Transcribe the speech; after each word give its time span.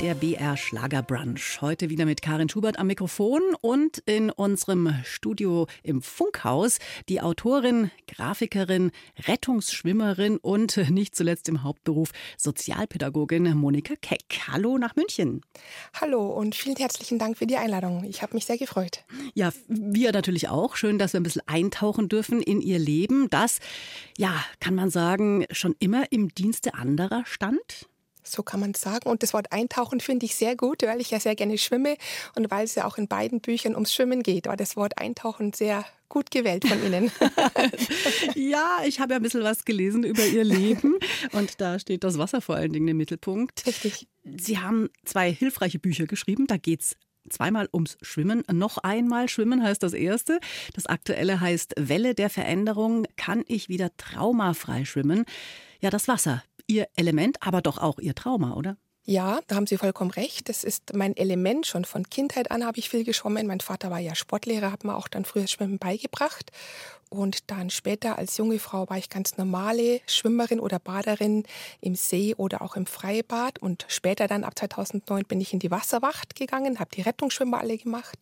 Der 0.00 0.14
BR 0.14 0.56
Schlagerbrunch. 0.56 1.60
Heute 1.60 1.90
wieder 1.90 2.06
mit 2.06 2.22
Karin 2.22 2.48
Schubert 2.48 2.78
am 2.78 2.86
Mikrofon 2.86 3.42
und 3.60 3.98
in 4.06 4.30
unserem 4.30 4.94
Studio 5.04 5.66
im 5.82 6.00
Funkhaus 6.00 6.78
die 7.10 7.20
Autorin, 7.20 7.90
Grafikerin, 8.06 8.92
Rettungsschwimmerin 9.28 10.38
und 10.38 10.78
nicht 10.90 11.14
zuletzt 11.14 11.50
im 11.50 11.64
Hauptberuf 11.64 12.12
Sozialpädagogin 12.38 13.54
Monika 13.54 13.92
Keck. 14.00 14.24
Hallo 14.48 14.78
nach 14.78 14.96
München. 14.96 15.42
Hallo 15.92 16.30
und 16.30 16.54
vielen 16.54 16.76
herzlichen 16.76 17.18
Dank 17.18 17.36
für 17.36 17.46
die 17.46 17.58
Einladung. 17.58 18.04
Ich 18.04 18.22
habe 18.22 18.32
mich 18.32 18.46
sehr 18.46 18.56
gefreut. 18.56 19.04
Ja, 19.34 19.52
wir 19.68 20.12
natürlich 20.12 20.48
auch. 20.48 20.76
Schön, 20.76 20.98
dass 20.98 21.12
wir 21.12 21.20
ein 21.20 21.24
bisschen 21.24 21.46
eintauchen 21.46 22.08
dürfen 22.08 22.40
in 22.40 22.62
ihr 22.62 22.78
Leben, 22.78 23.28
das, 23.28 23.58
ja, 24.16 24.32
kann 24.60 24.74
man 24.74 24.88
sagen, 24.88 25.44
schon 25.50 25.76
immer 25.78 26.10
im 26.10 26.30
Dienste 26.30 26.72
anderer 26.72 27.24
stand. 27.26 27.90
So 28.22 28.42
kann 28.42 28.60
man 28.60 28.74
sagen. 28.74 29.08
Und 29.08 29.22
das 29.22 29.32
Wort 29.32 29.52
Eintauchen 29.52 30.00
finde 30.00 30.26
ich 30.26 30.34
sehr 30.34 30.56
gut, 30.56 30.82
weil 30.82 31.00
ich 31.00 31.10
ja 31.10 31.20
sehr 31.20 31.34
gerne 31.34 31.58
schwimme 31.58 31.96
und 32.36 32.50
weil 32.50 32.64
es 32.64 32.74
ja 32.74 32.86
auch 32.86 32.98
in 32.98 33.08
beiden 33.08 33.40
Büchern 33.40 33.74
ums 33.74 33.94
Schwimmen 33.94 34.22
geht, 34.22 34.46
war 34.46 34.56
das 34.56 34.76
Wort 34.76 34.98
Eintauchen 34.98 35.52
sehr 35.52 35.84
gut 36.08 36.30
gewählt 36.30 36.66
von 36.66 36.84
Ihnen. 36.84 37.10
ja, 38.34 38.78
ich 38.84 39.00
habe 39.00 39.14
ja 39.14 39.20
ein 39.20 39.22
bisschen 39.22 39.44
was 39.44 39.64
gelesen 39.64 40.02
über 40.02 40.26
Ihr 40.26 40.44
Leben 40.44 40.98
und 41.32 41.60
da 41.60 41.78
steht 41.78 42.04
das 42.04 42.18
Wasser 42.18 42.40
vor 42.40 42.56
allen 42.56 42.72
Dingen 42.72 42.88
im 42.88 42.96
Mittelpunkt. 42.96 43.64
Richtig. 43.66 44.08
Sie 44.24 44.58
haben 44.58 44.90
zwei 45.04 45.32
hilfreiche 45.32 45.78
Bücher 45.78 46.06
geschrieben, 46.06 46.46
da 46.46 46.56
geht 46.56 46.82
es 46.82 46.96
zweimal 47.28 47.68
ums 47.72 47.96
Schwimmen. 48.02 48.42
Noch 48.52 48.78
einmal 48.78 49.28
Schwimmen 49.28 49.62
heißt 49.62 49.82
das 49.82 49.92
erste. 49.92 50.40
Das 50.74 50.86
aktuelle 50.86 51.40
heißt 51.40 51.74
Welle 51.78 52.14
der 52.14 52.30
Veränderung. 52.30 53.06
Kann 53.16 53.44
ich 53.46 53.68
wieder 53.68 53.96
traumafrei 53.96 54.84
schwimmen? 54.84 55.24
Ja, 55.80 55.90
das 55.90 56.08
Wasser. 56.08 56.42
Ihr 56.66 56.88
Element, 56.94 57.38
aber 57.40 57.62
doch 57.62 57.78
auch 57.78 57.98
Ihr 57.98 58.14
Trauma, 58.14 58.54
oder? 58.54 58.76
Ja, 59.04 59.40
da 59.46 59.56
haben 59.56 59.66
Sie 59.66 59.78
vollkommen 59.78 60.10
recht. 60.10 60.48
Das 60.50 60.62
ist 60.62 60.94
mein 60.94 61.16
Element. 61.16 61.66
Schon 61.66 61.86
von 61.86 62.08
Kindheit 62.08 62.50
an 62.50 62.64
habe 62.64 62.78
ich 62.78 62.90
viel 62.90 63.02
geschwommen. 63.02 63.46
Mein 63.46 63.60
Vater 63.60 63.90
war 63.90 63.98
ja 63.98 64.14
Sportlehrer, 64.14 64.70
hat 64.70 64.84
mir 64.84 64.94
auch 64.94 65.08
dann 65.08 65.24
früher 65.24 65.46
Schwimmen 65.46 65.78
beigebracht. 65.78 66.52
Und 67.08 67.50
dann 67.50 67.70
später 67.70 68.18
als 68.18 68.36
junge 68.36 68.60
Frau 68.60 68.88
war 68.88 68.98
ich 68.98 69.08
ganz 69.08 69.36
normale 69.36 70.00
Schwimmerin 70.06 70.60
oder 70.60 70.78
Baderin 70.78 71.44
im 71.80 71.96
See 71.96 72.34
oder 72.36 72.62
auch 72.62 72.76
im 72.76 72.86
Freibad. 72.86 73.58
Und 73.58 73.86
später 73.88 74.28
dann 74.28 74.44
ab 74.44 74.56
2009 74.56 75.24
bin 75.24 75.40
ich 75.40 75.52
in 75.54 75.58
die 75.58 75.72
Wasserwacht 75.72 76.36
gegangen, 76.36 76.78
habe 76.78 76.94
die 76.94 77.02
Rettungsschwimmer 77.02 77.58
alle 77.58 77.78
gemacht 77.78 78.18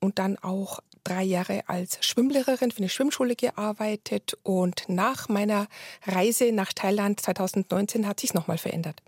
und 0.00 0.18
dann 0.18 0.36
auch 0.38 0.80
drei 1.08 1.22
Jahre 1.22 1.68
als 1.68 1.98
Schwimmlehrerin 2.04 2.70
für 2.70 2.78
eine 2.78 2.88
Schwimmschule 2.88 3.36
gearbeitet. 3.36 4.36
Und 4.42 4.84
nach 4.88 5.28
meiner 5.28 5.68
Reise 6.06 6.52
nach 6.52 6.72
Thailand 6.72 7.20
2019 7.20 8.06
hat 8.06 8.20
sich 8.20 8.34
nochmal 8.34 8.58
verändert. 8.58 9.02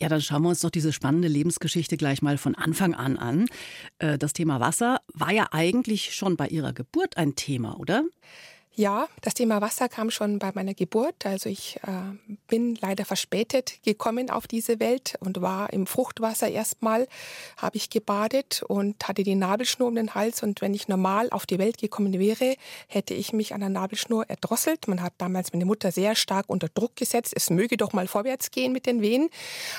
Ja, 0.00 0.08
dann 0.08 0.20
schauen 0.20 0.42
wir 0.42 0.50
uns 0.50 0.60
doch 0.60 0.70
diese 0.70 0.92
spannende 0.92 1.26
Lebensgeschichte 1.26 1.96
gleich 1.96 2.22
mal 2.22 2.38
von 2.38 2.54
Anfang 2.54 2.94
an 2.94 3.16
an. 3.16 3.46
Äh, 3.98 4.16
das 4.16 4.32
Thema 4.32 4.60
Wasser 4.60 5.00
war 5.12 5.32
ja 5.32 5.48
eigentlich 5.50 6.14
schon 6.14 6.36
bei 6.36 6.46
Ihrer 6.48 6.72
Geburt 6.72 7.16
ein 7.16 7.34
Thema, 7.34 7.78
oder? 7.78 8.04
Ja, 8.78 9.08
das 9.22 9.34
Thema 9.34 9.60
Wasser 9.60 9.88
kam 9.88 10.08
schon 10.08 10.38
bei 10.38 10.52
meiner 10.54 10.72
Geburt. 10.72 11.26
Also 11.26 11.48
ich 11.48 11.80
äh, 11.82 12.36
bin 12.46 12.78
leider 12.80 13.04
verspätet 13.04 13.82
gekommen 13.82 14.30
auf 14.30 14.46
diese 14.46 14.78
Welt 14.78 15.16
und 15.18 15.42
war 15.42 15.72
im 15.72 15.84
Fruchtwasser 15.88 16.48
erstmal, 16.48 17.08
habe 17.56 17.76
ich 17.76 17.90
gebadet 17.90 18.62
und 18.68 19.08
hatte 19.08 19.24
die 19.24 19.34
Nabelschnur 19.34 19.88
um 19.88 19.96
den 19.96 20.14
Hals. 20.14 20.44
Und 20.44 20.60
wenn 20.60 20.74
ich 20.74 20.86
normal 20.86 21.28
auf 21.30 21.44
die 21.44 21.58
Welt 21.58 21.78
gekommen 21.78 22.20
wäre, 22.20 22.54
hätte 22.86 23.14
ich 23.14 23.32
mich 23.32 23.52
an 23.52 23.58
der 23.58 23.68
Nabelschnur 23.68 24.30
erdrosselt. 24.30 24.86
Man 24.86 25.02
hat 25.02 25.14
damals 25.18 25.52
meine 25.52 25.64
Mutter 25.64 25.90
sehr 25.90 26.14
stark 26.14 26.44
unter 26.46 26.68
Druck 26.68 26.94
gesetzt. 26.94 27.32
Es 27.34 27.50
möge 27.50 27.78
doch 27.78 27.92
mal 27.92 28.06
vorwärts 28.06 28.52
gehen 28.52 28.70
mit 28.70 28.86
den 28.86 29.02
Wehen. 29.02 29.28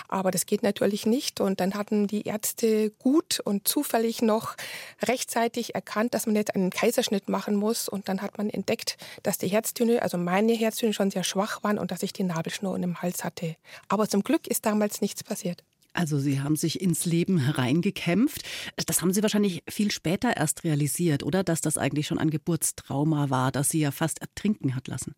Aber 0.09 0.29
das 0.29 0.45
geht 0.45 0.61
natürlich 0.61 1.05
nicht. 1.05 1.39
Und 1.39 1.61
dann 1.61 1.73
hatten 1.75 2.07
die 2.07 2.23
Ärzte 2.23 2.89
gut 2.99 3.39
und 3.39 3.65
zufällig 3.65 4.21
noch 4.21 4.57
rechtzeitig 5.03 5.73
erkannt, 5.73 6.13
dass 6.13 6.25
man 6.25 6.35
jetzt 6.35 6.53
einen 6.53 6.69
Kaiserschnitt 6.69 7.29
machen 7.29 7.55
muss. 7.55 7.87
Und 7.87 8.09
dann 8.09 8.21
hat 8.21 8.37
man 8.37 8.49
entdeckt, 8.49 8.88
dass 9.23 9.37
die 9.37 9.47
Herztöne, 9.47 10.01
also 10.01 10.17
meine 10.17 10.53
Herztöne 10.53 10.93
schon 10.93 11.11
sehr 11.11 11.23
schwach 11.23 11.63
waren 11.63 11.77
und 11.77 11.91
dass 11.91 12.03
ich 12.03 12.13
die 12.13 12.23
Nabelschnur 12.23 12.75
im 12.75 13.01
Hals 13.01 13.23
hatte. 13.23 13.55
Aber 13.87 14.07
zum 14.07 14.23
Glück 14.23 14.47
ist 14.47 14.65
damals 14.65 15.01
nichts 15.01 15.23
passiert. 15.23 15.63
Also 15.93 16.19
Sie 16.19 16.39
haben 16.39 16.55
sich 16.55 16.81
ins 16.81 17.05
Leben 17.05 17.39
hereingekämpft. 17.39 18.43
Das 18.85 19.01
haben 19.01 19.11
Sie 19.11 19.23
wahrscheinlich 19.23 19.63
viel 19.67 19.91
später 19.91 20.37
erst 20.37 20.63
realisiert, 20.63 21.23
oder? 21.23 21.43
Dass 21.43 21.61
das 21.61 21.77
eigentlich 21.77 22.07
schon 22.07 22.19
ein 22.19 22.29
Geburtstrauma 22.29 23.29
war, 23.29 23.51
das 23.51 23.69
Sie 23.69 23.79
ja 23.79 23.91
fast 23.91 24.21
ertrinken 24.21 24.75
hat 24.75 24.87
lassen. 24.87 25.15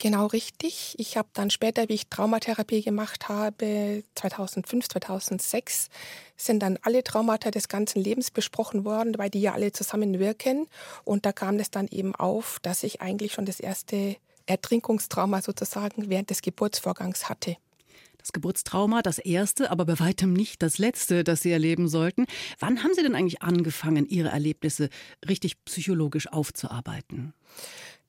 Genau 0.00 0.28
richtig. 0.28 0.94
Ich 0.96 1.18
habe 1.18 1.28
dann 1.34 1.50
später, 1.50 1.90
wie 1.90 1.92
ich 1.92 2.08
Traumatherapie 2.08 2.80
gemacht 2.80 3.28
habe, 3.28 4.02
2005, 4.14 4.88
2006, 4.88 5.90
sind 6.38 6.62
dann 6.62 6.78
alle 6.80 7.04
Traumata 7.04 7.50
des 7.50 7.68
ganzen 7.68 8.02
Lebens 8.02 8.30
besprochen 8.30 8.86
worden, 8.86 9.18
weil 9.18 9.28
die 9.28 9.42
ja 9.42 9.52
alle 9.52 9.72
zusammenwirken. 9.72 10.66
Und 11.04 11.26
da 11.26 11.32
kam 11.32 11.58
es 11.58 11.70
dann 11.70 11.86
eben 11.86 12.14
auf, 12.14 12.60
dass 12.62 12.82
ich 12.82 13.02
eigentlich 13.02 13.34
schon 13.34 13.44
das 13.44 13.60
erste 13.60 14.16
Ertrinkungstrauma 14.46 15.42
sozusagen 15.42 16.08
während 16.08 16.30
des 16.30 16.40
Geburtsvorgangs 16.40 17.28
hatte. 17.28 17.58
Das 18.16 18.32
Geburtstrauma, 18.32 19.02
das 19.02 19.18
erste, 19.18 19.70
aber 19.70 19.84
bei 19.84 19.98
weitem 19.98 20.32
nicht 20.32 20.62
das 20.62 20.78
letzte, 20.78 21.24
das 21.24 21.42
Sie 21.42 21.50
erleben 21.50 21.88
sollten. 21.88 22.24
Wann 22.58 22.82
haben 22.82 22.94
Sie 22.94 23.02
denn 23.02 23.14
eigentlich 23.14 23.42
angefangen, 23.42 24.06
Ihre 24.06 24.28
Erlebnisse 24.28 24.88
richtig 25.28 25.62
psychologisch 25.66 26.26
aufzuarbeiten? 26.32 27.34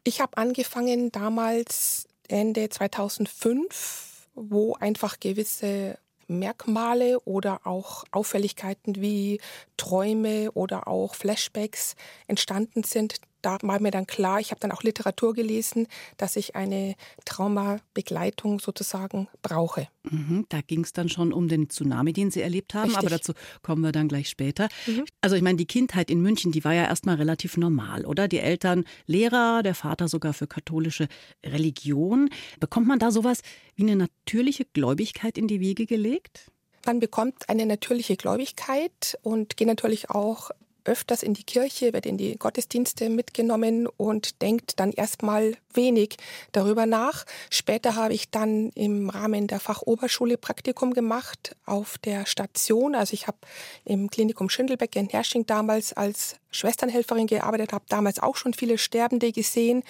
Ich 0.04 0.20
habe 0.20 0.38
angefangen 0.38 1.12
damals 1.12 2.08
Ende 2.28 2.70
2005, 2.70 4.30
wo 4.34 4.74
einfach 4.74 5.20
gewisse 5.20 5.98
Merkmale 6.28 7.20
oder 7.22 7.68
auch 7.68 8.06
Auffälligkeiten 8.12 8.96
wie 9.02 9.40
Träume 9.78 10.52
oder 10.54 10.88
auch 10.88 11.14
Flashbacks 11.14 11.96
entstanden 12.28 12.84
sind, 12.84 13.18
da 13.42 13.58
war 13.62 13.82
mir 13.82 13.92
dann 13.92 14.08
klar, 14.08 14.40
ich 14.40 14.52
habe 14.52 14.60
dann 14.60 14.72
auch 14.72 14.84
Literatur 14.84 15.34
gelesen, 15.34 15.88
dass 16.18 16.36
ich 16.36 16.56
eine 16.56 16.96
Traumabegleitung 17.26 18.60
sozusagen 18.60 19.28
brauche. 19.42 19.88
Mhm, 20.04 20.46
da 20.50 20.62
ging 20.62 20.84
es 20.84 20.94
dann 20.94 21.10
schon 21.10 21.34
um 21.34 21.48
den 21.48 21.70
Tsunami, 21.70 22.14
den 22.14 22.32
Sie 22.32 22.42
erlebt 22.42 22.74
haben, 22.74 22.90
Richtig. 22.90 23.00
aber 23.00 23.10
dazu 23.10 23.34
kommen 23.62 23.82
wir 23.82 23.92
dann 23.92 24.08
gleich 24.08 24.30
später. 24.30 24.68
Mhm. 24.88 25.06
Also 25.22 25.36
ich 25.36 25.42
meine, 25.42 25.58
die 25.58 25.66
Kindheit 25.66 26.10
in 26.10 26.22
München, 26.22 26.52
die 26.52 26.64
war 26.64 26.74
ja 26.74 26.86
erstmal 26.86 27.16
relativ 27.16 27.58
normal, 27.58 28.06
oder? 28.06 28.28
Die 28.28 28.40
Eltern 28.40 28.86
Lehrer, 29.06 29.64
der 29.64 29.76
Vater 29.76 30.08
sogar 30.08 30.34
für 30.34 30.48
katholische 30.48 31.08
Religion. 31.46 32.30
Bekommt 32.60 32.88
man 32.88 33.00
da 33.00 33.12
sowas 33.12 33.42
wie 33.76 33.84
eine 33.84 33.96
natürliche 33.96 34.66
Gläubigkeit 34.66 35.38
in 35.38 35.48
die 35.48 35.60
Wiege 35.60 35.86
gelegt? 35.86 36.52
Man 36.86 37.00
bekommt 37.00 37.48
eine 37.48 37.66
natürliche 37.66 38.18
Gläubigkeit 38.18 39.18
und 39.22 39.56
geht 39.56 39.68
natürlich 39.68 40.10
auch 40.10 40.50
öfters 40.86 41.24
in 41.24 41.34
die 41.34 41.44
Kirche, 41.44 41.94
wird 41.94 42.06
in 42.06 42.18
die 42.18 42.36
Gottesdienste 42.38 43.10
mitgenommen 43.10 43.88
und 43.88 44.42
denkt 44.42 44.80
dann 44.80 44.92
erstmal 44.92 45.56
wenig 45.74 46.18
darüber 46.52 46.86
nach. 46.86 47.26
Später 47.50 47.96
habe 47.96 48.14
ich 48.14 48.30
dann 48.30 48.70
im 48.72 49.10
Rahmen 49.10 49.48
der 49.48 49.60
Fachoberschule 49.60 50.38
Praktikum 50.38 50.94
gemacht 50.94 51.56
auf 51.66 51.98
der 51.98 52.26
Station. 52.26 52.96
Also 52.96 53.14
ich 53.14 53.28
habe 53.28 53.38
im 53.86 54.10
Klinikum 54.10 54.50
Schindelbeck 54.50 54.96
in 54.96 55.10
Hersching 55.10 55.46
damals 55.46 55.94
als 55.94 56.36
Schwesternhelferin 56.52 57.28
gearbeitet, 57.28 57.74
habe 57.74 57.86
damals 57.88 58.20
auch 58.20 58.36
schon 58.36 58.54
viele 58.54 58.78
Sterbende 58.78 59.32
gesehen 59.32 59.84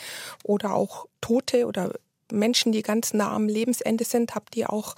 oder 0.43 0.73
auch 0.75 1.07
Tote 1.21 1.65
oder 1.65 1.93
Menschen, 2.31 2.71
die 2.71 2.81
ganz 2.81 3.13
nah 3.13 3.31
am 3.31 3.47
Lebensende 3.47 4.03
sind, 4.03 4.35
habe 4.35 4.45
die 4.53 4.65
auch 4.65 4.95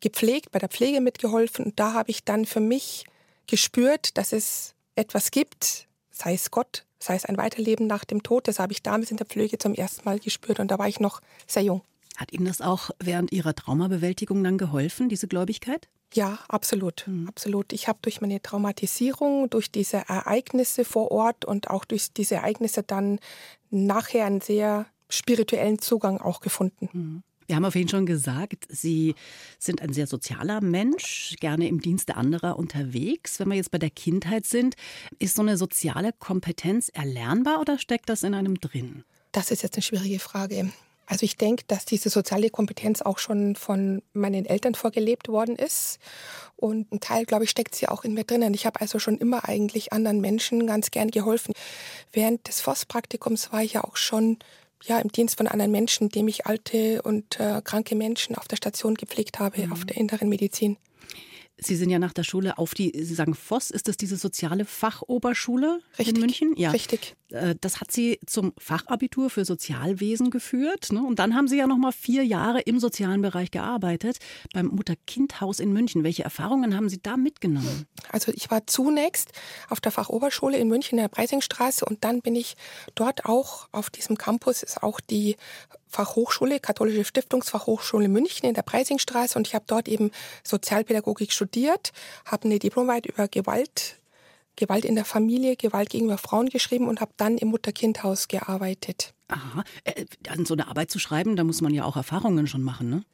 gepflegt, 0.00 0.52
bei 0.52 0.58
der 0.58 0.68
Pflege 0.68 1.00
mitgeholfen. 1.00 1.66
Und 1.66 1.80
da 1.80 1.94
habe 1.94 2.10
ich 2.10 2.24
dann 2.24 2.44
für 2.44 2.60
mich 2.60 3.06
gespürt, 3.46 4.16
dass 4.18 4.32
es 4.32 4.73
etwas 4.96 5.30
gibt, 5.30 5.88
sei 6.10 6.34
es 6.34 6.50
Gott, 6.50 6.84
sei 6.98 7.16
es 7.16 7.24
ein 7.24 7.36
Weiterleben 7.36 7.86
nach 7.86 8.04
dem 8.04 8.22
Tod, 8.22 8.48
das 8.48 8.58
habe 8.58 8.72
ich 8.72 8.82
damals 8.82 9.10
in 9.10 9.16
der 9.16 9.26
Pflege 9.26 9.58
zum 9.58 9.74
ersten 9.74 10.04
Mal 10.04 10.18
gespürt 10.18 10.60
und 10.60 10.70
da 10.70 10.78
war 10.78 10.88
ich 10.88 11.00
noch 11.00 11.20
sehr 11.46 11.62
jung. 11.62 11.82
Hat 12.16 12.32
Ihnen 12.32 12.46
das 12.46 12.60
auch 12.60 12.90
während 13.00 13.32
Ihrer 13.32 13.54
Traumabewältigung 13.54 14.42
dann 14.44 14.56
geholfen, 14.56 15.08
diese 15.08 15.26
Gläubigkeit? 15.26 15.88
Ja, 16.12 16.38
absolut, 16.48 17.04
mhm. 17.08 17.26
absolut. 17.26 17.72
Ich 17.72 17.88
habe 17.88 17.98
durch 18.02 18.20
meine 18.20 18.40
Traumatisierung, 18.40 19.50
durch 19.50 19.72
diese 19.72 19.96
Ereignisse 19.96 20.84
vor 20.84 21.10
Ort 21.10 21.44
und 21.44 21.70
auch 21.70 21.84
durch 21.84 22.12
diese 22.12 22.36
Ereignisse 22.36 22.84
dann 22.84 23.18
nachher 23.70 24.26
einen 24.26 24.40
sehr 24.40 24.86
spirituellen 25.08 25.80
Zugang 25.80 26.20
auch 26.20 26.40
gefunden. 26.40 26.88
Mhm. 26.92 27.22
Wir 27.46 27.56
haben 27.56 27.64
auf 27.64 27.74
jeden 27.74 27.88
schon 27.88 28.06
gesagt, 28.06 28.66
Sie 28.68 29.14
sind 29.58 29.82
ein 29.82 29.92
sehr 29.92 30.06
sozialer 30.06 30.60
Mensch, 30.60 31.36
gerne 31.40 31.68
im 31.68 31.80
Dienste 31.80 32.16
anderer 32.16 32.58
unterwegs. 32.58 33.38
Wenn 33.38 33.48
wir 33.48 33.56
jetzt 33.56 33.70
bei 33.70 33.78
der 33.78 33.90
Kindheit 33.90 34.46
sind, 34.46 34.76
ist 35.18 35.36
so 35.36 35.42
eine 35.42 35.56
soziale 35.56 36.12
Kompetenz 36.12 36.88
erlernbar 36.88 37.60
oder 37.60 37.78
steckt 37.78 38.08
das 38.08 38.22
in 38.22 38.34
einem 38.34 38.60
drin? 38.60 39.04
Das 39.32 39.50
ist 39.50 39.62
jetzt 39.62 39.76
eine 39.76 39.82
schwierige 39.82 40.20
Frage. 40.20 40.72
Also 41.06 41.24
ich 41.24 41.36
denke, 41.36 41.64
dass 41.66 41.84
diese 41.84 42.08
soziale 42.08 42.48
Kompetenz 42.48 43.02
auch 43.02 43.18
schon 43.18 43.56
von 43.56 44.02
meinen 44.14 44.46
Eltern 44.46 44.74
vorgelebt 44.74 45.28
worden 45.28 45.56
ist. 45.56 45.98
Und 46.56 46.90
ein 46.92 47.00
Teil, 47.00 47.26
glaube 47.26 47.44
ich, 47.44 47.50
steckt 47.50 47.74
sie 47.74 47.88
auch 47.88 48.04
in 48.04 48.14
mir 48.14 48.24
drinnen. 48.24 48.54
Ich 48.54 48.64
habe 48.64 48.80
also 48.80 48.98
schon 48.98 49.18
immer 49.18 49.46
eigentlich 49.46 49.92
anderen 49.92 50.20
Menschen 50.20 50.66
ganz 50.66 50.90
gern 50.90 51.10
geholfen. 51.10 51.52
Während 52.12 52.48
des 52.48 52.62
FOS-Praktikums 52.62 53.52
war 53.52 53.62
ich 53.62 53.74
ja 53.74 53.84
auch 53.84 53.96
schon 53.96 54.38
ja, 54.86 54.98
im 54.98 55.10
Dienst 55.10 55.36
von 55.36 55.48
anderen 55.48 55.70
Menschen, 55.70 56.04
indem 56.04 56.28
ich 56.28 56.46
alte 56.46 57.02
und 57.02 57.40
äh, 57.40 57.60
kranke 57.62 57.94
Menschen 57.94 58.36
auf 58.36 58.48
der 58.48 58.56
Station 58.56 58.94
gepflegt 58.94 59.38
habe, 59.38 59.66
mhm. 59.66 59.72
auf 59.72 59.84
der 59.84 59.96
inneren 59.96 60.28
Medizin. 60.28 60.76
Sie 61.56 61.76
sind 61.76 61.88
ja 61.90 62.00
nach 62.00 62.12
der 62.12 62.24
Schule 62.24 62.58
auf 62.58 62.74
die, 62.74 62.92
Sie 63.04 63.14
sagen 63.14 63.34
Voss, 63.34 63.70
ist 63.70 63.86
das 63.86 63.96
diese 63.96 64.16
soziale 64.16 64.64
Fachoberschule 64.64 65.80
Richtig. 65.98 66.14
in 66.14 66.20
München? 66.20 66.54
Ja. 66.56 66.70
Richtig. 66.70 67.14
Äh, 67.30 67.54
das 67.60 67.80
hat 67.80 67.92
Sie 67.92 68.18
zum 68.26 68.52
Fachabitur 68.58 69.30
für 69.30 69.44
Sozialwesen 69.44 70.30
geführt. 70.30 70.92
Ne? 70.92 71.02
Und 71.02 71.20
dann 71.20 71.34
haben 71.34 71.46
Sie 71.46 71.56
ja 71.56 71.66
noch 71.66 71.76
mal 71.76 71.92
vier 71.92 72.24
Jahre 72.24 72.60
im 72.60 72.80
sozialen 72.80 73.22
Bereich 73.22 73.52
gearbeitet, 73.52 74.18
beim 74.52 74.66
Mutter-Kind-Haus 74.66 75.60
in 75.60 75.72
München. 75.72 76.02
Welche 76.02 76.24
Erfahrungen 76.24 76.76
haben 76.76 76.88
Sie 76.88 77.00
da 77.00 77.16
mitgenommen? 77.16 77.86
Also 78.10 78.32
ich 78.32 78.50
war 78.50 78.66
zunächst 78.66 79.30
auf 79.68 79.80
der 79.80 79.92
Fachoberschule 79.92 80.58
in 80.58 80.68
München 80.68 80.98
in 80.98 81.02
der 81.02 81.08
Preisingstraße 81.08 81.84
und 81.84 82.04
dann 82.04 82.20
bin 82.20 82.34
ich 82.34 82.56
dort 82.96 83.26
auch 83.26 83.68
auf 83.70 83.90
diesem 83.90 84.18
Campus, 84.18 84.62
ist 84.62 84.82
auch 84.82 85.00
die 85.00 85.36
Fachhochschule, 85.94 86.58
Katholische 86.58 87.04
Stiftungsfachhochschule 87.04 88.08
München 88.08 88.48
in 88.48 88.54
der 88.54 88.62
Preisingstraße 88.62 89.38
und 89.38 89.46
ich 89.46 89.54
habe 89.54 89.64
dort 89.66 89.88
eben 89.88 90.10
Sozialpädagogik 90.42 91.32
studiert, 91.32 91.92
habe 92.24 92.46
eine 92.46 92.58
Diplomarbeit 92.58 93.06
über 93.06 93.28
Gewalt, 93.28 94.00
Gewalt 94.56 94.84
in 94.84 94.96
der 94.96 95.04
Familie, 95.04 95.56
Gewalt 95.56 95.90
gegenüber 95.90 96.18
Frauen 96.18 96.48
geschrieben 96.48 96.88
und 96.88 97.00
habe 97.00 97.12
dann 97.16 97.38
im 97.38 97.48
Mutter-Kind-Haus 97.48 98.28
gearbeitet. 98.28 99.14
Aha, 99.28 99.64
äh, 99.84 100.04
an 100.28 100.44
so 100.44 100.54
eine 100.54 100.68
Arbeit 100.68 100.90
zu 100.90 100.98
schreiben, 100.98 101.36
da 101.36 101.44
muss 101.44 101.60
man 101.60 101.72
ja 101.72 101.84
auch 101.84 101.96
Erfahrungen 101.96 102.46
schon 102.46 102.62
machen, 102.62 102.90
ne? 102.90 103.04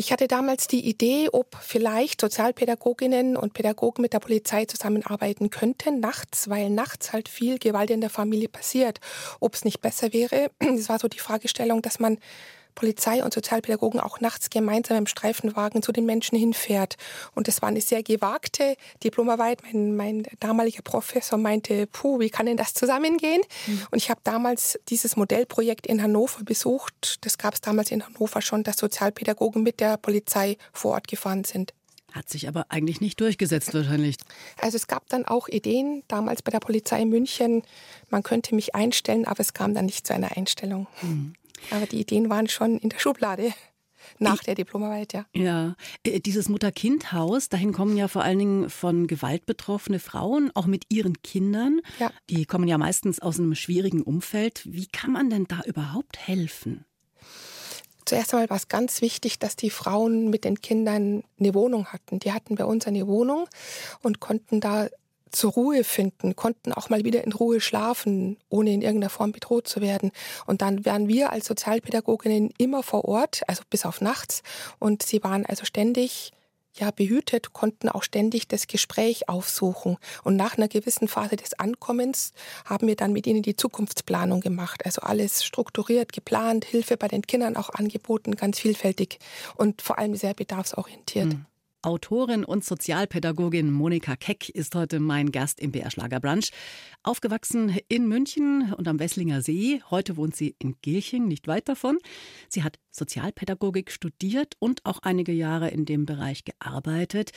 Ich 0.00 0.12
hatte 0.12 0.28
damals 0.28 0.68
die 0.68 0.88
Idee, 0.88 1.28
ob 1.32 1.56
vielleicht 1.60 2.20
Sozialpädagoginnen 2.20 3.36
und 3.36 3.52
Pädagogen 3.52 4.00
mit 4.00 4.12
der 4.12 4.20
Polizei 4.20 4.64
zusammenarbeiten 4.64 5.50
könnten, 5.50 5.98
nachts, 5.98 6.48
weil 6.48 6.70
nachts 6.70 7.12
halt 7.12 7.28
viel 7.28 7.58
Gewalt 7.58 7.90
in 7.90 8.00
der 8.00 8.08
Familie 8.08 8.48
passiert. 8.48 9.00
Ob 9.40 9.56
es 9.56 9.64
nicht 9.64 9.80
besser 9.80 10.12
wäre, 10.12 10.52
das 10.60 10.88
war 10.88 11.00
so 11.00 11.08
die 11.08 11.18
Fragestellung, 11.18 11.82
dass 11.82 11.98
man 11.98 12.18
Polizei 12.78 13.24
und 13.24 13.34
Sozialpädagogen 13.34 13.98
auch 13.98 14.20
nachts 14.20 14.50
gemeinsam 14.50 14.98
im 14.98 15.06
Streifenwagen 15.08 15.82
zu 15.82 15.90
den 15.90 16.06
Menschen 16.06 16.38
hinfährt. 16.38 16.96
Und 17.34 17.48
das 17.48 17.60
war 17.60 17.68
eine 17.68 17.80
sehr 17.80 18.04
gewagte 18.04 18.76
Diplomarbeit. 19.02 19.62
Mein, 19.64 19.96
mein 19.96 20.22
damaliger 20.38 20.82
Professor 20.82 21.38
meinte, 21.40 21.88
puh, 21.88 22.20
wie 22.20 22.30
kann 22.30 22.46
denn 22.46 22.56
das 22.56 22.74
zusammengehen? 22.74 23.42
Mhm. 23.66 23.82
Und 23.90 23.98
ich 23.98 24.10
habe 24.10 24.20
damals 24.22 24.78
dieses 24.88 25.16
Modellprojekt 25.16 25.88
in 25.88 26.00
Hannover 26.00 26.44
besucht. 26.44 27.18
Das 27.22 27.36
gab 27.36 27.54
es 27.54 27.60
damals 27.60 27.90
in 27.90 28.06
Hannover 28.06 28.40
schon, 28.42 28.62
dass 28.62 28.76
Sozialpädagogen 28.76 29.64
mit 29.64 29.80
der 29.80 29.96
Polizei 29.96 30.56
vor 30.72 30.92
Ort 30.92 31.08
gefahren 31.08 31.42
sind. 31.42 31.74
Hat 32.12 32.30
sich 32.30 32.48
aber 32.48 32.66
eigentlich 32.68 33.00
nicht 33.00 33.20
durchgesetzt 33.20 33.74
wahrscheinlich. 33.74 34.16
Also 34.60 34.76
es 34.76 34.86
gab 34.86 35.08
dann 35.08 35.26
auch 35.26 35.48
Ideen 35.48 36.04
damals 36.08 36.42
bei 36.42 36.50
der 36.50 36.60
Polizei 36.60 37.02
in 37.02 37.10
München, 37.10 37.62
man 38.08 38.22
könnte 38.22 38.54
mich 38.54 38.74
einstellen, 38.74 39.26
aber 39.26 39.40
es 39.40 39.52
kam 39.52 39.74
dann 39.74 39.86
nicht 39.86 40.06
zu 40.06 40.14
einer 40.14 40.36
Einstellung. 40.36 40.86
Mhm. 41.02 41.34
Aber 41.70 41.86
die 41.86 42.00
Ideen 42.00 42.30
waren 42.30 42.48
schon 42.48 42.78
in 42.78 42.88
der 42.88 42.98
Schublade. 42.98 43.52
Nach 44.18 44.42
der 44.42 44.54
Diplomarbeit, 44.54 45.12
ja. 45.12 45.26
Ja, 45.34 45.76
äh, 46.04 46.20
dieses 46.20 46.48
Mutter-Kind-Haus, 46.48 47.48
dahin 47.48 47.72
kommen 47.72 47.96
ja 47.96 48.08
vor 48.08 48.22
allen 48.22 48.38
Dingen 48.38 48.70
von 48.70 49.06
Gewalt 49.06 49.46
betroffene 49.46 49.98
Frauen, 49.98 50.50
auch 50.54 50.66
mit 50.66 50.84
ihren 50.88 51.22
Kindern. 51.22 51.80
Ja. 51.98 52.10
Die 52.30 52.44
kommen 52.46 52.68
ja 52.68 52.78
meistens 52.78 53.20
aus 53.20 53.38
einem 53.38 53.54
schwierigen 53.54 54.02
Umfeld. 54.02 54.62
Wie 54.64 54.86
kann 54.86 55.12
man 55.12 55.30
denn 55.30 55.46
da 55.46 55.62
überhaupt 55.66 56.18
helfen? 56.18 56.84
Zuerst 58.04 58.32
einmal 58.32 58.48
war 58.48 58.56
es 58.56 58.68
ganz 58.68 59.02
wichtig, 59.02 59.38
dass 59.38 59.54
die 59.54 59.70
Frauen 59.70 60.30
mit 60.30 60.44
den 60.44 60.62
Kindern 60.62 61.22
eine 61.38 61.54
Wohnung 61.54 61.86
hatten. 61.86 62.18
Die 62.20 62.32
hatten 62.32 62.54
bei 62.54 62.64
uns 62.64 62.86
eine 62.86 63.06
Wohnung 63.06 63.46
und 64.02 64.18
konnten 64.18 64.60
da 64.60 64.88
zur 65.30 65.52
Ruhe 65.52 65.84
finden, 65.84 66.36
konnten 66.36 66.72
auch 66.72 66.90
mal 66.90 67.04
wieder 67.04 67.24
in 67.24 67.32
Ruhe 67.32 67.60
schlafen, 67.60 68.36
ohne 68.48 68.72
in 68.72 68.82
irgendeiner 68.82 69.10
Form 69.10 69.32
bedroht 69.32 69.68
zu 69.68 69.80
werden. 69.80 70.12
Und 70.46 70.62
dann 70.62 70.84
waren 70.84 71.08
wir 71.08 71.32
als 71.32 71.46
Sozialpädagoginnen 71.46 72.50
immer 72.58 72.82
vor 72.82 73.04
Ort, 73.04 73.42
also 73.46 73.62
bis 73.70 73.84
auf 73.84 74.00
nachts. 74.00 74.42
Und 74.78 75.02
sie 75.02 75.22
waren 75.22 75.46
also 75.46 75.64
ständig 75.64 76.32
ja, 76.74 76.90
behütet, 76.90 77.52
konnten 77.52 77.88
auch 77.88 78.02
ständig 78.02 78.48
das 78.48 78.66
Gespräch 78.66 79.28
aufsuchen. 79.28 79.96
Und 80.24 80.36
nach 80.36 80.56
einer 80.56 80.68
gewissen 80.68 81.08
Phase 81.08 81.36
des 81.36 81.58
Ankommens 81.58 82.32
haben 82.64 82.86
wir 82.86 82.96
dann 82.96 83.12
mit 83.12 83.26
ihnen 83.26 83.42
die 83.42 83.56
Zukunftsplanung 83.56 84.40
gemacht. 84.40 84.84
Also 84.84 85.02
alles 85.02 85.44
strukturiert, 85.44 86.12
geplant, 86.12 86.64
Hilfe 86.64 86.96
bei 86.96 87.08
den 87.08 87.22
Kindern 87.22 87.56
auch 87.56 87.70
angeboten, 87.70 88.36
ganz 88.36 88.60
vielfältig 88.60 89.18
und 89.56 89.82
vor 89.82 89.98
allem 89.98 90.14
sehr 90.14 90.34
bedarfsorientiert. 90.34 91.26
Mhm. 91.26 91.46
Autorin 91.82 92.44
und 92.44 92.64
Sozialpädagogin 92.64 93.70
Monika 93.70 94.16
Keck 94.16 94.48
ist 94.48 94.74
heute 94.74 94.98
mein 94.98 95.30
Gast 95.30 95.60
im 95.60 95.70
BR 95.70 95.92
Schlagerbrunch. 95.92 96.50
Aufgewachsen 97.04 97.78
in 97.88 98.08
München 98.08 98.72
und 98.72 98.88
am 98.88 98.98
Wesslinger 98.98 99.42
See. 99.42 99.80
Heute 99.88 100.16
wohnt 100.16 100.34
sie 100.34 100.56
in 100.58 100.74
Gilching, 100.82 101.28
nicht 101.28 101.46
weit 101.46 101.68
davon. 101.68 101.98
Sie 102.48 102.64
hat 102.64 102.80
Sozialpädagogik 102.90 103.92
studiert 103.92 104.54
und 104.58 104.84
auch 104.84 104.98
einige 105.02 105.30
Jahre 105.30 105.68
in 105.68 105.84
dem 105.84 106.04
Bereich 106.04 106.42
gearbeitet. 106.44 107.30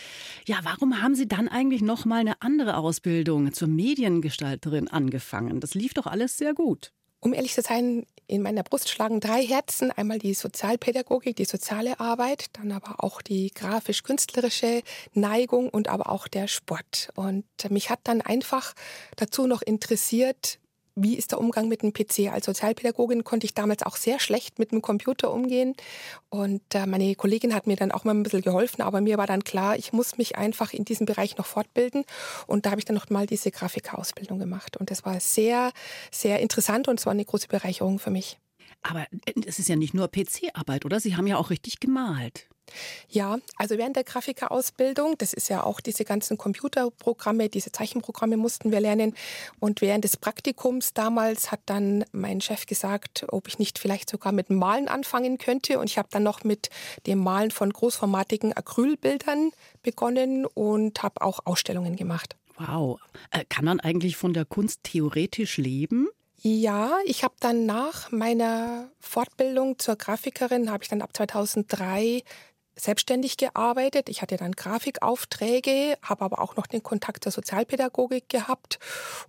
Ja, 0.48 0.58
warum 0.64 1.04
haben 1.04 1.14
Sie 1.14 1.28
dann 1.28 1.48
eigentlich 1.48 1.84
noch 1.84 2.06
mal 2.06 2.22
eine 2.22 2.42
andere 2.42 2.78
Ausbildung 2.78 3.54
zur 3.54 3.68
Mediengestalterin 3.68 4.88
angefangen? 4.88 5.60
Das 5.60 5.76
lief 5.76 5.94
doch 5.94 6.08
alles 6.08 6.38
sehr 6.38 6.56
gut. 6.56 6.94
Um 7.22 7.34
ehrlich 7.34 7.54
zu 7.54 7.62
sein, 7.62 8.06
in 8.26 8.42
meiner 8.42 8.64
Brust 8.64 8.90
schlagen 8.90 9.20
drei 9.20 9.46
Herzen. 9.46 9.92
Einmal 9.92 10.18
die 10.18 10.34
Sozialpädagogik, 10.34 11.36
die 11.36 11.46
soziale 11.46 12.00
Arbeit, 12.00 12.46
dann 12.54 12.72
aber 12.72 13.04
auch 13.04 13.22
die 13.22 13.52
grafisch-künstlerische 13.54 14.84
Neigung 15.14 15.70
und 15.70 15.88
aber 15.88 16.10
auch 16.10 16.28
der 16.28 16.48
Sport. 16.48 17.10
Und 17.16 17.46
mich 17.70 17.90
hat 17.90 18.00
dann 18.06 18.22
einfach 18.22 18.74
dazu 19.18 19.48
noch 19.48 19.62
interessiert, 19.62 20.60
wie 20.96 21.16
ist 21.18 21.32
der 21.32 21.40
Umgang 21.40 21.68
mit 21.68 21.82
dem 21.82 21.94
PC? 21.94 22.32
Als 22.32 22.46
Sozialpädagogin 22.46 23.24
konnte 23.24 23.46
ich 23.46 23.54
damals 23.54 23.84
auch 23.84 23.96
sehr 23.96 24.20
schlecht 24.20 24.60
mit 24.60 24.72
dem 24.72 24.82
Computer 24.82 25.32
umgehen. 25.32 25.76
Und 26.30 26.62
äh, 26.74 26.86
meine 26.86 27.16
Kollegin 27.16 27.54
hat 27.54 27.68
mir 27.68 27.76
dann 27.76 27.92
auch 27.92 28.04
mal 28.04 28.14
ein 28.14 28.24
bisschen 28.24 28.42
geholfen, 28.42 28.82
aber 28.82 29.02
mir 29.02 29.18
war 29.18 29.28
dann 29.28 29.44
klar, 29.44 29.78
ich 29.78 29.94
muss 29.94 30.18
mich 30.18 30.38
einfach 30.38 30.74
in 30.74 30.86
diesem 30.86 31.06
Bereich 31.06 31.38
noch 31.38 31.46
fortbilden. 31.46 32.04
Und 32.48 32.66
da 32.66 32.72
habe 32.72 32.80
ich 32.80 32.86
dann 32.86 32.96
noch 32.96 33.10
mal 33.10 33.26
diese 33.26 33.52
Grafikerausbildung 33.52 34.40
gemacht. 34.40 34.78
Und 34.78 34.92
das 34.92 35.06
war 35.06 35.20
sehr, 35.20 35.72
sehr 36.12 36.40
interessant 36.40 36.88
und 36.88 37.00
es 37.00 37.06
war 37.06 37.12
eine 37.12 37.26
große 37.26 37.48
Bereicherung 37.48 38.00
für 38.00 38.12
mich. 38.12 38.38
Aber 38.82 39.02
äh, 39.26 39.34
es 39.46 39.60
ist 39.60 39.70
ja 39.70 39.76
nicht 39.76 39.94
nur 39.94 40.10
PC-Arbeit, 40.10 40.86
oder? 40.86 41.00
Sie 41.00 41.16
haben 41.16 41.28
ja 41.28 41.38
auch 41.38 41.50
richtig 41.50 41.80
gemalt. 41.80 42.50
Ja, 43.10 43.38
also 43.58 43.78
während 43.78 43.96
der 43.96 44.04
Grafikerausbildung, 44.04 45.18
das 45.18 45.34
ist 45.34 45.50
ja 45.50 45.64
auch 45.64 45.80
diese 45.80 46.06
ganzen 46.06 46.38
Computerprogramme, 46.38 47.50
diese 47.50 47.72
Zeichenprogramme 47.72 48.38
mussten 48.38 48.72
wir 48.72 48.80
lernen. 48.80 49.16
Und 49.60 49.82
während 49.82 50.04
des 50.04 50.18
Praktikums 50.18 50.94
damals 50.94 51.52
hat 51.52 51.62
dann 51.66 52.06
mein 52.12 52.42
Chef 52.42 52.66
gesagt, 52.66 53.26
ob 53.30 53.48
ich 53.48 53.60
nicht 53.60 53.80
vielleicht 53.80 54.10
sogar 54.10 54.32
mit 54.32 54.50
Malen 54.50 54.88
anfangen 54.88 55.38
könnte. 55.38 55.80
Und 55.80 55.90
ich 55.90 55.98
habe 55.98 56.10
dann 56.12 56.24
noch 56.24 56.44
mit 56.44 56.70
dem 57.08 57.20
Malen 57.20 57.52
von 57.52 57.72
großformatigen 57.72 58.54
Acrylbildern 58.54 59.52
begonnen 59.84 60.46
und 60.46 61.04
habe 61.04 61.22
auch 61.22 61.40
Ausstellungen 61.46 61.96
gemacht. 61.96 62.36
Wow. 62.58 63.00
Äh, 63.32 63.46
kann 63.50 63.66
man 63.66 63.80
eigentlich 63.80 64.18
von 64.18 64.34
der 64.34 64.46
Kunst 64.46 64.84
theoretisch 64.84 65.58
leben? 65.58 66.08
Ja, 66.44 66.98
ich 67.06 67.24
habe 67.24 67.36
dann 67.40 67.68
nach 67.68 68.12
meiner 68.12 68.90
Fortbildung 69.00 69.78
zur 69.78 69.96
Grafikerin, 69.96 70.72
habe 70.72 70.84
ich 70.84 70.90
dann 70.90 71.04
ab 71.04 71.16
2003 71.16 72.24
selbstständig 72.76 73.38
gearbeitet. 73.38 74.10
Ich 74.10 74.22
hatte 74.22 74.38
dann 74.38 74.54
Grafikaufträge, 74.54 75.98
habe 76.02 76.26
aber 76.26 76.40
auch 76.42 76.56
noch 76.56 76.68
den 76.68 76.84
Kontakt 76.84 77.24
zur 77.24 77.32
Sozialpädagogik 77.32 78.30
gehabt 78.30 78.80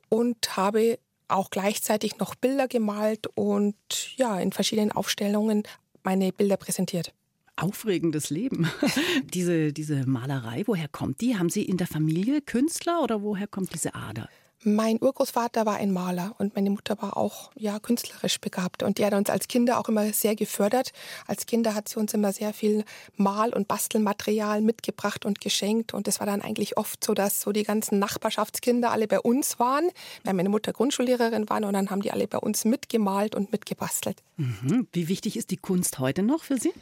und 0.09 0.57
habe 0.57 0.99
auch 1.29 1.51
gleichzeitig 1.51 2.19
noch 2.19 2.35
Bilder 2.35 2.69
gemalt 2.69 3.27
und 3.35 3.77
ja, 4.17 4.39
in 4.39 4.53
verschiedenen 4.53 4.93
Aufstellungen 4.93 5.63
meine 6.03 6.33
Bilder 6.33 6.57
präsentiert. 6.57 7.13
Aufregendes 7.57 8.31
Leben. 8.31 8.71
diese, 9.35 9.73
diese 9.73 10.07
Malerei, 10.07 10.63
woher 10.67 10.89
kommt 10.89 11.21
die? 11.21 11.37
Haben 11.37 11.51
Sie 11.51 11.63
in 11.63 11.77
der 11.77 11.87
Familie 11.87 12.41
Künstler 12.41 13.03
oder 13.03 13.23
woher 13.23 13.47
kommt 13.47 13.75
diese 13.75 13.95
Ader? 13.95 14.29
Mein 14.65 15.03
Urgroßvater 15.03 15.67
war 15.67 15.77
ein 15.77 15.93
Maler 15.93 16.37
und 16.39 16.55
meine 16.55 16.71
Mutter 16.71 16.97
war 17.03 17.17
auch 17.17 17.51
ja 17.57 17.81
künstlerisch 17.81 18.41
begabt 18.41 18.85
und 18.85 18.99
die 18.99 19.05
hat 19.05 19.13
uns 19.13 19.29
als 19.29 19.49
Kinder 19.49 19.81
auch 19.81 19.89
immer 19.89 20.13
sehr 20.13 20.37
gefördert. 20.37 20.93
Als 21.27 21.47
Kinder 21.47 21.75
hat 21.75 21.89
sie 21.89 21.99
uns 21.99 22.15
immer 22.15 22.33
sehr 22.33 22.53
viel 22.53 22.85
Mal- 23.17 23.53
und 23.53 23.67
Bastelmaterial 23.67 24.61
mitgebracht 24.61 25.25
und 25.25 25.41
geschenkt 25.41 25.95
und 25.95 26.07
es 26.07 26.21
war 26.21 26.27
dann 26.27 26.43
eigentlich 26.43 26.77
oft 26.77 27.03
so, 27.03 27.13
dass 27.13 27.41
so 27.41 27.51
die 27.51 27.65
ganzen 27.65 27.99
Nachbarschaftskinder 27.99 28.93
alle 28.93 29.09
bei 29.09 29.19
uns 29.19 29.59
waren, 29.59 29.91
weil 30.23 30.35
meine 30.35 30.49
Mutter 30.49 30.73
Grundschullehrerin 30.73 31.49
war 31.49 31.57
und 31.57 31.73
dann 31.73 31.91
haben 31.91 32.03
die 32.03 32.13
alle 32.13 32.29
bei 32.29 32.39
uns 32.39 32.65
mitgemalt 32.65 33.35
und 33.35 33.51
mitgebastelt. 33.51 34.23
Mhm. 34.37 34.87
Wie 34.93 35.09
wichtig 35.09 35.37
ist 35.37 35.51
die 35.51 35.57
Kunst 35.57 35.99
heute 35.99 36.23
noch 36.23 36.45
für 36.45 36.59
Sie? 36.59 36.73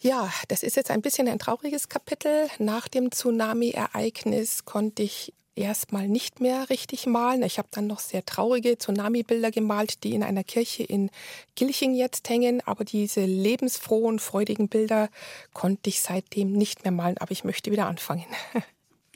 Ja, 0.00 0.30
das 0.48 0.62
ist 0.62 0.76
jetzt 0.76 0.90
ein 0.90 1.02
bisschen 1.02 1.28
ein 1.28 1.38
trauriges 1.38 1.88
Kapitel. 1.88 2.48
Nach 2.58 2.88
dem 2.88 3.10
Tsunami-Ereignis 3.10 4.64
konnte 4.64 5.02
ich 5.02 5.32
erstmal 5.56 6.08
nicht 6.08 6.40
mehr 6.40 6.68
richtig 6.70 7.06
malen. 7.06 7.42
Ich 7.42 7.58
habe 7.58 7.68
dann 7.70 7.86
noch 7.86 8.00
sehr 8.00 8.24
traurige 8.24 8.76
Tsunami-Bilder 8.78 9.50
gemalt, 9.50 10.04
die 10.04 10.14
in 10.14 10.22
einer 10.22 10.44
Kirche 10.44 10.82
in 10.82 11.10
Gilching 11.54 11.94
jetzt 11.94 12.28
hängen. 12.28 12.60
Aber 12.66 12.84
diese 12.84 13.24
lebensfrohen, 13.24 14.18
freudigen 14.18 14.68
Bilder 14.68 15.08
konnte 15.52 15.90
ich 15.90 16.00
seitdem 16.00 16.52
nicht 16.52 16.84
mehr 16.84 16.92
malen. 16.92 17.18
Aber 17.18 17.32
ich 17.32 17.44
möchte 17.44 17.70
wieder 17.70 17.86
anfangen. 17.86 18.26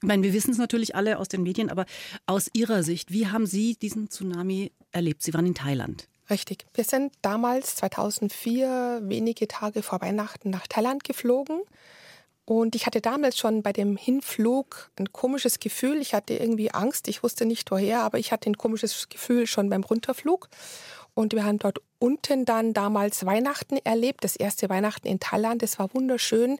Ich 0.01 0.07
meine, 0.07 0.23
wir 0.23 0.33
wissen 0.33 0.53
es 0.53 0.59
natürlich 0.59 0.95
alle 0.95 1.19
aus 1.19 1.27
den 1.27 1.43
Medien, 1.43 1.71
aber 1.71 1.85
aus 2.25 2.49
Ihrer 2.53 2.85
Sicht, 2.85 3.11
wie 3.11 3.27
haben 3.27 3.47
Sie 3.47 3.75
diesen 3.75 4.09
Tsunami 4.09 4.71
erlebt? 4.93 5.25
Sie 5.25 5.35
waren 5.35 5.45
in 5.45 5.57
Thailand. 5.57 6.07
Richtig. 6.31 6.67
Wir 6.73 6.85
sind 6.85 7.13
damals 7.21 7.75
2004 7.75 9.01
wenige 9.03 9.49
Tage 9.49 9.83
vor 9.83 10.01
Weihnachten 10.01 10.51
nach 10.51 10.69
Thailand 10.69 11.03
geflogen. 11.03 11.63
Und 12.49 12.75
ich 12.75 12.87
hatte 12.87 13.03
damals 13.03 13.37
schon 13.37 13.63
bei 13.63 13.75
dem 13.75 13.99
Hinflug 13.99 14.91
ein 14.99 15.13
komisches 15.13 15.61
Gefühl. 15.61 16.01
Ich 16.01 16.15
hatte 16.15 16.33
irgendwie 16.33 16.71
Angst. 16.71 17.07
Ich 17.07 17.23
wusste 17.23 17.45
nicht 17.45 17.71
woher, 17.71 18.01
aber 18.01 18.19
ich 18.19 18.33
hatte 18.33 18.49
ein 18.49 18.57
komisches 18.57 19.11
Gefühl 19.11 19.47
schon 19.47 19.69
beim 19.69 19.85
Runterflug. 19.85 20.49
Und 21.13 21.35
wir 21.35 21.45
haben 21.45 21.59
dort 21.59 21.81
unten 21.99 22.47
dann 22.47 22.73
damals 22.73 23.27
Weihnachten 23.27 23.77
erlebt, 23.85 24.25
das 24.25 24.35
erste 24.35 24.71
Weihnachten 24.71 25.07
in 25.07 25.21
Thailand. 25.21 25.61
Das 25.61 25.79
war 25.79 25.93
wunderschön. 25.93 26.59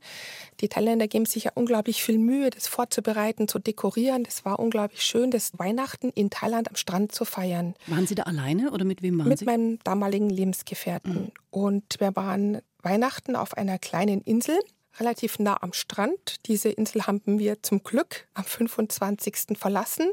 Die 0.61 0.69
Thailänder 0.69 1.09
geben 1.09 1.25
sich 1.25 1.45
ja 1.45 1.53
unglaublich 1.55 2.03
viel 2.03 2.19
Mühe, 2.19 2.51
das 2.51 2.67
vorzubereiten, 2.67 3.49
zu 3.49 3.59
dekorieren. 3.59 4.25
Das 4.25 4.45
war 4.45 4.59
unglaublich 4.59 5.01
schön, 5.03 5.31
das 5.31 5.59
Weihnachten 5.59 6.11
in 6.11 6.29
Thailand 6.29 6.69
am 6.69 6.77
Strand 6.77 7.13
zu 7.13 7.25
feiern. 7.25 7.73
Waren 7.87 8.07
Sie 8.07 8.15
da 8.15 8.25
alleine 8.25 8.73
oder 8.73 8.85
mit 8.85 9.01
wem 9.01 9.19
waren 9.21 9.29
mit 9.29 9.39
Sie? 9.39 9.47
Mit 9.47 9.57
meinem 9.57 9.79
damaligen 9.85 10.29
Lebensgefährten. 10.29 11.15
Mhm. 11.15 11.33
Und 11.51 11.97
wir 11.99 12.15
waren 12.15 12.61
Weihnachten 12.83 13.37
auf 13.37 13.57
einer 13.57 13.79
kleinen 13.79 14.21
Insel 14.21 14.59
relativ 15.01 15.39
nah 15.39 15.63
am 15.63 15.73
Strand. 15.73 16.47
Diese 16.47 16.69
Insel 16.69 17.07
haben 17.07 17.39
wir 17.39 17.63
zum 17.63 17.83
Glück 17.83 18.27
am 18.35 18.45
25. 18.45 19.59
verlassen 19.59 20.11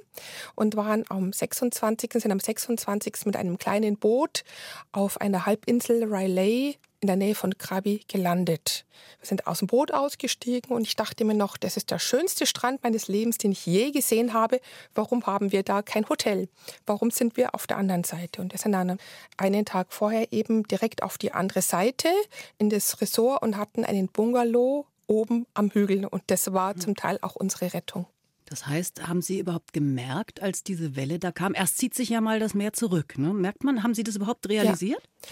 und 0.55 0.75
waren 0.75 1.05
am 1.09 1.33
26. 1.33 2.13
sind 2.13 2.31
am 2.31 2.39
26. 2.39 3.25
mit 3.25 3.35
einem 3.35 3.57
kleinen 3.57 3.97
Boot 3.97 4.43
auf 4.91 5.19
einer 5.21 5.45
Halbinsel 5.45 6.03
Riley 6.03 6.77
in 7.05 7.07
der 7.07 7.17
Nähe 7.17 7.35
von 7.35 7.55
Krabi 7.55 8.01
gelandet. 8.07 8.83
Wir 9.19 9.27
sind 9.27 9.45
aus 9.45 9.59
dem 9.59 9.67
Boot 9.67 9.93
ausgestiegen 9.93 10.75
und 10.75 10.87
ich 10.87 10.95
dachte 10.95 11.23
mir 11.23 11.35
noch, 11.35 11.55
das 11.55 11.77
ist 11.77 11.91
der 11.91 11.99
schönste 11.99 12.47
Strand 12.47 12.81
meines 12.81 13.07
Lebens, 13.07 13.37
den 13.37 13.51
ich 13.51 13.63
je 13.63 13.91
gesehen 13.91 14.33
habe. 14.33 14.59
Warum 14.95 15.23
haben 15.27 15.51
wir 15.51 15.61
da 15.61 15.83
kein 15.83 16.09
Hotel? 16.09 16.49
Warum 16.87 17.11
sind 17.11 17.37
wir 17.37 17.53
auf 17.53 17.67
der 17.67 17.77
anderen 17.77 18.03
Seite? 18.03 18.41
Und 18.41 18.53
wir 18.53 18.57
sind 18.57 18.71
dann 18.71 18.97
einen 19.37 19.65
Tag 19.65 19.93
vorher 19.93 20.33
eben 20.33 20.63
direkt 20.63 21.03
auf 21.03 21.19
die 21.19 21.31
andere 21.31 21.61
Seite 21.61 22.09
in 22.57 22.71
das 22.71 22.99
Resort 23.01 23.43
und 23.43 23.55
hatten 23.55 23.85
einen 23.85 24.07
Bungalow 24.07 24.87
oben 25.05 25.45
am 25.53 25.69
Hügel. 25.69 26.05
Und 26.05 26.23
das 26.27 26.53
war 26.53 26.73
hm. 26.73 26.81
zum 26.81 26.95
Teil 26.95 27.19
auch 27.21 27.35
unsere 27.35 27.71
Rettung. 27.75 28.07
Das 28.45 28.65
heißt, 28.65 29.07
haben 29.07 29.21
Sie 29.21 29.39
überhaupt 29.39 29.73
gemerkt, 29.73 30.41
als 30.41 30.63
diese 30.63 30.95
Welle 30.95 31.19
da 31.19 31.31
kam? 31.31 31.53
Erst 31.53 31.77
zieht 31.77 31.93
sich 31.93 32.09
ja 32.09 32.21
mal 32.21 32.39
das 32.39 32.55
Meer 32.55 32.73
zurück. 32.73 33.17
Ne? 33.17 33.33
Merkt 33.33 33.63
man, 33.63 33.83
haben 33.83 33.93
Sie 33.93 34.03
das 34.03 34.15
überhaupt 34.15 34.49
realisiert? 34.49 35.01
Ja. 35.01 35.29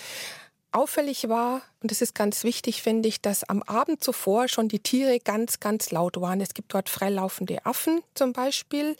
Auffällig 0.73 1.29
war, 1.29 1.61
und 1.83 1.91
das 1.91 2.01
ist 2.01 2.15
ganz 2.15 2.45
wichtig, 2.45 2.81
finde 2.81 3.09
ich, 3.09 3.19
dass 3.19 3.43
am 3.43 3.61
Abend 3.61 4.01
zuvor 4.01 4.47
schon 4.47 4.69
die 4.69 4.79
Tiere 4.79 5.19
ganz, 5.19 5.59
ganz 5.59 5.91
laut 5.91 6.19
waren. 6.21 6.39
Es 6.39 6.53
gibt 6.53 6.73
dort 6.73 6.87
freilaufende 6.87 7.65
Affen 7.65 8.01
zum 8.13 8.31
Beispiel 8.31 8.95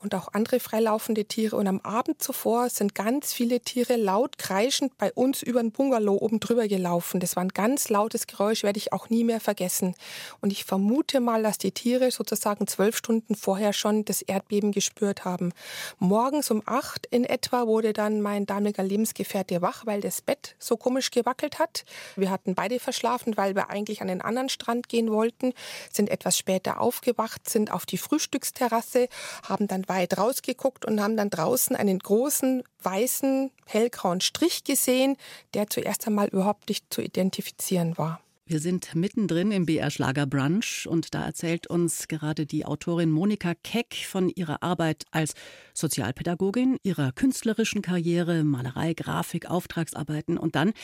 und 0.00 0.16
auch 0.16 0.32
andere 0.32 0.58
freilaufende 0.58 1.26
Tiere. 1.26 1.54
Und 1.54 1.68
am 1.68 1.78
Abend 1.82 2.20
zuvor 2.20 2.70
sind 2.70 2.96
ganz 2.96 3.32
viele 3.32 3.60
Tiere 3.60 3.94
laut 3.94 4.36
kreischend 4.36 4.98
bei 4.98 5.12
uns 5.12 5.42
über 5.42 5.62
den 5.62 5.70
Bungalow 5.70 6.16
oben 6.16 6.40
drüber 6.40 6.66
gelaufen. 6.66 7.20
Das 7.20 7.36
war 7.36 7.44
ein 7.44 7.50
ganz 7.50 7.88
lautes 7.88 8.26
Geräusch, 8.26 8.64
werde 8.64 8.78
ich 8.78 8.92
auch 8.92 9.08
nie 9.10 9.22
mehr 9.22 9.38
vergessen. 9.38 9.94
Und 10.40 10.50
ich 10.50 10.64
vermute 10.64 11.20
mal, 11.20 11.44
dass 11.44 11.58
die 11.58 11.70
Tiere 11.70 12.10
sozusagen 12.10 12.66
zwölf 12.66 12.96
Stunden 12.96 13.36
vorher 13.36 13.72
schon 13.72 14.04
das 14.04 14.22
Erdbeben 14.22 14.72
gespürt 14.72 15.24
haben. 15.24 15.52
Morgens 16.00 16.50
um 16.50 16.62
acht 16.66 17.06
in 17.06 17.22
etwa 17.22 17.68
wurde 17.68 17.92
dann 17.92 18.20
mein 18.20 18.44
damaliger 18.44 18.82
Lebensgefährte 18.82 19.62
wach, 19.62 19.86
weil 19.86 20.00
das 20.00 20.20
Bett 20.20 20.56
so 20.58 20.76
komisch 20.76 21.12
gewackelt 21.14 21.58
hat. 21.58 21.84
Wir 22.16 22.30
hatten 22.30 22.54
beide 22.54 22.78
verschlafen, 22.78 23.36
weil 23.36 23.54
wir 23.54 23.70
eigentlich 23.70 24.02
an 24.02 24.08
den 24.08 24.20
anderen 24.20 24.50
Strand 24.50 24.88
gehen 24.88 25.10
wollten, 25.10 25.54
sind 25.90 26.10
etwas 26.10 26.36
später 26.36 26.80
aufgewacht, 26.80 27.48
sind 27.48 27.72
auf 27.72 27.86
die 27.86 27.98
Frühstücksterrasse, 27.98 29.08
haben 29.48 29.66
dann 29.66 29.88
weit 29.88 30.18
rausgeguckt 30.18 30.84
und 30.84 31.00
haben 31.00 31.16
dann 31.16 31.30
draußen 31.30 31.74
einen 31.74 31.98
großen 31.98 32.62
weißen, 32.82 33.50
hellgrauen 33.66 34.20
Strich 34.20 34.64
gesehen, 34.64 35.16
der 35.54 35.68
zuerst 35.68 36.06
einmal 36.06 36.28
überhaupt 36.28 36.68
nicht 36.68 36.92
zu 36.92 37.00
identifizieren 37.00 37.96
war. 37.96 38.20
Wir 38.46 38.60
sind 38.60 38.94
mittendrin 38.94 39.52
im 39.52 39.64
BR 39.64 39.90
Schlager 39.90 40.26
Brunch 40.26 40.86
und 40.86 41.14
da 41.14 41.24
erzählt 41.24 41.66
uns 41.66 42.08
gerade 42.08 42.44
die 42.44 42.66
Autorin 42.66 43.10
Monika 43.10 43.54
Keck 43.54 43.94
von 44.06 44.28
ihrer 44.28 44.62
Arbeit 44.62 45.04
als 45.12 45.32
Sozialpädagogin, 45.72 46.76
ihrer 46.82 47.12
künstlerischen 47.12 47.80
Karriere, 47.80 48.44
Malerei, 48.44 48.92
Grafik, 48.92 49.48
Auftragsarbeiten 49.50 50.36
und 50.36 50.56
dann 50.56 50.74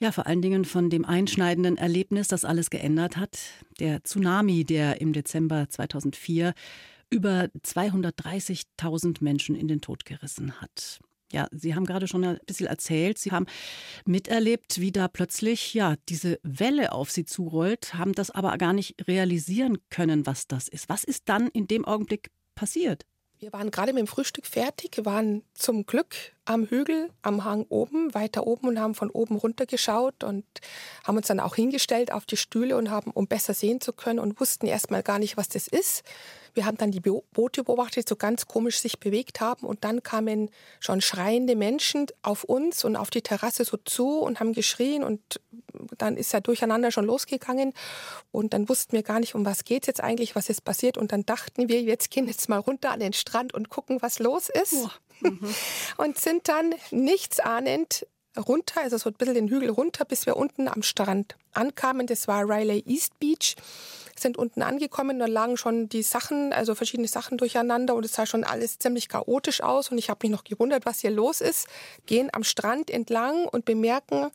ja 0.00 0.10
vor 0.10 0.26
allen 0.26 0.42
Dingen 0.42 0.64
von 0.64 0.90
dem 0.90 1.04
einschneidenden 1.04 1.76
Erlebnis, 1.76 2.26
das 2.26 2.44
alles 2.44 2.68
geändert 2.68 3.16
hat, 3.16 3.38
der 3.78 4.02
Tsunami, 4.02 4.64
der 4.64 5.00
im 5.00 5.12
Dezember 5.12 5.68
2004 5.68 6.52
über 7.10 7.48
230.000 7.64 9.18
Menschen 9.20 9.54
in 9.54 9.68
den 9.68 9.80
Tod 9.80 10.04
gerissen 10.04 10.60
hat. 10.60 10.98
Ja, 11.32 11.48
Sie 11.50 11.74
haben 11.74 11.84
gerade 11.84 12.06
schon 12.06 12.24
ein 12.24 12.38
bisschen 12.46 12.66
erzählt, 12.66 13.18
Sie 13.18 13.32
haben 13.32 13.46
miterlebt, 14.04 14.80
wie 14.80 14.92
da 14.92 15.08
plötzlich 15.08 15.74
ja 15.74 15.96
diese 16.08 16.38
Welle 16.42 16.92
auf 16.92 17.10
Sie 17.10 17.24
zurollt, 17.24 17.94
haben 17.94 18.12
das 18.12 18.30
aber 18.30 18.56
gar 18.58 18.72
nicht 18.72 19.08
realisieren 19.08 19.78
können, 19.90 20.26
was 20.26 20.46
das 20.46 20.68
ist. 20.68 20.88
Was 20.88 21.02
ist 21.04 21.28
dann 21.28 21.48
in 21.48 21.66
dem 21.66 21.84
Augenblick 21.84 22.30
passiert? 22.54 23.04
Wir 23.44 23.52
waren 23.52 23.70
gerade 23.70 23.92
mit 23.92 24.00
dem 24.00 24.06
Frühstück 24.06 24.46
fertig, 24.46 24.98
waren 25.04 25.42
zum 25.54 25.84
Glück 25.84 26.14
am 26.46 26.64
Hügel, 26.64 27.10
am 27.20 27.44
Hang 27.44 27.66
oben, 27.68 28.14
weiter 28.14 28.46
oben 28.46 28.68
und 28.68 28.80
haben 28.80 28.94
von 28.94 29.10
oben 29.10 29.36
runter 29.36 29.66
geschaut 29.66 30.24
und 30.24 30.46
haben 31.04 31.18
uns 31.18 31.26
dann 31.26 31.40
auch 31.40 31.54
hingestellt 31.54 32.10
auf 32.10 32.24
die 32.24 32.38
Stühle 32.38 32.76
und 32.76 32.90
haben, 32.90 33.10
um 33.10 33.26
besser 33.26 33.52
sehen 33.52 33.82
zu 33.82 33.92
können 33.92 34.18
und 34.18 34.40
wussten 34.40 34.66
erstmal 34.66 35.02
gar 35.02 35.18
nicht, 35.18 35.36
was 35.36 35.48
das 35.48 35.66
ist. 35.66 36.04
Wir 36.54 36.66
haben 36.66 36.76
dann 36.76 36.90
die 36.90 37.00
Boote 37.00 37.64
beobachtet, 37.64 38.04
die 38.04 38.08
so 38.08 38.16
ganz 38.16 38.46
komisch 38.46 38.80
sich 38.80 38.98
bewegt 38.98 39.40
haben 39.40 39.66
und 39.66 39.84
dann 39.84 40.02
kamen 40.02 40.50
schon 40.80 41.00
schreiende 41.00 41.56
Menschen 41.56 42.06
auf 42.22 42.44
uns 42.44 42.84
und 42.84 42.96
auf 42.96 43.10
die 43.10 43.22
Terrasse 43.22 43.64
so 43.64 43.76
zu 43.76 44.20
und 44.20 44.40
haben 44.40 44.52
geschrien 44.52 45.02
und 45.02 45.20
dann 45.98 46.16
ist 46.16 46.32
ja 46.32 46.40
durcheinander 46.40 46.90
schon 46.90 47.04
losgegangen 47.04 47.72
und 48.30 48.52
dann 48.52 48.68
wussten 48.68 48.92
wir 48.92 49.02
gar 49.02 49.20
nicht, 49.20 49.34
um 49.34 49.44
was 49.44 49.64
geht 49.64 49.86
jetzt 49.86 50.00
eigentlich, 50.00 50.36
was 50.36 50.48
ist 50.48 50.64
passiert 50.64 50.96
und 50.96 51.12
dann 51.12 51.26
dachten 51.26 51.68
wir, 51.68 51.82
jetzt 51.82 52.10
gehen 52.10 52.26
jetzt 52.28 52.48
mal 52.48 52.58
runter 52.58 52.92
an 52.92 53.00
den 53.00 53.12
Strand 53.12 53.54
und 53.54 53.68
gucken, 53.68 54.00
was 54.00 54.18
los 54.18 54.48
ist. 54.48 54.74
Oh. 54.74 54.88
Mhm. 55.20 55.54
und 55.96 56.18
sind 56.18 56.48
dann 56.48 56.74
nichtsahnend 56.90 58.06
runter, 58.36 58.82
also 58.82 58.98
so 58.98 59.10
ein 59.10 59.14
bisschen 59.14 59.34
den 59.34 59.48
Hügel 59.48 59.70
runter, 59.70 60.04
bis 60.04 60.26
wir 60.26 60.36
unten 60.36 60.68
am 60.68 60.82
Strand 60.82 61.36
ankamen. 61.52 62.06
Das 62.06 62.26
war 62.28 62.48
Riley 62.48 62.82
East 62.86 63.18
Beach 63.20 63.54
sind 64.18 64.36
unten 64.36 64.62
angekommen, 64.62 65.18
da 65.18 65.26
lagen 65.26 65.56
schon 65.56 65.88
die 65.88 66.02
Sachen, 66.02 66.52
also 66.52 66.74
verschiedene 66.74 67.08
Sachen 67.08 67.38
durcheinander 67.38 67.94
und 67.94 68.04
es 68.04 68.14
sah 68.14 68.26
schon 68.26 68.44
alles 68.44 68.78
ziemlich 68.78 69.08
chaotisch 69.08 69.62
aus 69.62 69.90
und 69.90 69.98
ich 69.98 70.10
habe 70.10 70.20
mich 70.22 70.30
noch 70.30 70.44
gewundert, 70.44 70.86
was 70.86 71.00
hier 71.00 71.10
los 71.10 71.40
ist. 71.40 71.66
Gehen 72.06 72.30
am 72.32 72.44
Strand 72.44 72.90
entlang 72.90 73.46
und 73.46 73.64
bemerken, 73.64 74.30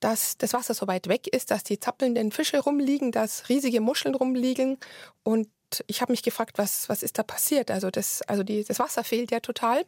dass 0.00 0.38
das 0.38 0.52
Wasser 0.54 0.74
so 0.74 0.86
weit 0.86 1.08
weg 1.08 1.26
ist, 1.28 1.50
dass 1.50 1.62
die 1.62 1.78
zappelnden 1.78 2.32
Fische 2.32 2.60
rumliegen, 2.60 3.12
dass 3.12 3.48
riesige 3.48 3.80
Muscheln 3.80 4.14
rumliegen 4.14 4.78
und 5.22 5.48
ich 5.86 6.00
habe 6.00 6.12
mich 6.12 6.22
gefragt, 6.22 6.58
was, 6.58 6.88
was 6.88 7.02
ist 7.02 7.18
da 7.18 7.22
passiert? 7.22 7.70
Also, 7.70 7.90
das, 7.90 8.22
also 8.22 8.42
die, 8.42 8.64
das 8.64 8.78
Wasser 8.78 9.04
fehlt 9.04 9.30
ja 9.30 9.40
total. 9.40 9.84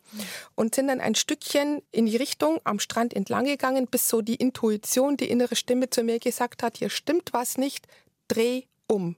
Und 0.54 0.74
sind 0.74 0.88
dann 0.88 1.00
ein 1.00 1.14
Stückchen 1.14 1.82
in 1.90 2.06
die 2.06 2.16
Richtung 2.16 2.60
am 2.64 2.78
Strand 2.78 3.14
entlang 3.14 3.46
gegangen, 3.46 3.86
bis 3.88 4.08
so 4.08 4.22
die 4.22 4.36
Intuition, 4.36 5.16
die 5.16 5.28
innere 5.28 5.56
Stimme 5.56 5.90
zu 5.90 6.02
mir 6.02 6.18
gesagt 6.18 6.62
hat, 6.62 6.76
hier 6.76 6.90
stimmt 6.90 7.32
was 7.32 7.58
nicht, 7.58 7.86
dreh 8.28 8.64
um. 8.88 9.16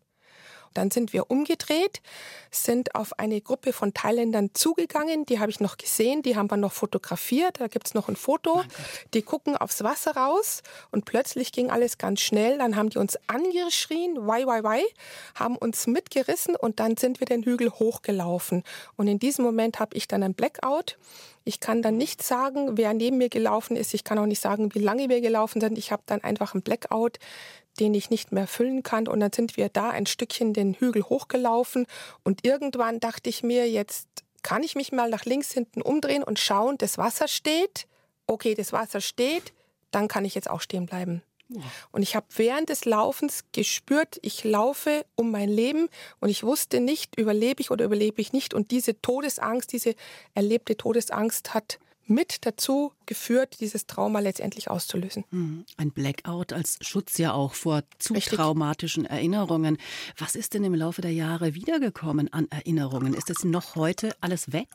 Dann 0.75 0.91
sind 0.91 1.13
wir 1.13 1.31
umgedreht, 1.31 2.03
sind 2.51 2.95
auf 2.97 3.19
eine 3.19 3.41
Gruppe 3.41 3.73
von 3.73 3.95
Thailändern 3.95 4.51
zugegangen. 4.55 5.25
Die 5.25 5.39
habe 5.39 5.51
ich 5.51 5.61
noch 5.61 5.77
gesehen, 5.77 6.23
die 6.23 6.37
haben 6.37 6.51
wir 6.51 6.57
noch 6.57 6.73
fotografiert. 6.73 7.61
Da 7.61 7.69
gibt 7.69 7.87
es 7.87 7.95
noch 7.95 8.09
ein 8.09 8.17
Foto. 8.17 8.63
Die 9.15 9.23
gucken 9.23 9.57
aufs 9.57 9.85
Wasser 9.85 10.17
raus 10.17 10.63
und 10.91 11.05
plötzlich 11.05 11.53
ging 11.53 11.71
alles 11.71 11.97
ganz 11.97 12.21
schnell. 12.21 12.59
Dann 12.59 12.75
haben 12.75 12.91
die 12.91 12.99
uns 12.99 13.17
angeschrien, 13.29 14.27
why, 14.27 14.45
why, 14.47 14.63
why, 14.65 14.85
haben 15.37 15.57
uns 15.57 15.87
mitgerissen 15.87 16.57
und 16.57 16.81
dann 16.81 16.97
sind 16.97 17.21
wir 17.21 17.27
den 17.27 17.45
Hügel 17.45 17.71
hochgelaufen. 17.71 18.65
Und 18.97 19.07
in 19.07 19.21
diesem 19.21 19.45
Moment 19.45 19.79
habe 19.79 19.97
ich 19.97 20.09
dann 20.09 20.25
ein 20.25 20.35
Blackout. 20.35 20.99
Ich 21.45 21.61
kann 21.61 21.83
dann 21.83 21.99
nicht 21.99 22.23
sagen, 22.23 22.79
wer 22.79 22.95
neben 22.95 23.19
mir 23.19 23.29
gelaufen 23.29 23.77
ist. 23.77 23.95
Ich 23.95 24.03
kann 24.03 24.19
auch 24.19 24.27
nicht 24.27 24.41
sagen, 24.41 24.75
wie 24.75 24.79
lange 24.79 25.09
wir 25.09 25.21
gelaufen 25.21 25.61
sind. 25.61 25.79
Ich 25.79 25.93
habe 25.93 26.03
dann 26.07 26.25
einfach 26.25 26.55
ein 26.55 26.63
Blackout 26.63 27.19
den 27.81 27.95
ich 27.95 28.11
nicht 28.11 28.33
mehr 28.33 28.47
füllen 28.47 28.83
kann. 28.83 29.09
Und 29.09 29.21
dann 29.21 29.33
sind 29.33 29.57
wir 29.57 29.69
da 29.69 29.91
ein 29.91 30.07
Stückchen 30.07 30.53
den 30.53 30.75
Hügel 30.75 31.05
hochgelaufen. 31.05 31.87
Und 32.23 32.45
irgendwann 32.45 33.01
dachte 33.01 33.31
ich 33.31 33.43
mir, 33.43 33.69
jetzt 33.69 34.09
kann 34.43 34.63
ich 34.63 34.75
mich 34.75 34.93
mal 34.93 35.11
nach 35.11 35.25
links 35.25 35.53
hinten 35.53 35.83
umdrehen 35.83 36.23
und 36.23 36.39
schauen, 36.39 36.79
das 36.79 36.99
Wasser 36.99 37.29
steht. 37.29 37.87
Okay, 38.27 38.55
das 38.55 38.73
Wasser 38.73 39.01
steht, 39.01 39.53
dann 39.91 40.09
kann 40.09 40.25
ich 40.25 40.35
jetzt 40.35 40.51
auch 40.51 40.61
stehen 40.61 40.87
bleiben. 40.87 41.23
Und 41.93 42.03
ich 42.03 42.17
habe 42.17 42.27
während 42.37 42.69
des 42.71 42.85
Laufens 42.85 43.45
gespürt, 43.53 44.19
ich 44.23 44.45
laufe 44.45 45.05
um 45.15 45.31
mein 45.31 45.49
Leben 45.49 45.89
und 46.21 46.31
ich 46.31 46.43
wusste 46.43 46.81
nicht, 46.81 47.19
überlebe 47.19 47.61
ich 47.61 47.71
oder 47.71 47.85
überlebe 47.85 48.21
ich 48.21 48.33
nicht. 48.33 48.55
Und 48.55 48.71
diese 48.71 49.01
Todesangst, 49.01 49.73
diese 49.73 49.95
erlebte 50.35 50.77
Todesangst 50.77 51.55
hat 51.55 51.79
mit 52.07 52.47
dazu 52.47 52.93
geführt, 53.07 53.61
dieses 53.61 53.87
Trauma 53.87 54.21
letztendlich 54.21 54.71
auszulösen. 54.71 55.25
Mhm. 55.31 55.65
Ein 55.77 55.91
Blackout 55.91 56.53
als 56.53 56.79
Schutz 56.81 57.19
ja 57.19 57.33
auch 57.33 57.55
vor 57.55 57.83
zu 57.99 58.15
Richtig. 58.15 58.37
traumatischen 58.37 59.05
Erinnerungen. 59.05 59.79
Was 60.19 60.37
ist 60.37 60.55
denn 60.55 60.65
im 60.65 60.75
Laufe 60.75 61.03
der 61.03 61.13
Jahre 61.13 61.55
wiedergekommen 61.55 62.33
an 62.33 62.49
Erinnerungen? 62.51 63.15
Ist 63.15 63.31
das 63.31 63.45
noch 63.45 63.75
heute 63.77 64.15
alles 64.21 64.53
weg? 64.53 64.69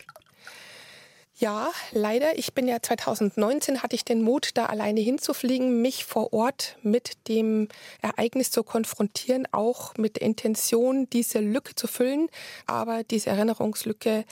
Ja, 1.40 1.72
leider. 1.94 2.38
Ich 2.38 2.54
bin 2.54 2.68
ja 2.68 2.82
2019 2.82 3.82
hatte 3.82 3.96
ich 3.96 4.04
den 4.04 4.22
Mut, 4.22 4.50
da 4.56 4.66
alleine 4.66 5.00
hinzufliegen, 5.00 5.82
mich 5.82 6.04
vor 6.04 6.34
Ort 6.34 6.78
mit 6.82 7.30
dem 7.30 7.70
Ereignis 8.02 8.52
zu 8.52 8.62
konfrontieren, 8.62 9.48
auch 9.54 9.96
mit 9.96 10.18
der 10.18 10.24
Intention, 10.24 11.10
diese 11.12 11.40
Lücke 11.40 11.76
zu 11.76 11.88
füllen. 11.88 12.28
Aber 12.66 13.06
diese 13.06 13.30
Erinnerungslücke, 13.30 14.26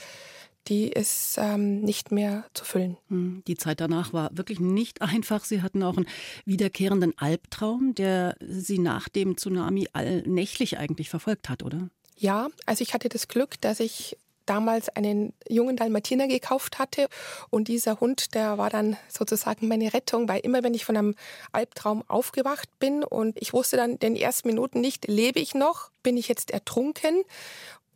die 0.68 0.88
ist 0.88 1.36
ähm, 1.38 1.80
nicht 1.80 2.12
mehr 2.12 2.44
zu 2.54 2.64
füllen. 2.64 2.96
Hm, 3.08 3.42
die 3.46 3.56
Zeit 3.56 3.80
danach 3.80 4.12
war 4.12 4.30
wirklich 4.32 4.60
nicht 4.60 5.02
einfach. 5.02 5.44
Sie 5.44 5.62
hatten 5.62 5.82
auch 5.82 5.96
einen 5.96 6.08
wiederkehrenden 6.44 7.16
Albtraum, 7.18 7.94
der 7.94 8.36
Sie 8.40 8.78
nach 8.78 9.08
dem 9.08 9.36
Tsunami 9.36 9.88
allnächtlich 9.92 10.78
eigentlich 10.78 11.10
verfolgt 11.10 11.48
hat, 11.48 11.62
oder? 11.62 11.88
Ja, 12.16 12.48
also 12.66 12.82
ich 12.82 12.94
hatte 12.94 13.08
das 13.08 13.28
Glück, 13.28 13.60
dass 13.60 13.80
ich 13.80 14.16
damals 14.48 14.88
einen 14.88 15.34
jungen 15.48 15.76
Dalmatiner 15.76 16.26
gekauft 16.26 16.78
hatte. 16.78 17.08
Und 17.50 17.68
dieser 17.68 18.00
Hund, 18.00 18.34
der 18.34 18.58
war 18.58 18.70
dann 18.70 18.96
sozusagen 19.08 19.68
meine 19.68 19.92
Rettung, 19.92 20.28
weil 20.28 20.40
immer 20.40 20.62
wenn 20.62 20.74
ich 20.74 20.84
von 20.84 20.96
einem 20.96 21.14
Albtraum 21.52 22.02
aufgewacht 22.08 22.68
bin 22.78 23.04
und 23.04 23.36
ich 23.40 23.52
wusste 23.52 23.76
dann 23.76 23.92
in 23.92 23.98
den 23.98 24.16
ersten 24.16 24.48
Minuten 24.48 24.80
nicht, 24.80 25.06
lebe 25.06 25.38
ich 25.38 25.54
noch, 25.54 25.90
bin 26.02 26.16
ich 26.16 26.28
jetzt 26.28 26.50
ertrunken. 26.50 27.22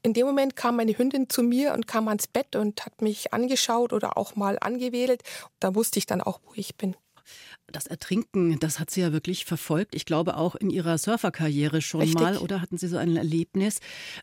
In 0.02 0.14
dem 0.14 0.26
Moment 0.26 0.56
kam 0.56 0.76
meine 0.76 0.96
Hündin 0.96 1.28
zu 1.28 1.42
mir 1.42 1.72
und 1.74 1.86
kam 1.86 2.08
ans 2.08 2.26
Bett 2.26 2.56
und 2.56 2.84
hat 2.84 3.02
mich 3.02 3.32
angeschaut 3.32 3.92
oder 3.92 4.16
auch 4.16 4.34
mal 4.34 4.58
angewedelt. 4.60 5.22
Da 5.60 5.74
wusste 5.74 5.98
ich 5.98 6.06
dann 6.06 6.20
auch, 6.20 6.40
wo 6.44 6.52
ich 6.56 6.76
bin. 6.76 6.96
Das 7.68 7.86
Ertrinken, 7.86 8.58
das 8.58 8.80
hat 8.80 8.90
Sie 8.90 9.00
ja 9.00 9.12
wirklich 9.12 9.44
verfolgt. 9.44 9.94
Ich 9.94 10.04
glaube 10.04 10.36
auch 10.36 10.56
in 10.56 10.70
Ihrer 10.70 10.98
Surferkarriere 10.98 11.80
schon 11.80 12.00
Richtig. 12.00 12.20
mal. 12.20 12.36
Oder 12.38 12.60
hatten 12.60 12.76
Sie 12.76 12.88
so 12.88 12.96
ein 12.98 13.16
Erlebnis? 13.16 13.78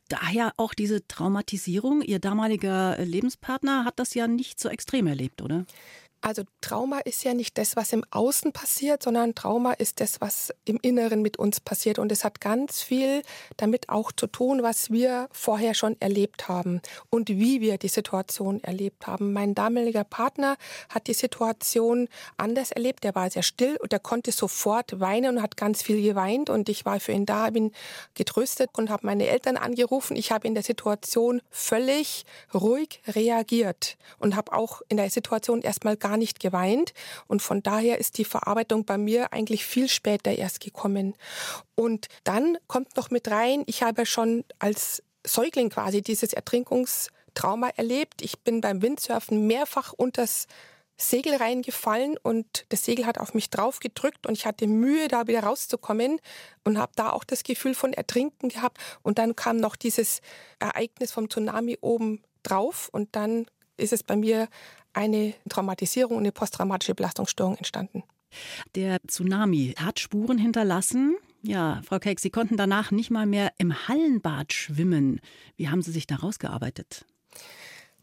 Daher 0.10 0.54
auch 0.58 0.74
diese 0.74 1.08
Traumatisierung. 1.08 2.02
Ihr 2.02 2.20
damaliger 2.20 2.98
Lebenspartner 2.98 3.86
hat 3.86 4.00
das 4.00 4.14
ja 4.14 4.28
nicht 4.28 4.60
so 4.60 4.70
extrem 4.70 5.08
erlebt, 5.08 5.42
oder? 5.42 5.66
Also 6.22 6.44
Trauma 6.60 7.00
ist 7.00 7.24
ja 7.24 7.34
nicht 7.34 7.58
das, 7.58 7.78
was 7.78 7.94
im 7.94 8.04
Außen 8.12 8.52
passiert, 8.52 9.04
sondern 9.04 9.36
Trauma 9.36 9.72
ist 9.74 10.02
das, 10.02 10.20
was 10.20 10.54
im 10.66 10.78
Inneren 10.82 11.22
mit 11.22 11.38
uns 11.38 11.62
passiert. 11.62 11.98
Und 11.98 12.12
es 12.12 12.26
hat 12.26 12.42
ganz 12.42 12.82
viel 12.82 13.22
damit 13.56 13.88
auch 13.88 14.12
zu 14.12 14.28
tun, 14.28 14.62
was 14.62 14.92
wir 14.92 15.30
vorher 15.32 15.74
schon 15.74 15.96
erlebt 16.02 16.50
haben 16.50 16.82
und 17.10 17.30
wie 17.30 17.62
wir 17.62 17.78
die 17.78 17.88
Situation 17.88 18.62
erlebt 18.64 19.08
haben. 19.08 19.32
Mein 19.32 19.56
damaliger 19.56 20.04
Partner 20.04 20.58
hat 20.90 21.08
die 21.08 21.14
Situation 21.14 22.10
anders 22.36 22.72
erlebt. 22.72 23.06
Er 23.06 23.16
war 23.16 23.30
sehr 23.30 23.44
still 23.44 23.78
und 23.78 23.94
er 23.94 24.00
konnte 24.00 24.34
sofort 24.34 25.00
weinen 25.00 25.38
und 25.38 25.42
hat 25.42 25.56
ganz 25.56 25.82
viel 25.82 26.02
geweint. 26.02 26.50
Und 26.50 26.68
ich 26.68 26.86
war 26.86 27.00
für 27.00 27.14
ihn 27.14 27.26
da, 27.26 27.48
ihn 27.48 27.72
getröstet 28.14 28.72
und 28.78 28.90
habe 28.90 29.06
meine 29.06 29.28
Eltern 29.28 29.56
angerufen. 29.56 30.18
Ich 30.18 30.34
habe 30.34 30.48
in 30.48 30.54
der 30.54 30.64
Situation 30.64 31.42
völlig 31.50 32.26
ruhig 32.54 33.02
reagiert 33.08 33.98
und 34.18 34.36
habe 34.36 34.52
auch 34.52 34.82
in 34.90 34.98
der 34.98 35.10
Situation 35.10 35.62
erstmal 35.62 35.96
gar 35.96 36.09
gar 36.10 36.18
nicht 36.18 36.40
geweint. 36.40 36.94
Und 37.28 37.42
von 37.42 37.62
daher 37.62 38.00
ist 38.00 38.18
die 38.18 38.26
Verarbeitung 38.26 38.86
bei 38.86 38.98
mir 38.98 39.32
eigentlich 39.32 39.66
viel 39.66 39.88
später 39.88 40.32
erst 40.32 40.60
gekommen. 40.60 41.16
Und 41.76 42.08
dann 42.24 42.58
kommt 42.68 42.98
noch 42.98 43.12
mit 43.12 43.30
rein, 43.30 43.64
ich 43.68 43.84
habe 43.84 44.06
schon 44.06 44.44
als 44.58 45.04
Säugling 45.26 45.70
quasi 45.70 46.02
dieses 46.02 46.34
Ertrinkungstrauma 46.34 47.70
erlebt. 47.76 48.22
Ich 48.22 48.40
bin 48.40 48.62
beim 48.62 48.82
Windsurfen 48.82 49.46
mehrfach 49.46 49.94
unters 49.94 50.48
Segel 50.98 51.36
reingefallen 51.36 52.18
und 52.22 52.66
das 52.70 52.84
Segel 52.84 53.06
hat 53.06 53.20
auf 53.20 53.34
mich 53.34 53.50
drauf 53.50 53.80
gedrückt 53.80 54.28
und 54.28 54.34
ich 54.34 54.46
hatte 54.46 54.68
Mühe, 54.68 55.08
da 55.08 55.28
wieder 55.28 55.44
rauszukommen 55.44 56.20
und 56.66 56.78
habe 56.78 56.92
da 56.96 57.12
auch 57.12 57.24
das 57.24 57.44
Gefühl 57.44 57.74
von 57.74 57.94
Ertrinken 57.94 58.50
gehabt. 58.50 58.78
Und 59.02 59.18
dann 59.18 59.34
kam 59.36 59.58
noch 59.58 59.78
dieses 59.78 60.20
Ereignis 60.60 61.14
vom 61.14 61.30
Tsunami 61.30 61.78
oben 61.80 62.22
drauf 62.44 62.90
und 62.92 63.16
dann 63.16 63.46
ist 63.78 63.94
es 63.94 64.04
bei 64.04 64.16
mir 64.16 64.50
eine 64.94 65.34
Traumatisierung 65.50 66.18
und 66.18 66.24
eine 66.24 66.32
posttraumatische 66.32 66.96
Belastungsstörung 66.96 67.58
entstanden. 67.58 68.04
Der 68.76 69.00
Tsunami 69.08 69.76
hat 69.78 70.00
Spuren 70.00 70.38
hinterlassen. 70.38 71.16
Ja, 71.42 71.82
Frau 71.86 72.00
Keck, 72.00 72.20
Sie 72.20 72.30
konnten 72.30 72.58
danach 72.58 72.92
nicht 72.92 73.12
mal 73.12 73.26
mehr 73.26 73.54
im 73.58 73.88
Hallenbad 73.88 74.54
schwimmen. 74.54 75.22
Wie 75.56 75.70
haben 75.70 75.82
Sie 75.82 75.92
sich 75.92 76.06
da 76.06 76.18
rausgearbeitet? 76.18 77.06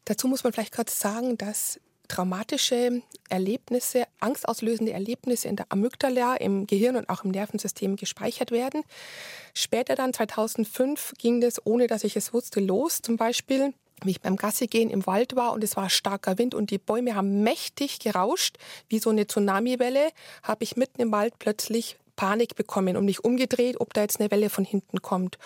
Dazu 0.04 0.28
muss 0.28 0.42
man 0.42 0.52
vielleicht 0.52 0.74
kurz 0.74 0.98
sagen, 0.98 1.36
dass 1.36 1.80
traumatische 2.08 3.02
Erlebnisse, 3.28 4.04
angstauslösende 4.20 4.92
Erlebnisse 4.92 5.48
in 5.48 5.56
der 5.56 5.66
Amygdala, 5.70 6.36
im 6.36 6.66
Gehirn 6.66 6.96
und 6.96 7.08
auch 7.08 7.24
im 7.24 7.32
Nervensystem 7.32 7.96
gespeichert 7.96 8.50
werden. 8.50 8.82
Später 9.54 9.96
dann 9.96 10.12
2005 10.12 11.14
ging 11.18 11.40
das, 11.40 11.64
ohne 11.66 11.88
dass 11.88 12.04
ich 12.04 12.16
es 12.16 12.32
wusste, 12.32 12.60
los. 12.60 13.02
Zum 13.02 13.16
Beispiel 13.16 13.74
wie 14.02 14.10
ich 14.10 14.20
beim 14.20 14.36
Gasse 14.36 14.66
gehen 14.66 14.90
im 14.90 15.06
Wald 15.06 15.36
war 15.36 15.52
und 15.52 15.64
es 15.64 15.76
war 15.76 15.88
starker 15.88 16.38
Wind 16.38 16.54
und 16.54 16.70
die 16.70 16.78
Bäume 16.78 17.14
haben 17.14 17.42
mächtig 17.42 17.98
gerauscht, 17.98 18.58
wie 18.88 18.98
so 18.98 19.10
eine 19.10 19.26
Tsunamiwelle, 19.26 20.10
habe 20.42 20.64
ich 20.64 20.76
mitten 20.76 21.00
im 21.00 21.12
Wald 21.12 21.38
plötzlich 21.38 21.96
Panik 22.16 22.56
bekommen 22.56 22.96
und 22.96 23.04
mich 23.04 23.24
umgedreht, 23.24 23.80
ob 23.80 23.94
da 23.94 24.00
jetzt 24.00 24.18
eine 24.18 24.30
Welle 24.30 24.50
von 24.50 24.64
hinten 24.64 25.02
kommt. 25.02 25.38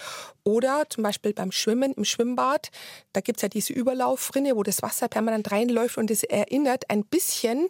Oder 0.44 0.84
zum 0.88 1.02
Beispiel 1.02 1.34
beim 1.34 1.52
Schwimmen 1.52 1.92
im 1.92 2.04
Schwimmbad, 2.04 2.70
da 3.12 3.20
gibt's 3.20 3.42
ja 3.42 3.48
diese 3.48 3.72
Überlaufrinne, 3.72 4.56
wo 4.56 4.62
das 4.62 4.82
Wasser 4.82 5.08
permanent 5.08 5.50
reinläuft 5.50 5.98
und 5.98 6.10
es 6.10 6.22
erinnert 6.22 6.88
ein 6.88 7.04
bisschen, 7.04 7.68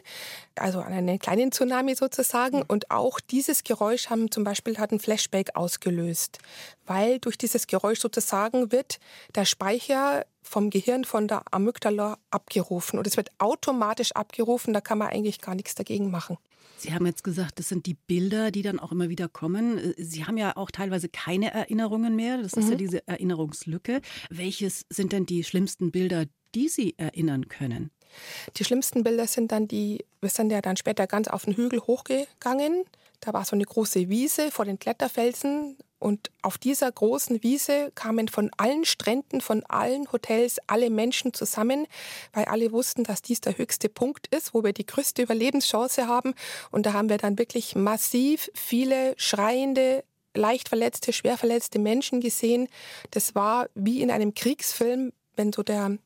also 0.54 0.80
an 0.80 0.92
einen 0.92 1.18
kleinen 1.18 1.50
Tsunami 1.50 1.94
sozusagen. 1.94 2.62
Und 2.62 2.90
auch 2.90 3.18
dieses 3.20 3.64
Geräusch 3.64 4.10
haben 4.10 4.30
zum 4.30 4.44
Beispiel 4.44 4.78
hat 4.78 4.92
ein 4.92 5.00
Flashback 5.00 5.56
ausgelöst, 5.56 6.38
weil 6.86 7.18
durch 7.18 7.38
dieses 7.38 7.66
Geräusch 7.66 8.00
sozusagen 8.00 8.70
wird 8.70 9.00
der 9.34 9.44
Speicher 9.44 10.24
vom 10.42 10.70
Gehirn 10.70 11.04
von 11.04 11.28
der 11.28 11.42
Amygdala 11.50 12.18
abgerufen 12.30 12.98
und 12.98 13.06
es 13.06 13.16
wird 13.16 13.30
automatisch 13.38 14.12
abgerufen, 14.12 14.72
da 14.72 14.80
kann 14.80 14.98
man 14.98 15.08
eigentlich 15.08 15.40
gar 15.40 15.54
nichts 15.54 15.74
dagegen 15.74 16.10
machen. 16.10 16.38
Sie 16.80 16.92
haben 16.94 17.06
jetzt 17.06 17.24
gesagt, 17.24 17.58
das 17.58 17.68
sind 17.68 17.86
die 17.86 17.94
Bilder, 17.94 18.50
die 18.50 18.62
dann 18.62 18.78
auch 18.78 18.92
immer 18.92 19.08
wieder 19.08 19.28
kommen. 19.28 19.94
Sie 19.98 20.24
haben 20.24 20.36
ja 20.36 20.56
auch 20.56 20.70
teilweise 20.70 21.08
keine 21.08 21.52
Erinnerungen 21.52 22.16
mehr. 22.16 22.38
Das 22.38 22.54
ist 22.54 22.64
mhm. 22.64 22.70
ja 22.70 22.76
diese 22.76 23.08
Erinnerungslücke. 23.08 24.00
Welches 24.30 24.86
sind 24.88 25.12
denn 25.12 25.26
die 25.26 25.44
schlimmsten 25.44 25.90
Bilder, 25.90 26.24
die 26.54 26.68
Sie 26.68 26.94
erinnern 26.96 27.48
können? 27.48 27.90
Die 28.56 28.64
schlimmsten 28.64 29.04
Bilder 29.04 29.26
sind 29.26 29.52
dann 29.52 29.68
die, 29.68 30.04
wir 30.20 30.30
sind 30.30 30.50
ja 30.50 30.60
dann 30.60 30.76
später 30.76 31.06
ganz 31.06 31.28
auf 31.28 31.44
den 31.44 31.54
Hügel 31.54 31.80
hochgegangen. 31.80 32.84
Da 33.20 33.32
war 33.32 33.44
so 33.44 33.54
eine 33.54 33.64
große 33.64 34.08
Wiese 34.08 34.50
vor 34.50 34.64
den 34.64 34.78
Kletterfelsen 34.78 35.76
und 36.00 36.30
auf 36.40 36.56
dieser 36.56 36.90
großen 36.90 37.42
Wiese 37.42 37.92
kamen 37.94 38.28
von 38.28 38.50
allen 38.56 38.86
Stränden, 38.86 39.42
von 39.42 39.62
allen 39.66 40.10
Hotels 40.10 40.58
alle 40.66 40.88
Menschen 40.88 41.34
zusammen, 41.34 41.86
weil 42.32 42.46
alle 42.46 42.72
wussten, 42.72 43.04
dass 43.04 43.20
dies 43.20 43.42
der 43.42 43.58
höchste 43.58 43.90
Punkt 43.90 44.26
ist, 44.34 44.54
wo 44.54 44.64
wir 44.64 44.72
die 44.72 44.86
größte 44.86 45.22
Überlebenschance 45.22 46.08
haben. 46.08 46.34
Und 46.70 46.86
da 46.86 46.94
haben 46.94 47.10
wir 47.10 47.18
dann 47.18 47.38
wirklich 47.38 47.76
massiv 47.76 48.50
viele 48.54 49.14
schreiende, 49.18 50.02
leicht 50.34 50.70
verletzte, 50.70 51.12
schwer 51.12 51.36
verletzte 51.36 51.78
Menschen 51.78 52.20
gesehen. 52.20 52.68
Das 53.10 53.34
war 53.34 53.68
wie 53.74 54.00
in 54.00 54.10
einem 54.10 54.34
Kriegsfilm, 54.34 55.12
wenn 55.36 55.52
so 55.52 55.62
der, 55.62 55.98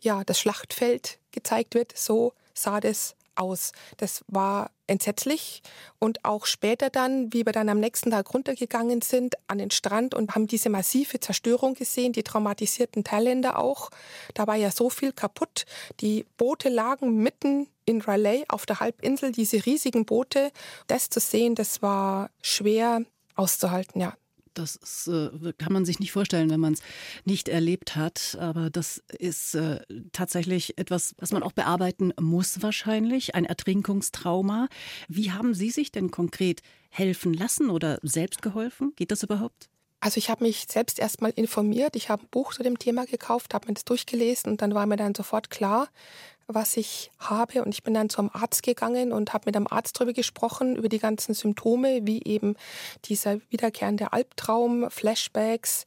ja, 0.00 0.22
das 0.22 0.38
Schlachtfeld 0.38 1.18
gezeigt 1.32 1.74
wird. 1.74 1.98
So 1.98 2.34
sah 2.54 2.78
das 2.78 3.16
aus. 3.34 3.72
Das 3.96 4.24
war 4.28 4.70
entsetzlich. 4.86 5.62
Und 5.98 6.24
auch 6.24 6.46
später 6.46 6.90
dann, 6.90 7.32
wie 7.32 7.46
wir 7.46 7.52
dann 7.52 7.68
am 7.68 7.80
nächsten 7.80 8.10
Tag 8.10 8.32
runtergegangen 8.34 9.02
sind 9.02 9.36
an 9.46 9.58
den 9.58 9.70
Strand 9.70 10.14
und 10.14 10.34
haben 10.34 10.46
diese 10.46 10.68
massive 10.68 11.20
Zerstörung 11.20 11.74
gesehen, 11.74 12.12
die 12.12 12.22
traumatisierten 12.22 13.04
Thailänder 13.04 13.58
auch. 13.58 13.90
Da 14.34 14.46
war 14.46 14.56
ja 14.56 14.70
so 14.70 14.90
viel 14.90 15.12
kaputt. 15.12 15.64
Die 16.00 16.26
Boote 16.36 16.68
lagen 16.68 17.22
mitten 17.22 17.68
in 17.84 18.00
Raleigh 18.00 18.44
auf 18.48 18.66
der 18.66 18.80
Halbinsel, 18.80 19.32
diese 19.32 19.64
riesigen 19.64 20.04
Boote. 20.04 20.50
Das 20.86 21.08
zu 21.08 21.20
sehen, 21.20 21.54
das 21.54 21.82
war 21.82 22.30
schwer 22.42 23.02
auszuhalten, 23.36 24.00
ja. 24.00 24.14
Das 24.54 24.76
ist, 24.76 25.08
äh, 25.08 25.52
kann 25.58 25.72
man 25.72 25.84
sich 25.84 26.00
nicht 26.00 26.12
vorstellen, 26.12 26.50
wenn 26.50 26.60
man 26.60 26.72
es 26.72 26.82
nicht 27.24 27.48
erlebt 27.48 27.96
hat. 27.96 28.36
Aber 28.40 28.70
das 28.70 29.02
ist 29.18 29.54
äh, 29.54 29.80
tatsächlich 30.12 30.78
etwas, 30.78 31.14
was 31.18 31.32
man 31.32 31.42
auch 31.42 31.52
bearbeiten 31.52 32.12
muss 32.20 32.62
wahrscheinlich, 32.62 33.34
ein 33.34 33.44
Ertrinkungstrauma. 33.44 34.68
Wie 35.08 35.32
haben 35.32 35.54
Sie 35.54 35.70
sich 35.70 35.92
denn 35.92 36.10
konkret 36.10 36.62
helfen 36.88 37.34
lassen 37.34 37.70
oder 37.70 37.98
selbst 38.02 38.42
geholfen? 38.42 38.92
Geht 38.96 39.12
das 39.12 39.22
überhaupt? 39.22 39.70
Also 40.00 40.16
ich 40.16 40.30
habe 40.30 40.44
mich 40.44 40.66
selbst 40.68 40.98
erstmal 40.98 41.30
informiert. 41.30 41.94
Ich 41.94 42.08
habe 42.08 42.22
ein 42.22 42.28
Buch 42.30 42.54
zu 42.54 42.62
dem 42.62 42.78
Thema 42.78 43.04
gekauft, 43.04 43.52
habe 43.52 43.68
mir 43.68 43.74
das 43.74 43.84
durchgelesen 43.84 44.50
und 44.50 44.62
dann 44.62 44.74
war 44.74 44.86
mir 44.86 44.96
dann 44.96 45.14
sofort 45.14 45.50
klar, 45.50 45.88
was 46.54 46.76
ich 46.76 47.10
habe. 47.18 47.62
Und 47.62 47.74
ich 47.74 47.82
bin 47.82 47.94
dann 47.94 48.08
zum 48.08 48.30
Arzt 48.32 48.62
gegangen 48.62 49.12
und 49.12 49.32
habe 49.32 49.44
mit 49.46 49.54
dem 49.54 49.70
Arzt 49.70 49.96
darüber 49.96 50.12
gesprochen, 50.12 50.76
über 50.76 50.88
die 50.88 50.98
ganzen 50.98 51.34
Symptome, 51.34 52.00
wie 52.06 52.22
eben 52.24 52.56
dieser 53.04 53.38
wiederkehrende 53.50 54.12
Albtraum, 54.12 54.90
Flashbacks. 54.90 55.84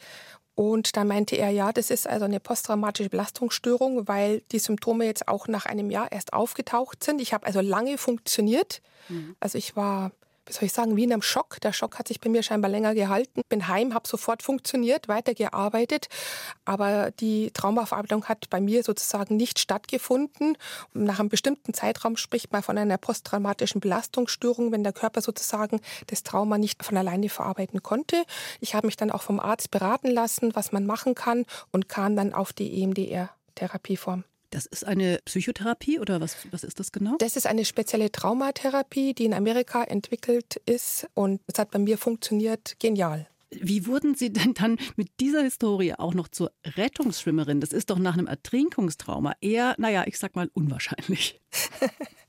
Und 0.55 0.95
da 0.95 1.03
meinte 1.03 1.35
er, 1.35 1.49
ja, 1.49 1.71
das 1.71 1.89
ist 1.89 2.07
also 2.07 2.25
eine 2.25 2.39
posttraumatische 2.39 3.09
Belastungsstörung, 3.09 4.07
weil 4.07 4.41
die 4.51 4.59
Symptome 4.59 5.05
jetzt 5.05 5.27
auch 5.27 5.47
nach 5.47 5.65
einem 5.65 5.89
Jahr 5.89 6.11
erst 6.11 6.33
aufgetaucht 6.33 7.03
sind. 7.03 7.21
Ich 7.21 7.33
habe 7.33 7.45
also 7.45 7.59
lange 7.61 7.97
funktioniert. 7.97 8.81
Mhm. 9.09 9.35
Also 9.39 9.57
ich 9.57 9.75
war 9.75 10.11
wie 10.45 10.53
soll 10.53 10.63
ich 10.63 10.73
sagen, 10.73 10.95
wie 10.95 11.03
in 11.03 11.13
einem 11.13 11.21
Schock. 11.21 11.61
Der 11.61 11.73
Schock 11.73 11.99
hat 11.99 12.07
sich 12.07 12.19
bei 12.19 12.29
mir 12.29 12.43
scheinbar 12.43 12.69
länger 12.69 12.93
gehalten. 12.93 13.41
Bin 13.49 13.67
heim, 13.67 13.93
habe 13.93 14.07
sofort 14.07 14.43
funktioniert, 14.43 15.07
weitergearbeitet, 15.07 16.07
aber 16.65 17.11
die 17.11 17.51
Traumaverarbeitung 17.51 18.25
hat 18.25 18.49
bei 18.49 18.59
mir 18.59 18.83
sozusagen 18.83 19.37
nicht 19.37 19.59
stattgefunden. 19.59 20.57
Und 20.93 21.03
nach 21.03 21.19
einem 21.19 21.29
bestimmten 21.29 21.73
Zeitraum 21.73 22.17
spricht 22.17 22.51
man 22.51 22.63
von 22.63 22.77
einer 22.77 22.97
posttraumatischen 22.97 23.81
Belastungsstörung, 23.81 24.71
wenn 24.71 24.83
der 24.83 24.93
Körper 24.93 25.21
sozusagen 25.21 25.79
das 26.07 26.23
Trauma 26.23 26.57
nicht 26.57 26.83
von 26.83 26.97
alleine 26.97 27.29
verarbeiten 27.29 27.81
konnte. 27.83 28.23
Ich 28.59 28.75
habe 28.75 28.87
mich 28.87 28.97
dann 28.97 29.11
auch 29.11 29.21
vom 29.21 29.39
Arzt 29.39 29.71
beraten 29.71 30.09
lassen, 30.09 30.55
was 30.55 30.71
man 30.71 30.85
machen 30.85 31.15
kann 31.15 31.45
und 31.71 31.87
kam 31.87 32.15
dann 32.15 32.33
auf 32.33 32.53
die 32.53 32.81
EMDR-Therapieform. 32.81 34.25
Das 34.53 34.67
ist 34.67 34.85
eine 34.85 35.19
Psychotherapie 35.25 35.99
oder 35.99 36.21
was, 36.21 36.37
was 36.51 36.63
ist 36.63 36.79
das 36.79 36.91
genau? 36.91 37.15
Das 37.17 37.35
ist 37.35 37.47
eine 37.47 37.65
spezielle 37.65 38.11
Traumatherapie, 38.11 39.15
die 39.15 39.25
in 39.25 39.33
Amerika 39.33 39.83
entwickelt 39.83 40.61
ist 40.67 41.07
und 41.15 41.41
es 41.47 41.57
hat 41.57 41.71
bei 41.71 41.79
mir 41.79 41.97
funktioniert 41.97 42.75
genial. 42.77 43.27
Wie 43.49 43.87
wurden 43.87 44.13
Sie 44.13 44.31
denn 44.31 44.53
dann 44.53 44.77
mit 44.95 45.09
dieser 45.19 45.41
Historie 45.41 45.95
auch 45.95 46.13
noch 46.13 46.27
zur 46.27 46.51
Rettungsschwimmerin? 46.63 47.61
Das 47.61 47.73
ist 47.73 47.89
doch 47.89 47.97
nach 47.97 48.13
einem 48.13 48.27
Ertrinkungstrauma 48.27 49.33
eher, 49.41 49.73
naja, 49.79 50.03
ich 50.05 50.19
sag 50.19 50.35
mal, 50.35 50.51
unwahrscheinlich. 50.53 51.41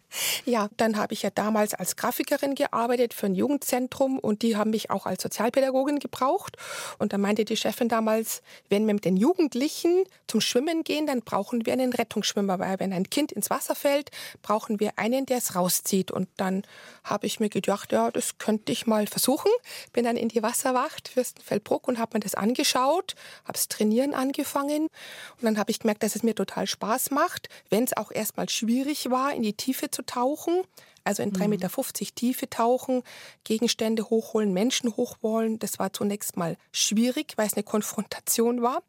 Ja, 0.44 0.68
dann 0.76 0.96
habe 0.96 1.14
ich 1.14 1.22
ja 1.22 1.30
damals 1.30 1.74
als 1.74 1.96
Grafikerin 1.96 2.54
gearbeitet 2.54 3.14
für 3.14 3.26
ein 3.26 3.34
Jugendzentrum 3.34 4.18
und 4.18 4.42
die 4.42 4.56
haben 4.56 4.70
mich 4.70 4.90
auch 4.90 5.06
als 5.06 5.22
Sozialpädagogin 5.22 5.98
gebraucht. 5.98 6.56
Und 6.98 7.12
da 7.12 7.18
meinte 7.18 7.44
die 7.44 7.56
Chefin 7.56 7.88
damals, 7.88 8.42
wenn 8.68 8.86
wir 8.86 8.94
mit 8.94 9.04
den 9.04 9.16
Jugendlichen 9.16 10.04
zum 10.26 10.40
Schwimmen 10.40 10.84
gehen, 10.84 11.06
dann 11.06 11.22
brauchen 11.22 11.66
wir 11.66 11.72
einen 11.72 11.92
Rettungsschwimmer, 11.92 12.58
weil 12.58 12.78
wenn 12.80 12.92
ein 12.92 13.10
Kind 13.10 13.32
ins 13.32 13.50
Wasser 13.50 13.74
fällt, 13.74 14.10
brauchen 14.42 14.80
wir 14.80 14.92
einen, 14.96 15.26
der 15.26 15.38
es 15.38 15.54
rauszieht. 15.54 16.10
Und 16.10 16.28
dann 16.36 16.62
habe 17.02 17.26
ich 17.26 17.40
mir 17.40 17.48
gedacht, 17.48 17.92
ja, 17.92 18.10
das 18.10 18.38
könnte 18.38 18.72
ich 18.72 18.86
mal 18.86 19.06
versuchen. 19.06 19.50
Bin 19.92 20.04
dann 20.04 20.16
in 20.16 20.28
die 20.28 20.42
Wasserwacht 20.42 21.08
Fürstenfeldbruck 21.08 21.88
und 21.88 21.98
habe 21.98 22.16
mir 22.16 22.20
das 22.20 22.34
angeschaut, 22.34 23.14
habe 23.44 23.58
es 23.58 23.68
trainieren 23.68 24.14
angefangen. 24.14 24.84
Und 24.84 25.42
dann 25.42 25.58
habe 25.58 25.70
ich 25.70 25.80
gemerkt, 25.80 26.02
dass 26.02 26.16
es 26.16 26.22
mir 26.22 26.34
total 26.34 26.66
Spaß 26.66 27.10
macht, 27.10 27.48
wenn 27.70 27.84
es 27.84 27.96
auch 27.96 28.10
erstmal 28.10 28.48
schwierig 28.48 29.10
war, 29.10 29.34
in 29.34 29.42
die 29.42 29.54
Tiefe 29.54 29.90
zu 29.90 30.03
tauchen 30.06 30.62
also 31.04 31.22
in 31.22 31.32
3,50 31.32 31.44
mhm. 31.44 31.50
Meter 31.50 32.14
Tiefe 32.14 32.50
tauchen, 32.50 33.02
Gegenstände 33.44 34.04
hochholen, 34.10 34.52
Menschen 34.52 34.96
hochwollen. 34.96 35.58
Das 35.58 35.78
war 35.78 35.92
zunächst 35.92 36.36
mal 36.36 36.56
schwierig, 36.72 37.34
weil 37.36 37.46
es 37.46 37.54
eine 37.54 37.62
Konfrontation 37.62 38.62
war. 38.62 38.82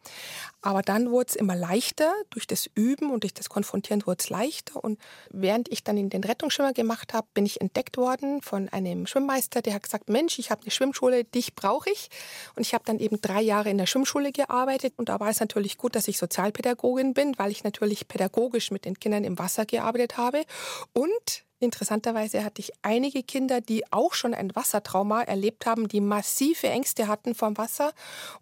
Aber 0.62 0.82
dann 0.82 1.12
wurde 1.12 1.28
es 1.30 1.36
immer 1.36 1.56
leichter. 1.56 2.12
Durch 2.32 2.48
das 2.48 2.70
Üben 2.74 3.12
und 3.12 3.24
durch 3.24 3.34
das 3.34 3.50
Konfrontieren 3.50 4.06
wurde 4.06 4.18
es 4.22 4.30
leichter. 4.30 4.84
Und 4.84 5.00
während 5.30 5.72
ich 5.72 5.84
dann 5.84 5.98
in 5.98 6.10
den 6.10 6.24
Rettungsschwimmer 6.24 6.74
gemacht 6.74 7.14
habe, 7.14 7.28
bin 7.34 7.46
ich 7.46 7.62
entdeckt 7.62 7.98
worden 7.98 8.42
von 8.42 8.70
einem 8.70 9.06
Schwimmmeister, 9.06 9.62
der 9.62 9.76
hat 9.76 9.84
gesagt, 9.84 10.10
Mensch, 10.10 10.40
ich 10.40 10.50
habe 10.52 10.62
eine 10.62 10.72
Schwimmschule, 10.72 11.24
dich 11.24 11.54
brauche 11.54 11.90
ich. 11.92 12.10
Und 12.56 12.62
ich 12.62 12.74
habe 12.74 12.84
dann 12.86 13.00
eben 13.00 13.22
drei 13.22 13.42
Jahre 13.42 13.70
in 13.70 13.78
der 13.78 13.86
Schwimmschule 13.86 14.32
gearbeitet. 14.32 14.94
Und 14.98 15.10
da 15.10 15.20
war 15.20 15.30
es 15.30 15.40
natürlich 15.40 15.78
gut, 15.78 15.96
dass 15.96 16.08
ich 16.08 16.18
Sozialpädagogin 16.18 17.14
bin, 17.14 17.38
weil 17.38 17.52
ich 17.52 17.64
natürlich 17.64 18.08
pädagogisch 18.08 18.72
mit 18.72 18.86
den 18.86 19.00
Kindern 19.00 19.24
im 19.24 19.38
Wasser 19.38 19.66
gearbeitet 19.66 20.18
habe. 20.18 20.46
Und 20.94 21.45
Interessanterweise 21.60 22.44
hatte 22.44 22.62
ich 22.62 22.74
einige 22.82 23.24
Kinder, 23.24 23.62
die 23.62 23.92
auch 23.92 24.14
schon 24.14 24.34
ein 24.34 24.54
Wassertrauma 24.56 25.22
erlebt 25.22 25.66
haben, 25.66 25.88
die 25.88 26.02
massive 26.02 26.68
Ängste 26.68 27.08
hatten 27.08 27.34
vom 27.34 27.58
Wasser. 27.58 27.94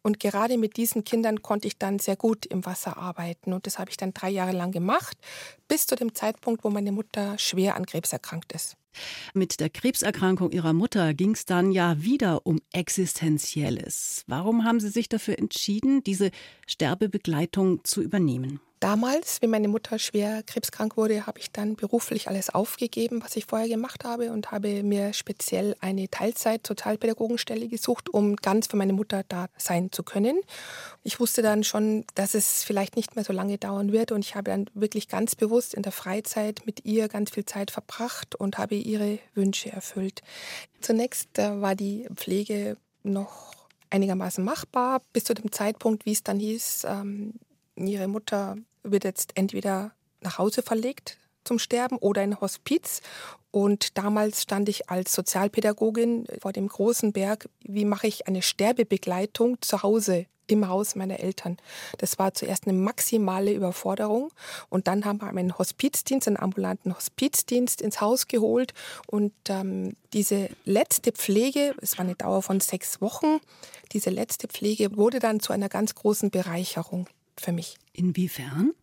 Und 0.01 0.19
gerade 0.19 0.57
mit 0.57 0.77
diesen 0.77 1.03
Kindern 1.03 1.43
konnte 1.43 1.67
ich 1.67 1.77
dann 1.77 1.99
sehr 1.99 2.15
gut 2.15 2.45
im 2.47 2.65
Wasser 2.65 2.97
arbeiten. 2.97 3.53
Und 3.53 3.67
das 3.67 3.77
habe 3.77 3.91
ich 3.91 3.97
dann 3.97 4.13
drei 4.13 4.29
Jahre 4.29 4.51
lang 4.51 4.71
gemacht, 4.71 5.17
bis 5.67 5.85
zu 5.85 5.95
dem 5.95 6.15
Zeitpunkt, 6.15 6.63
wo 6.63 6.69
meine 6.69 6.91
Mutter 6.91 7.37
schwer 7.37 7.75
an 7.75 7.85
Krebs 7.85 8.13
erkrankt 8.13 8.51
ist. 8.51 8.77
Mit 9.33 9.59
der 9.59 9.69
Krebserkrankung 9.69 10.51
ihrer 10.51 10.73
Mutter 10.73 11.13
ging 11.13 11.31
es 11.31 11.45
dann 11.45 11.71
ja 11.71 12.01
wieder 12.01 12.45
um 12.45 12.59
Existenzielles. 12.71 14.23
Warum 14.27 14.63
haben 14.63 14.79
Sie 14.79 14.89
sich 14.89 15.09
dafür 15.09 15.39
entschieden, 15.39 16.03
diese 16.03 16.31
Sterbebegleitung 16.67 17.83
zu 17.83 18.01
übernehmen? 18.01 18.59
Damals, 18.83 19.41
wie 19.41 19.47
meine 19.47 19.69
Mutter 19.69 19.97
schwer 19.97 20.43
krebskrank 20.43 20.97
wurde, 20.97 21.25
habe 21.25 21.39
ich 21.39 21.53
dann 21.53 21.77
beruflich 21.77 22.27
alles 22.27 22.49
aufgegeben, 22.49 23.23
was 23.23 23.37
ich 23.37 23.45
vorher 23.45 23.69
gemacht 23.69 24.03
habe 24.03 24.33
und 24.33 24.51
habe 24.51 24.83
mir 24.83 25.13
speziell 25.13 25.77
eine 25.79 26.09
Teilzeit-Sozialpädagogenstelle 26.09 27.69
gesucht, 27.69 28.09
um 28.09 28.35
ganz 28.35 28.67
für 28.67 28.75
meine 28.75 28.91
Mutter 28.91 29.23
da 29.29 29.47
sein 29.55 29.93
zu 29.93 30.03
können. 30.03 30.37
Ich 31.01 31.21
wusste 31.21 31.41
dann 31.41 31.63
schon, 31.63 32.03
dass 32.15 32.33
es 32.33 32.65
vielleicht 32.65 32.97
nicht 32.97 33.15
mehr 33.15 33.23
so 33.23 33.31
lange 33.31 33.57
dauern 33.57 33.93
wird 33.93 34.11
und 34.11 34.19
ich 34.19 34.35
habe 34.35 34.51
dann 34.51 34.69
wirklich 34.73 35.07
ganz 35.07 35.37
bewusst 35.37 35.73
in 35.73 35.83
der 35.83 35.93
Freizeit 35.93 36.63
mit 36.65 36.83
ihr 36.83 37.07
ganz 37.07 37.31
viel 37.31 37.45
Zeit 37.45 37.71
verbracht 37.71 38.35
und 38.35 38.57
habe 38.57 38.75
ihre 38.75 39.19
Wünsche 39.33 39.71
erfüllt. 39.71 40.23
Zunächst 40.81 41.39
äh, 41.39 41.61
war 41.61 41.75
die 41.75 42.05
Pflege 42.15 42.75
noch 43.03 43.53
einigermaßen 43.89 44.43
machbar, 44.43 45.01
bis 45.13 45.23
zu 45.23 45.33
dem 45.33 45.53
Zeitpunkt, 45.53 46.05
wie 46.05 46.11
es 46.11 46.23
dann 46.23 46.41
hieß, 46.41 46.85
ähm, 46.89 47.35
ihre 47.77 48.09
Mutter 48.09 48.57
wird 48.83 49.03
jetzt 49.03 49.31
entweder 49.35 49.91
nach 50.21 50.37
Hause 50.37 50.61
verlegt 50.61 51.17
zum 51.43 51.59
Sterben 51.59 51.97
oder 51.97 52.23
in 52.23 52.39
Hospiz. 52.39 53.01
Und 53.51 53.97
damals 53.97 54.41
stand 54.41 54.69
ich 54.69 54.89
als 54.89 55.13
Sozialpädagogin 55.13 56.25
vor 56.41 56.53
dem 56.53 56.67
großen 56.67 57.13
Berg, 57.13 57.49
wie 57.61 57.85
mache 57.85 58.07
ich 58.07 58.27
eine 58.27 58.41
Sterbebegleitung 58.41 59.61
zu 59.61 59.83
Hause 59.83 60.25
im 60.47 60.67
Haus 60.67 60.95
meiner 60.95 61.19
Eltern. 61.19 61.57
Das 61.99 62.19
war 62.19 62.33
zuerst 62.33 62.67
eine 62.67 62.77
maximale 62.77 63.53
Überforderung. 63.53 64.31
Und 64.69 64.87
dann 64.87 65.05
haben 65.05 65.21
wir 65.21 65.27
einen 65.27 65.57
Hospizdienst, 65.57 66.27
einen 66.27 66.37
ambulanten 66.37 66.95
Hospizdienst 66.95 67.81
ins 67.81 68.01
Haus 68.01 68.27
geholt. 68.27 68.73
Und 69.07 69.33
ähm, 69.49 69.95
diese 70.13 70.49
letzte 70.65 71.11
Pflege, 71.11 71.75
es 71.81 71.97
war 71.97 72.05
eine 72.05 72.15
Dauer 72.15 72.41
von 72.41 72.59
sechs 72.59 72.99
Wochen, 73.01 73.39
diese 73.93 74.09
letzte 74.09 74.47
Pflege 74.47 74.97
wurde 74.97 75.19
dann 75.19 75.39
zu 75.39 75.53
einer 75.53 75.69
ganz 75.69 75.95
großen 75.95 76.31
Bereicherung 76.31 77.07
für 77.39 77.51
mich. 77.51 77.77
Inwiefern? 77.93 78.73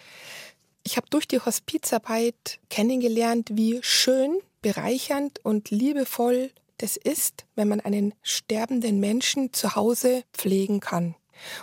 Ich 0.82 0.96
habe 0.96 1.06
durch 1.10 1.28
die 1.28 1.40
Hospizarbeit 1.40 2.58
kennengelernt, 2.68 3.50
wie 3.52 3.78
schön, 3.82 4.38
bereichernd 4.62 5.44
und 5.44 5.70
liebevoll 5.70 6.50
das 6.78 6.96
ist, 6.96 7.44
wenn 7.56 7.68
man 7.68 7.80
einen 7.80 8.14
sterbenden 8.22 9.00
Menschen 9.00 9.52
zu 9.52 9.76
Hause 9.76 10.24
pflegen 10.32 10.80
kann. 10.80 11.14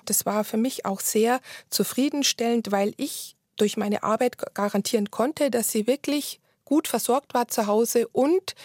Das 0.05 0.25
war 0.25 0.43
für 0.43 0.57
mich 0.57 0.85
auch 0.85 0.99
sehr 0.99 1.39
zufriedenstellend, 1.69 2.71
weil 2.71 2.93
ich 2.97 3.35
durch 3.57 3.77
meine 3.77 4.03
Arbeit 4.03 4.37
garantieren 4.53 5.09
konnte, 5.09 5.49
dass 5.49 5.71
sie 5.71 5.87
wirklich 5.87 6.39
gut 6.65 6.87
versorgt 6.87 7.33
war 7.33 7.47
zu 7.47 7.65
Hause 7.65 8.07
und 8.09 8.55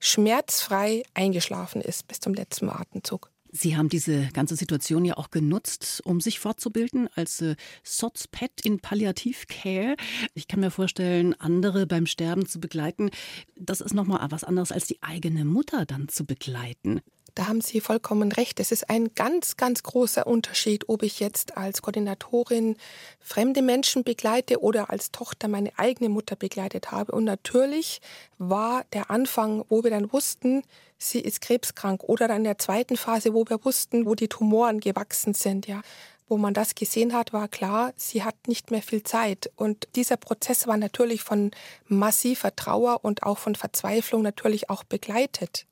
schmerzfrei 0.00 1.04
eingeschlafen 1.14 1.80
ist 1.80 2.08
bis 2.08 2.18
zum 2.18 2.34
letzten 2.34 2.68
Atemzug. 2.68 3.31
Sie 3.54 3.76
haben 3.76 3.90
diese 3.90 4.28
ganze 4.32 4.56
Situation 4.56 5.04
ja 5.04 5.18
auch 5.18 5.30
genutzt, 5.30 6.00
um 6.06 6.22
sich 6.22 6.40
fortzubilden 6.40 7.08
als 7.14 7.42
äh, 7.42 7.54
Sozpet 7.84 8.62
in 8.64 8.80
Palliativcare. 8.80 9.96
Ich 10.32 10.48
kann 10.48 10.60
mir 10.60 10.70
vorstellen, 10.70 11.34
andere 11.38 11.86
beim 11.86 12.06
Sterben 12.06 12.46
zu 12.46 12.60
begleiten, 12.60 13.10
das 13.54 13.82
ist 13.82 13.92
nochmal 13.92 14.26
was 14.30 14.42
anderes 14.42 14.72
als 14.72 14.86
die 14.86 15.02
eigene 15.02 15.44
Mutter 15.44 15.84
dann 15.84 16.08
zu 16.08 16.24
begleiten. 16.24 17.02
Da 17.34 17.48
haben 17.48 17.62
Sie 17.62 17.80
vollkommen 17.80 18.30
recht. 18.30 18.60
Es 18.60 18.72
ist 18.72 18.90
ein 18.90 19.14
ganz, 19.14 19.56
ganz 19.56 19.82
großer 19.82 20.26
Unterschied, 20.26 20.90
ob 20.90 21.02
ich 21.02 21.18
jetzt 21.18 21.56
als 21.56 21.80
Koordinatorin 21.80 22.76
fremde 23.20 23.62
Menschen 23.62 24.04
begleite 24.04 24.60
oder 24.60 24.90
als 24.90 25.12
Tochter 25.12 25.48
meine 25.48 25.72
eigene 25.78 26.10
Mutter 26.10 26.36
begleitet 26.36 26.92
habe. 26.92 27.12
Und 27.12 27.24
natürlich 27.24 28.02
war 28.36 28.84
der 28.92 29.10
Anfang, 29.10 29.64
wo 29.70 29.82
wir 29.82 29.90
dann 29.90 30.12
wussten, 30.12 30.62
sie 30.98 31.20
ist 31.20 31.40
krebskrank 31.40 32.04
oder 32.04 32.28
dann 32.28 32.38
in 32.38 32.44
der 32.44 32.58
zweiten 32.58 32.98
Phase, 32.98 33.32
wo 33.32 33.46
wir 33.48 33.64
wussten, 33.64 34.04
wo 34.04 34.14
die 34.14 34.28
Tumoren 34.28 34.80
gewachsen 34.80 35.32
sind, 35.32 35.66
ja. 35.66 35.80
Wo 36.28 36.38
man 36.38 36.54
das 36.54 36.74
gesehen 36.74 37.12
hat, 37.12 37.34
war 37.34 37.48
klar, 37.48 37.92
sie 37.96 38.22
hat 38.24 38.46
nicht 38.46 38.70
mehr 38.70 38.80
viel 38.80 39.02
Zeit. 39.02 39.50
Und 39.56 39.88
dieser 39.96 40.16
Prozess 40.16 40.66
war 40.66 40.78
natürlich 40.78 41.22
von 41.22 41.50
massiver 41.88 42.56
Trauer 42.56 43.04
und 43.04 43.22
auch 43.22 43.36
von 43.38 43.54
Verzweiflung 43.54 44.22
natürlich 44.22 44.70
auch 44.70 44.84
begleitet. 44.84 45.66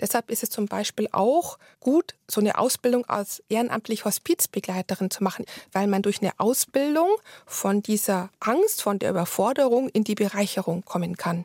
Deshalb 0.00 0.30
ist 0.30 0.42
es 0.42 0.50
zum 0.50 0.66
Beispiel 0.66 1.08
auch 1.12 1.58
gut, 1.80 2.14
so 2.28 2.40
eine 2.40 2.58
Ausbildung 2.58 3.04
als 3.06 3.42
ehrenamtlich 3.48 4.04
Hospizbegleiterin 4.04 5.10
zu 5.10 5.22
machen, 5.22 5.44
weil 5.72 5.86
man 5.86 6.02
durch 6.02 6.20
eine 6.20 6.32
Ausbildung 6.38 7.10
von 7.46 7.82
dieser 7.82 8.30
Angst, 8.40 8.82
von 8.82 8.98
der 8.98 9.10
Überforderung 9.10 9.88
in 9.88 10.04
die 10.04 10.14
Bereicherung 10.14 10.84
kommen 10.84 11.16
kann. 11.16 11.44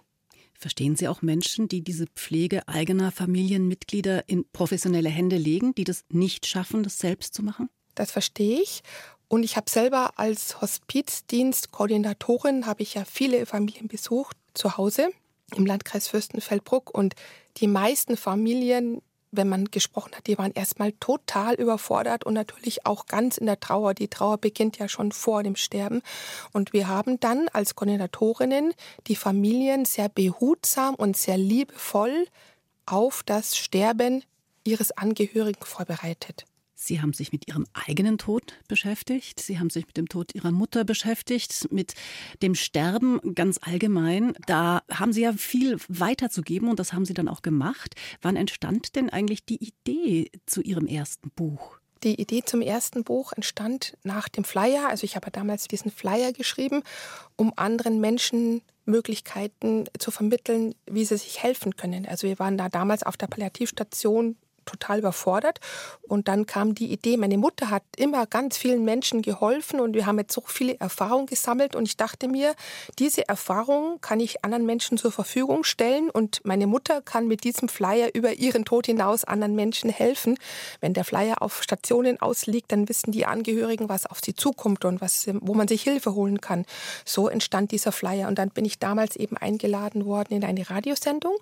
Verstehen 0.61 0.95
Sie 0.95 1.07
auch 1.07 1.23
Menschen, 1.23 1.67
die 1.67 1.81
diese 1.81 2.05
Pflege 2.05 2.67
eigener 2.67 3.11
Familienmitglieder 3.11 4.29
in 4.29 4.45
professionelle 4.53 5.09
Hände 5.09 5.37
legen, 5.37 5.73
die 5.73 5.85
das 5.85 6.05
nicht 6.09 6.45
schaffen, 6.45 6.83
das 6.83 6.99
selbst 6.99 7.33
zu 7.33 7.41
machen? 7.41 7.67
Das 7.95 8.11
verstehe 8.11 8.61
ich. 8.61 8.83
Und 9.27 9.43
ich 9.43 9.55
habe 9.55 9.71
selber 9.71 10.19
als 10.19 10.61
Hospizdienstkoordinatorin 10.61 12.67
habe 12.67 12.83
ich 12.83 12.93
ja 12.93 13.05
viele 13.05 13.47
Familien 13.47 13.87
besucht 13.87 14.37
zu 14.53 14.77
Hause 14.77 15.09
im 15.55 15.65
Landkreis 15.65 16.09
Fürstenfeldbruck 16.09 16.93
und 16.93 17.15
die 17.57 17.67
meisten 17.67 18.17
Familien 18.17 19.01
wenn 19.31 19.47
man 19.47 19.65
gesprochen 19.65 20.13
hat, 20.15 20.27
die 20.27 20.37
waren 20.37 20.51
erstmal 20.51 20.91
total 20.93 21.55
überfordert 21.55 22.25
und 22.25 22.33
natürlich 22.33 22.85
auch 22.85 23.05
ganz 23.05 23.37
in 23.37 23.45
der 23.45 23.59
Trauer. 23.59 23.93
Die 23.93 24.09
Trauer 24.09 24.37
beginnt 24.37 24.77
ja 24.77 24.87
schon 24.87 25.11
vor 25.11 25.41
dem 25.43 25.55
Sterben. 25.55 26.01
Und 26.51 26.73
wir 26.73 26.87
haben 26.87 27.19
dann 27.19 27.47
als 27.53 27.75
Koordinatorinnen 27.75 28.73
die 29.07 29.15
Familien 29.15 29.85
sehr 29.85 30.09
behutsam 30.09 30.95
und 30.95 31.15
sehr 31.15 31.37
liebevoll 31.37 32.27
auf 32.85 33.23
das 33.25 33.57
Sterben 33.57 34.23
ihres 34.63 34.91
Angehörigen 34.91 35.63
vorbereitet. 35.63 36.45
Sie 36.83 36.99
haben 36.99 37.13
sich 37.13 37.31
mit 37.31 37.47
Ihrem 37.47 37.67
eigenen 37.73 38.17
Tod 38.17 38.55
beschäftigt. 38.67 39.39
Sie 39.39 39.59
haben 39.59 39.69
sich 39.69 39.85
mit 39.85 39.97
dem 39.97 40.09
Tod 40.09 40.33
Ihrer 40.33 40.49
Mutter 40.49 40.83
beschäftigt, 40.83 41.71
mit 41.71 41.93
dem 42.41 42.55
Sterben 42.55 43.19
ganz 43.35 43.59
allgemein. 43.61 44.33
Da 44.47 44.81
haben 44.91 45.13
Sie 45.13 45.21
ja 45.21 45.33
viel 45.33 45.77
weiterzugeben 45.89 46.69
und 46.69 46.79
das 46.79 46.91
haben 46.91 47.05
Sie 47.05 47.13
dann 47.13 47.27
auch 47.27 47.43
gemacht. 47.43 47.93
Wann 48.23 48.35
entstand 48.35 48.95
denn 48.95 49.11
eigentlich 49.11 49.45
die 49.45 49.63
Idee 49.63 50.31
zu 50.47 50.63
Ihrem 50.63 50.87
ersten 50.87 51.29
Buch? 51.29 51.77
Die 52.03 52.19
Idee 52.19 52.41
zum 52.43 52.63
ersten 52.63 53.03
Buch 53.03 53.31
entstand 53.33 53.95
nach 54.01 54.27
dem 54.27 54.43
Flyer. 54.43 54.89
Also 54.89 55.03
ich 55.03 55.15
habe 55.15 55.29
damals 55.29 55.67
diesen 55.67 55.91
Flyer 55.91 56.33
geschrieben, 56.33 56.81
um 57.35 57.53
anderen 57.57 58.01
Menschen 58.01 58.63
Möglichkeiten 58.85 59.85
zu 59.99 60.09
vermitteln, 60.09 60.73
wie 60.87 61.05
sie 61.05 61.17
sich 61.17 61.43
helfen 61.43 61.75
können. 61.75 62.07
Also 62.07 62.27
wir 62.27 62.39
waren 62.39 62.57
da 62.57 62.69
damals 62.69 63.03
auf 63.03 63.17
der 63.17 63.27
Palliativstation 63.27 64.35
total 64.65 64.99
überfordert. 64.99 65.59
Und 66.01 66.27
dann 66.27 66.45
kam 66.45 66.75
die 66.75 66.91
Idee, 66.91 67.17
meine 67.17 67.37
Mutter 67.37 67.69
hat 67.69 67.83
immer 67.95 68.25
ganz 68.25 68.57
vielen 68.57 68.83
Menschen 68.83 69.21
geholfen 69.21 69.79
und 69.79 69.93
wir 69.93 70.05
haben 70.05 70.19
jetzt 70.19 70.33
so 70.33 70.43
viele 70.45 70.77
Erfahrungen 70.79 71.25
gesammelt 71.25 71.75
und 71.75 71.87
ich 71.87 71.95
dachte 71.95 72.27
mir, 72.27 72.53
diese 72.99 73.27
Erfahrung 73.27 74.01
kann 74.01 74.19
ich 74.19 74.43
anderen 74.43 74.65
Menschen 74.65 74.97
zur 74.97 75.11
Verfügung 75.11 75.63
stellen 75.63 76.09
und 76.09 76.41
meine 76.43 76.67
Mutter 76.67 77.01
kann 77.01 77.27
mit 77.27 77.43
diesem 77.43 77.69
Flyer 77.69 78.09
über 78.13 78.33
ihren 78.33 78.65
Tod 78.65 78.87
hinaus 78.87 79.23
anderen 79.23 79.55
Menschen 79.55 79.89
helfen. 79.89 80.37
Wenn 80.81 80.93
der 80.93 81.05
Flyer 81.05 81.41
auf 81.41 81.63
Stationen 81.63 82.21
ausliegt, 82.21 82.71
dann 82.71 82.89
wissen 82.89 83.11
die 83.11 83.25
Angehörigen, 83.25 83.87
was 83.87 84.05
auf 84.05 84.19
sie 84.23 84.35
zukommt 84.35 84.83
und 84.83 84.99
was, 84.99 85.27
wo 85.39 85.53
man 85.53 85.67
sich 85.67 85.83
Hilfe 85.83 86.13
holen 86.13 86.41
kann. 86.41 86.65
So 87.05 87.29
entstand 87.29 87.71
dieser 87.71 87.91
Flyer 87.91 88.27
und 88.27 88.37
dann 88.37 88.49
bin 88.49 88.65
ich 88.65 88.79
damals 88.79 89.15
eben 89.15 89.37
eingeladen 89.37 90.05
worden 90.05 90.33
in 90.33 90.43
eine 90.43 90.69
Radiosendung 90.69 91.37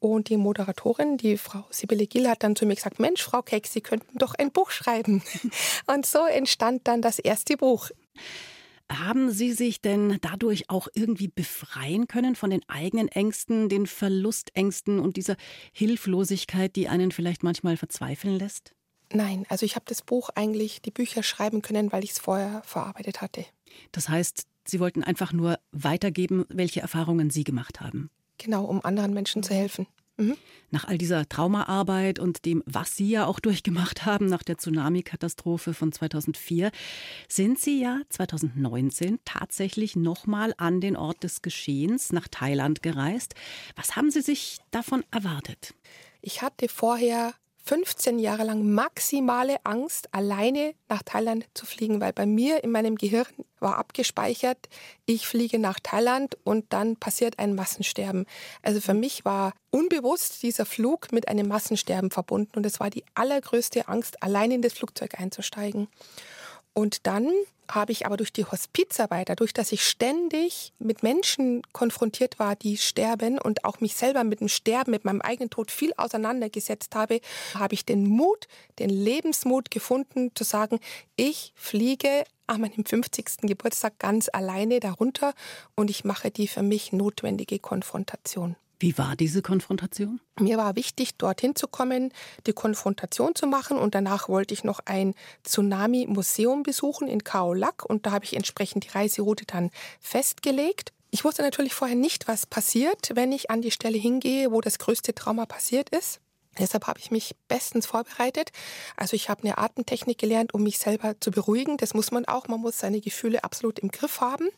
und 0.00 0.28
die 0.28 0.36
Moderatorin, 0.36 1.16
die 1.16 1.38
Frau 1.38 1.64
Sibylle 1.70 2.06
Gill, 2.06 2.28
hat 2.28 2.42
dann 2.42 2.56
zu 2.58 2.66
mir 2.66 2.74
gesagt, 2.74 2.98
Mensch, 2.98 3.22
Frau 3.22 3.42
Keck, 3.42 3.66
Sie 3.66 3.80
könnten 3.80 4.18
doch 4.18 4.34
ein 4.34 4.50
Buch 4.50 4.70
schreiben. 4.70 5.22
Und 5.86 6.04
so 6.04 6.26
entstand 6.26 6.86
dann 6.88 7.00
das 7.00 7.18
erste 7.18 7.56
Buch. 7.56 7.90
Haben 8.90 9.30
Sie 9.30 9.52
sich 9.52 9.80
denn 9.80 10.18
dadurch 10.22 10.70
auch 10.70 10.88
irgendwie 10.94 11.28
befreien 11.28 12.08
können 12.08 12.34
von 12.34 12.50
den 12.50 12.62
eigenen 12.68 13.08
Ängsten, 13.08 13.68
den 13.68 13.86
Verlustängsten 13.86 14.98
und 14.98 15.18
dieser 15.18 15.36
Hilflosigkeit, 15.72 16.74
die 16.74 16.88
einen 16.88 17.12
vielleicht 17.12 17.42
manchmal 17.42 17.76
verzweifeln 17.76 18.38
lässt? 18.38 18.72
Nein, 19.12 19.44
also 19.50 19.66
ich 19.66 19.74
habe 19.74 19.84
das 19.86 20.00
Buch 20.00 20.30
eigentlich, 20.34 20.80
die 20.80 20.90
Bücher 20.90 21.22
schreiben 21.22 21.60
können, 21.60 21.92
weil 21.92 22.02
ich 22.02 22.12
es 22.12 22.18
vorher 22.18 22.62
verarbeitet 22.64 23.20
hatte. 23.20 23.44
Das 23.92 24.08
heißt, 24.08 24.46
Sie 24.66 24.80
wollten 24.80 25.02
einfach 25.02 25.32
nur 25.32 25.58
weitergeben, 25.72 26.44
welche 26.48 26.80
Erfahrungen 26.80 27.30
Sie 27.30 27.44
gemacht 27.44 27.80
haben. 27.80 28.10
Genau, 28.38 28.64
um 28.64 28.84
anderen 28.84 29.12
Menschen 29.12 29.42
zu 29.42 29.54
helfen. 29.54 29.86
Mhm. 30.18 30.36
Nach 30.70 30.84
all 30.84 30.98
dieser 30.98 31.28
Traumaarbeit 31.28 32.18
und 32.18 32.44
dem, 32.44 32.62
was 32.66 32.96
Sie 32.96 33.08
ja 33.08 33.24
auch 33.24 33.40
durchgemacht 33.40 34.04
haben 34.04 34.26
nach 34.26 34.42
der 34.42 34.58
Tsunami-Katastrophe 34.58 35.72
von 35.72 35.92
2004, 35.92 36.70
sind 37.28 37.58
Sie 37.58 37.80
ja 37.80 38.00
2019 38.10 39.20
tatsächlich 39.24 39.96
nochmal 39.96 40.54
an 40.58 40.80
den 40.80 40.96
Ort 40.96 41.24
des 41.24 41.40
Geschehens 41.40 42.12
nach 42.12 42.28
Thailand 42.28 42.82
gereist. 42.82 43.34
Was 43.76 43.96
haben 43.96 44.10
Sie 44.10 44.20
sich 44.20 44.58
davon 44.70 45.04
erwartet? 45.10 45.74
Ich 46.20 46.42
hatte 46.42 46.68
vorher 46.68 47.32
15 47.68 48.18
Jahre 48.18 48.44
lang 48.44 48.72
maximale 48.72 49.56
Angst, 49.64 50.08
alleine 50.12 50.72
nach 50.88 51.02
Thailand 51.02 51.44
zu 51.52 51.66
fliegen, 51.66 52.00
weil 52.00 52.14
bei 52.14 52.24
mir 52.24 52.64
in 52.64 52.70
meinem 52.70 52.96
Gehirn 52.96 53.26
war 53.60 53.76
abgespeichert, 53.76 54.70
ich 55.04 55.26
fliege 55.26 55.58
nach 55.58 55.78
Thailand 55.78 56.38
und 56.44 56.64
dann 56.72 56.96
passiert 56.96 57.38
ein 57.38 57.54
Massensterben. 57.54 58.24
Also 58.62 58.80
für 58.80 58.94
mich 58.94 59.26
war 59.26 59.52
unbewusst 59.70 60.42
dieser 60.42 60.64
Flug 60.64 61.12
mit 61.12 61.28
einem 61.28 61.46
Massensterben 61.46 62.10
verbunden 62.10 62.52
und 62.56 62.64
es 62.64 62.80
war 62.80 62.88
die 62.88 63.04
allergrößte 63.14 63.86
Angst, 63.86 64.22
allein 64.22 64.50
in 64.50 64.62
das 64.62 64.72
Flugzeug 64.72 65.20
einzusteigen. 65.20 65.88
Und 66.74 67.06
dann 67.06 67.32
habe 67.70 67.92
ich 67.92 68.06
aber 68.06 68.16
durch 68.16 68.32
die 68.32 68.44
Hospizarbeit, 68.44 69.28
dadurch, 69.28 69.52
dass 69.52 69.72
ich 69.72 69.82
ständig 69.82 70.72
mit 70.78 71.02
Menschen 71.02 71.62
konfrontiert 71.72 72.38
war, 72.38 72.56
die 72.56 72.78
sterben 72.78 73.38
und 73.38 73.64
auch 73.64 73.80
mich 73.80 73.94
selber 73.94 74.24
mit 74.24 74.40
dem 74.40 74.48
Sterben, 74.48 74.90
mit 74.90 75.04
meinem 75.04 75.20
eigenen 75.20 75.50
Tod 75.50 75.70
viel 75.70 75.92
auseinandergesetzt 75.96 76.94
habe, 76.94 77.20
habe 77.54 77.74
ich 77.74 77.84
den 77.84 78.06
Mut, 78.06 78.48
den 78.78 78.90
Lebensmut 78.90 79.70
gefunden, 79.70 80.30
zu 80.34 80.44
sagen, 80.44 80.80
ich 81.16 81.52
fliege 81.56 82.24
an 82.46 82.62
meinem 82.62 82.84
50. 82.84 83.42
Geburtstag 83.42 83.98
ganz 83.98 84.30
alleine 84.32 84.80
darunter 84.80 85.34
und 85.76 85.90
ich 85.90 86.04
mache 86.04 86.30
die 86.30 86.48
für 86.48 86.62
mich 86.62 86.92
notwendige 86.92 87.58
Konfrontation. 87.58 88.56
Wie 88.80 88.96
war 88.96 89.16
diese 89.16 89.42
Konfrontation? 89.42 90.20
Mir 90.38 90.56
war 90.56 90.76
wichtig, 90.76 91.16
dorthin 91.16 91.56
zu 91.56 91.66
kommen, 91.66 92.12
die 92.46 92.52
Konfrontation 92.52 93.34
zu 93.34 93.48
machen 93.48 93.76
und 93.76 93.94
danach 93.94 94.28
wollte 94.28 94.54
ich 94.54 94.62
noch 94.62 94.80
ein 94.84 95.14
Tsunami-Museum 95.42 96.62
besuchen 96.62 97.08
in 97.08 97.24
Kaolack 97.24 97.84
und 97.84 98.06
da 98.06 98.12
habe 98.12 98.24
ich 98.24 98.36
entsprechend 98.36 98.84
die 98.84 98.90
Reiseroute 98.90 99.46
dann 99.46 99.70
festgelegt. 100.00 100.92
Ich 101.10 101.24
wusste 101.24 101.42
natürlich 101.42 101.74
vorher 101.74 101.96
nicht, 101.96 102.28
was 102.28 102.46
passiert, 102.46 103.10
wenn 103.14 103.32
ich 103.32 103.50
an 103.50 103.62
die 103.62 103.70
Stelle 103.70 103.98
hingehe, 103.98 104.52
wo 104.52 104.60
das 104.60 104.78
größte 104.78 105.14
Trauma 105.14 105.46
passiert 105.46 105.88
ist. 105.88 106.20
Deshalb 106.58 106.86
habe 106.86 106.98
ich 106.98 107.10
mich 107.10 107.34
bestens 107.48 107.86
vorbereitet. 107.86 108.50
Also 108.96 109.14
ich 109.14 109.28
habe 109.28 109.42
eine 109.44 109.58
Atemtechnik 109.58 110.18
gelernt, 110.18 110.54
um 110.54 110.62
mich 110.62 110.78
selber 110.78 111.14
zu 111.20 111.30
beruhigen. 111.30 111.76
Das 111.76 111.94
muss 111.94 112.10
man 112.10 112.24
auch. 112.24 112.48
Man 112.48 112.60
muss 112.60 112.78
seine 112.78 113.00
Gefühle 113.00 113.44
absolut 113.44 113.78
im 113.78 113.90
Griff 113.90 114.20
haben. 114.20 114.48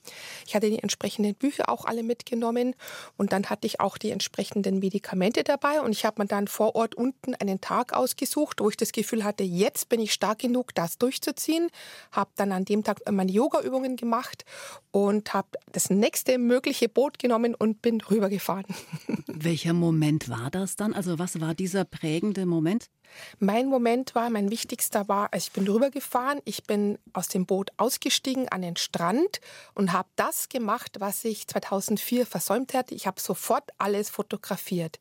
Ich 0.46 0.54
hatte 0.54 0.70
die 0.70 0.78
entsprechenden 0.78 1.34
Bücher 1.34 1.68
auch 1.68 1.84
alle 1.84 2.02
mitgenommen 2.02 2.74
und 3.16 3.32
dann 3.32 3.46
hatte 3.46 3.66
ich 3.66 3.80
auch 3.80 3.98
die 3.98 4.10
entsprechenden 4.10 4.78
Medikamente 4.78 5.44
dabei 5.44 5.80
und 5.80 5.92
ich 5.92 6.04
habe 6.04 6.22
mir 6.22 6.26
dann 6.26 6.48
vor 6.48 6.74
Ort 6.74 6.94
unten 6.94 7.34
einen 7.34 7.60
Tag 7.60 7.92
ausgesucht, 7.92 8.60
wo 8.60 8.68
ich 8.68 8.76
das 8.76 8.92
Gefühl 8.92 9.24
hatte, 9.24 9.44
jetzt 9.44 9.88
bin 9.88 10.00
ich 10.00 10.12
stark 10.12 10.40
genug, 10.40 10.74
das 10.74 10.98
durchzuziehen. 10.98 11.68
Habe 12.12 12.30
dann 12.36 12.52
an 12.52 12.64
dem 12.64 12.84
Tag 12.84 13.00
meine 13.10 13.30
Yoga-Übungen 13.30 13.96
gemacht 13.96 14.44
und 14.90 15.32
habe 15.34 15.48
das 15.72 15.90
nächste 15.90 16.38
mögliche 16.38 16.88
Boot 16.88 17.18
genommen 17.18 17.54
und 17.54 17.82
bin 17.82 18.00
rübergefahren. 18.00 18.66
Welcher 19.26 19.72
Moment 19.72 20.28
war 20.28 20.50
das 20.50 20.76
dann? 20.76 20.94
Also 20.94 21.18
was 21.18 21.40
war 21.40 21.54
dieser 21.54 21.84
prägende 21.90 22.46
Moment? 22.46 22.90
Mein 23.38 23.66
Moment 23.66 24.14
war, 24.14 24.30
mein 24.30 24.50
wichtigster 24.50 25.08
war, 25.08 25.32
also 25.32 25.46
ich 25.46 25.52
bin 25.52 25.66
rübergefahren, 25.66 26.40
ich 26.44 26.64
bin 26.64 26.98
aus 27.12 27.28
dem 27.28 27.46
Boot 27.46 27.70
ausgestiegen 27.76 28.48
an 28.48 28.62
den 28.62 28.76
Strand 28.76 29.40
und 29.74 29.92
habe 29.92 30.08
das 30.16 30.48
gemacht, 30.48 30.96
was 30.98 31.24
ich 31.24 31.46
2004 31.46 32.26
versäumt 32.26 32.74
hatte. 32.74 32.94
Ich 32.94 33.06
habe 33.06 33.20
sofort 33.20 33.70
alles 33.78 34.10
fotografiert, 34.10 35.00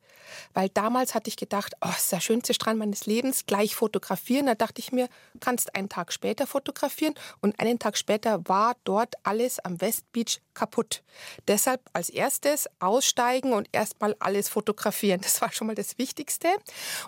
weil 0.53 0.69
damals 0.69 1.15
hatte 1.15 1.29
ich 1.29 1.37
gedacht, 1.37 1.73
oh, 1.81 1.87
das 1.87 2.03
ist 2.03 2.11
der 2.11 2.19
schönste 2.19 2.53
Strand 2.53 2.79
meines 2.79 3.05
Lebens, 3.05 3.45
gleich 3.45 3.75
fotografieren. 3.75 4.45
Da 4.45 4.55
dachte 4.55 4.79
ich 4.79 4.91
mir, 4.91 5.09
kannst 5.39 5.75
einen 5.75 5.89
Tag 5.89 6.13
später 6.13 6.47
fotografieren 6.47 7.15
und 7.41 7.59
einen 7.59 7.79
Tag 7.79 7.97
später 7.97 8.47
war 8.47 8.75
dort 8.83 9.15
alles 9.23 9.59
am 9.59 9.79
Westbeach 9.81 10.39
kaputt. 10.53 11.03
Deshalb 11.47 11.81
als 11.93 12.09
erstes 12.09 12.69
aussteigen 12.79 13.53
und 13.53 13.69
erstmal 13.71 14.15
alles 14.19 14.49
fotografieren. 14.49 15.21
Das 15.21 15.41
war 15.41 15.51
schon 15.51 15.67
mal 15.67 15.75
das 15.75 15.97
Wichtigste. 15.97 16.47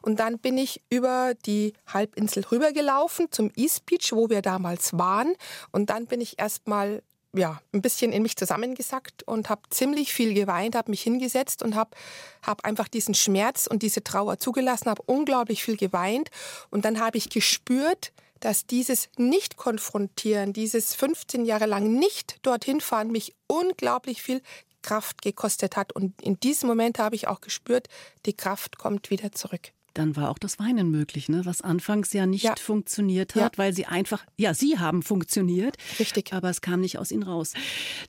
Und 0.02 0.20
dann 0.20 0.40
bin 0.40 0.58
ich 0.58 0.82
über 0.92 1.34
die 1.46 1.74
Halbinsel 1.88 2.44
rübergelaufen 2.52 3.32
zum 3.32 3.50
East 3.56 3.86
Beach, 3.86 4.12
wo 4.12 4.30
wir 4.30 4.42
damals 4.42 4.98
waren. 4.98 5.34
Und 5.72 5.90
dann 5.90 6.06
bin 6.06 6.22
ich 6.22 6.38
erstmal 6.38 7.02
ja, 7.34 7.62
ein 7.74 7.82
bisschen 7.82 8.12
in 8.12 8.24
mich 8.24 8.36
zusammengesackt 8.36 9.24
und 9.24 9.50
habe 9.50 9.62
ziemlich 9.70 10.12
viel 10.12 10.34
geweint, 10.34 10.76
habe 10.76 10.92
mich 10.92 11.02
hingesetzt 11.02 11.64
und 11.64 11.76
habe 11.76 11.92
hab 12.46 12.66
einfach 12.66 12.90
diesen 12.90 13.14
Schmerz 13.14 13.68
und 13.68 13.84
diese 13.84 14.04
Trauer 14.04 14.38
zugelassen, 14.38 14.90
habe 14.90 15.02
unglaublich 15.06 15.64
viel 15.64 15.78
geweint 15.78 16.30
und 16.72 16.84
dann 16.84 17.00
habe 17.00 17.18
ich 17.18 17.30
gespürt, 17.30 18.12
dass 18.42 18.66
dieses 18.66 19.08
Nicht-Konfrontieren, 19.18 20.52
dieses 20.52 20.94
15 20.96 21.46
Jahre 21.46 21.68
lang 21.68 21.94
nicht 21.94 22.38
dorthin 22.42 22.82
fahren 22.82 23.12
mich 23.12 23.34
unglaublich 23.48 24.22
viel 24.22 24.42
Kraft 24.82 25.22
gekostet 25.22 25.78
hat. 25.78 25.94
Und 25.94 26.20
in 26.22 26.40
diesem 26.40 26.68
Moment 26.68 26.98
habe 26.98 27.16
ich 27.16 27.28
auch 27.28 27.40
gespürt, 27.40 27.88
die 28.26 28.34
Kraft 28.34 28.80
kommt 28.80 29.12
wieder 29.12 29.32
zurück 29.32 29.72
dann 29.94 30.16
war 30.16 30.30
auch 30.30 30.38
das 30.38 30.60
Weinen 30.60 30.90
möglich, 30.92 31.30
ne? 31.30 31.46
was 31.46 31.62
anfangs 31.62 32.14
ja 32.14 32.26
nicht 32.26 32.44
ja. 32.44 32.56
funktioniert 32.56 33.36
hat, 33.36 33.56
ja. 33.56 33.58
weil 33.58 33.74
sie 33.74 33.86
einfach, 33.86 34.26
ja, 34.38 34.54
sie 34.54 34.80
haben 34.80 35.04
funktioniert. 35.04 35.78
Richtig. 36.00 36.34
Aber 36.34 36.50
es 36.50 36.62
kam 36.62 36.82
nicht 36.82 36.98
aus 36.98 37.12
ihnen 37.12 37.24
raus. 37.24 37.54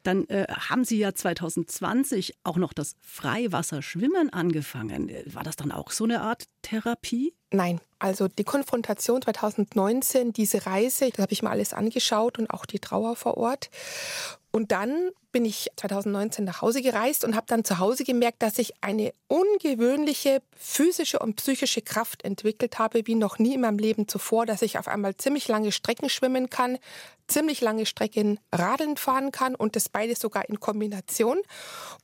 Dann 0.03 0.27
äh, 0.29 0.47
haben 0.49 0.85
sie 0.85 0.99
ja 0.99 1.15
2020 1.15 2.35
auch 2.45 2.57
noch 2.57 2.73
das 2.73 2.97
Freiwasserschwimmen 3.01 4.31
angefangen. 4.31 5.11
War 5.27 5.43
das 5.43 5.57
dann 5.57 5.73
auch 5.73 5.91
so 5.91 6.05
eine 6.05 6.23
Art 6.23 6.45
Therapie? 6.63 7.35
Nein, 7.53 7.81
also 7.99 8.29
die 8.29 8.45
Konfrontation 8.45 9.21
2019, 9.21 10.33
diese 10.33 10.65
Reise, 10.67 11.11
das 11.11 11.19
habe 11.19 11.33
ich 11.33 11.43
mir 11.43 11.51
alles 11.51 11.75
angeschaut 11.75 12.39
und 12.39 12.51
auch 12.51 12.65
die 12.65 12.81
Trauer 12.81 13.15
vor 13.15 13.37
Ort. 13.37 13.69
Und 14.51 14.73
dann 14.73 15.11
bin 15.33 15.45
ich 15.45 15.71
2019 15.77 16.45
nach 16.45 16.63
Hause 16.63 16.83
gereist 16.83 17.25
und 17.25 17.37
habe 17.37 17.47
dann 17.49 17.65
zu 17.65 17.79
Hause 17.79 18.05
gemerkt, 18.05 18.43
dass 18.43 18.59
ich 18.59 18.75
eine 18.83 19.13
ungewöhnliche 19.29 20.43
physische 20.57 21.19
und 21.19 21.37
psychische 21.37 21.81
Kraft 21.81 22.25
entwickelt 22.25 22.79
habe, 22.79 23.07
wie 23.07 23.15
noch 23.15 23.39
nie 23.39 23.55
in 23.55 23.63
meinem 23.63 23.79
Leben 23.79 24.09
zuvor, 24.09 24.45
dass 24.45 24.63
ich 24.63 24.79
auf 24.79 24.89
einmal 24.89 25.17
ziemlich 25.17 25.49
lange 25.49 25.73
Strecken 25.73 26.11
schwimmen 26.11 26.51
kann, 26.51 26.79
ziemlich 27.33 27.61
lange 27.61 27.87
Strecken 27.87 28.39
radeln 28.53 28.97
fahren 28.97 29.33
kann 29.33 29.55
und 29.55 29.77
das 29.77 29.89
beides 29.89 30.21
sogar 30.21 30.49
in 30.49 30.61
Kombination. 30.61 31.39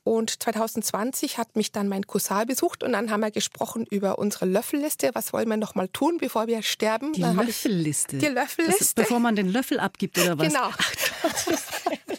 Und 0.03 0.41
2020 0.41 1.37
hat 1.37 1.55
mich 1.55 1.71
dann 1.71 1.87
mein 1.87 2.07
Cousin 2.07 2.45
besucht 2.47 2.83
und 2.83 2.93
dann 2.93 3.11
haben 3.11 3.21
wir 3.21 3.31
gesprochen 3.31 3.85
über 3.89 4.19
unsere 4.19 4.45
Löffelliste. 4.45 5.11
Was 5.13 5.33
wollen 5.33 5.47
wir 5.47 5.57
noch 5.57 5.75
mal 5.75 5.87
tun, 5.87 6.17
bevor 6.19 6.47
wir 6.47 6.61
sterben? 6.63 7.13
Die 7.13 7.21
Löffelliste. 7.21 8.17
Die 8.17 8.27
Löffelliste. 8.27 8.79
Das, 8.79 8.93
bevor 8.93 9.19
man 9.19 9.35
den 9.35 9.51
Löffel 9.51 9.79
abgibt 9.79 10.17
oder 10.17 10.37
was? 10.37 10.47
Genau. 10.47 10.69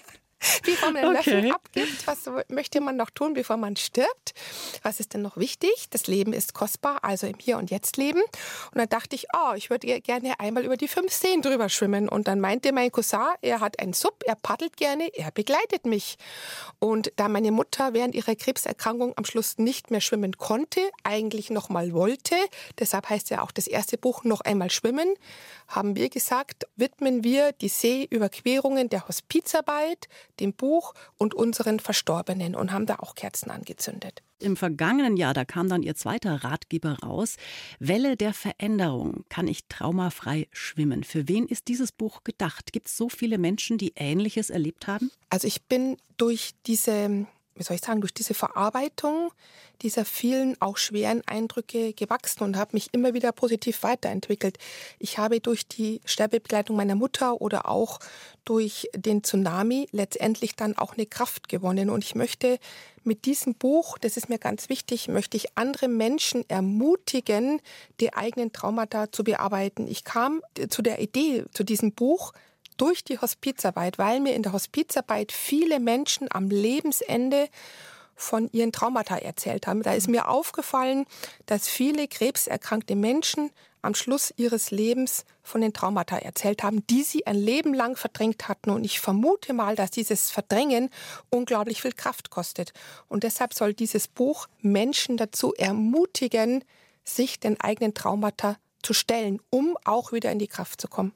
bevor 0.65 0.91
man 0.91 1.03
den 1.03 1.17
okay. 1.17 1.31
Löffel 1.31 1.53
abgibt, 1.53 2.07
was 2.07 2.31
möchte 2.49 2.81
man 2.81 2.97
noch 2.97 3.11
tun, 3.11 3.35
bevor 3.35 3.57
man 3.57 3.77
stirbt? 3.77 4.35
Was 4.83 5.01
ist 5.01 5.15
denn 5.15 5.23
noch 5.23 5.37
wichtig? 5.37 5.87
Das 5.91 6.07
Leben 6.07 6.33
ist 6.33 6.55
kostbar, 6.55 6.99
also 7.03 7.27
im 7.27 7.39
Hier 7.39 7.59
und 7.59 7.71
Jetzt 7.71 7.97
leben. 7.97 8.21
Und 8.21 8.79
dann 8.79 8.89
dachte 8.89 9.17
ich, 9.17 9.27
oh, 9.35 9.55
ich 9.55 9.71
würde 9.71 10.01
gerne 10.01 10.39
einmal 10.39 10.65
über 10.65 10.77
die 10.77 10.89
fünf 10.89 11.13
Seen 11.13 11.43
drüber 11.43 11.69
schwimmen. 11.69 12.09
Und 12.09 12.29
dann 12.29 12.41
meinte 12.41 12.73
mein 12.73 12.91
Cousin, 12.91 13.21
er 13.43 13.61
hat 13.61 13.79
einen 13.81 13.93
Sub, 13.93 14.23
er 14.27 14.37
paddelt 14.37 14.77
gerne, 14.77 15.11
er 15.15 15.31
begleitet 15.31 15.87
mich. 15.87 16.17
Und 16.79 17.13
da 17.17 17.29
meine 17.29 17.53
Mutter 17.53 17.93
während 17.93 18.15
ihrer 18.15 18.35
Krebserkrankung 18.35 19.13
am 19.17 19.25
Schluss 19.25 19.59
nicht 19.59 19.91
mehr 19.91 20.01
schwimmen 20.01 20.37
konnte, 20.37 20.81
eigentlich 21.05 21.51
noch 21.51 21.69
mal 21.69 21.93
wollte, 21.93 22.37
deshalb 22.79 23.09
heißt 23.09 23.31
ja 23.31 23.43
auch 23.43 23.51
das 23.53 23.67
erste 23.67 23.99
Buch 23.99 24.25
noch 24.25 24.41
einmal 24.41 24.71
schwimmen, 24.71 25.15
haben 25.71 25.97
wir 25.97 26.11
gesagt, 26.11 26.67
widmen 26.77 27.25
wir 27.25 27.53
die 27.53 27.69
Seeüberquerungen 27.69 28.89
der 28.89 29.09
Hospizarbeit, 29.09 30.09
dem 30.41 30.53
Buch 30.53 30.95
und 31.17 31.33
unseren 31.33 31.81
Verstorbenen 31.81 32.55
und 32.55 32.73
haben 32.73 32.87
da 32.87 32.97
auch 32.97 33.15
Kerzen 33.15 33.51
angezündet. 33.51 34.23
Im 34.41 34.57
vergangenen 34.57 35.17
Jahr, 35.17 35.35
da 35.35 35.45
kam 35.45 35.69
dann 35.69 35.83
Ihr 35.83 35.95
zweiter 35.95 36.43
Ratgeber 36.45 36.99
raus. 37.01 37.37
Welle 37.79 38.17
der 38.17 38.33
Veränderung. 38.33 39.25
Kann 39.29 39.47
ich 39.47 39.67
traumafrei 39.69 40.49
schwimmen? 40.51 41.05
Für 41.05 41.29
wen 41.29 41.47
ist 41.47 41.69
dieses 41.69 41.93
Buch 41.93 42.25
gedacht? 42.25 42.73
Gibt 42.73 42.89
es 42.89 42.97
so 42.97 43.11
viele 43.11 43.37
Menschen, 43.37 43.77
die 43.77 43.93
Ähnliches 43.97 44.49
erlebt 44.49 44.87
haben? 44.87 45.11
Also 45.29 45.47
ich 45.47 45.63
bin 45.65 45.99
durch 46.17 46.53
diese 46.67 47.27
wie 47.55 47.63
soll 47.63 47.77
ich 47.77 47.83
sagen, 47.83 48.01
durch 48.01 48.15
diese 48.15 48.35
Verarbeitung 48.35 49.33
dieser 49.83 50.05
vielen 50.05 50.61
auch 50.61 50.77
schweren 50.77 51.23
Eindrücke 51.27 51.93
gewachsen 51.93 52.43
und 52.45 52.57
habe 52.57 52.71
mich 52.75 52.89
immer 52.93 53.15
wieder 53.15 53.33
positiv 53.33 53.83
weiterentwickelt. 53.83 54.59
Ich 54.99 55.19
habe 55.19 55.41
durch 55.41 55.67
die 55.67 56.01
Sterbebegleitung 56.05 56.77
meiner 56.77 56.95
Mutter 56.95 57.41
oder 57.41 57.69
auch 57.69 57.99
durch 58.45 58.89
den 58.95 59.23
Tsunami 59.23 59.89
letztendlich 59.93 60.57
dann 60.57 60.77
auch 60.77 60.95
eine 60.95 61.07
Kraft 61.07 61.49
gewonnen. 61.49 61.91
Und 61.91 62.05
ich 62.05 62.15
möchte 62.15 62.59
mit 63.05 63.25
diesem 63.25 63.55
Buch, 63.55 63.99
das 63.99 64.17
ist 64.17 64.29
mir 64.29 64.39
ganz 64.39 64.69
wichtig, 64.69 65.09
möchte 65.09 65.37
ich 65.37 65.57
andere 65.57 65.89
Menschen 65.89 66.49
ermutigen, 66.49 67.61
die 68.01 68.13
eigenen 68.13 68.53
Traumata 68.53 69.11
zu 69.11 69.25
bearbeiten. 69.25 69.87
Ich 69.89 70.05
kam 70.05 70.43
zu 70.69 70.83
der 70.83 71.01
Idee, 71.01 71.45
zu 71.53 71.65
diesem 71.65 71.93
Buch, 71.93 72.33
durch 72.81 73.05
die 73.05 73.19
Hospizarbeit, 73.19 73.99
weil 73.99 74.21
mir 74.21 74.35
in 74.35 74.43
der 74.43 74.53
Hospizarbeit 74.53 75.33
viele 75.33 75.81
Menschen 75.81 76.29
am 76.31 76.49
Lebensende 76.49 77.49
von 78.17 78.51
ihren 78.53 78.73
Traumata 78.73 79.17
erzählt 79.17 79.67
haben. 79.67 79.83
Da 79.83 79.93
ist 79.93 80.09
mir 80.09 80.29
aufgefallen, 80.29 81.07
dass 81.47 81.69
viele 81.69 82.07
krebserkrankte 82.09 82.95
Menschen 82.97 83.51
am 83.83 83.95
Schluss 83.95 84.33
ihres 84.37 84.71
Lebens 84.71 85.25
von 85.43 85.61
den 85.61 85.73
Traumata 85.73 86.17
erzählt 86.19 86.63
haben, 86.63 86.87
die 86.87 87.03
sie 87.03 87.27
ein 87.27 87.37
Leben 87.37 87.73
lang 87.73 87.97
verdrängt 87.97 88.49
hatten. 88.49 88.71
Und 88.71 88.85
ich 88.85 89.01
vermute 89.01 89.53
mal, 89.53 89.75
dass 89.75 89.91
dieses 89.91 90.31
Verdrängen 90.31 90.91
unglaublich 91.31 91.81
viel 91.81 91.93
Kraft 91.93 92.31
kostet. 92.31 92.73
Und 93.09 93.25
deshalb 93.25 93.55
soll 93.55 93.73
dieses 93.73 94.07
Buch 94.07 94.49
Menschen 94.61 95.17
dazu 95.17 95.55
ermutigen, 95.55 96.65
sich 97.05 97.41
den 97.41 97.59
eigenen 97.61 97.95
Traumata 97.95 98.57
zu 98.83 98.93
stellen, 98.93 99.41
um 99.51 99.77
auch 99.85 100.13
wieder 100.13 100.31
in 100.31 100.39
die 100.39 100.49
Kraft 100.49 100.81
zu 100.81 100.89
kommen. 100.89 101.13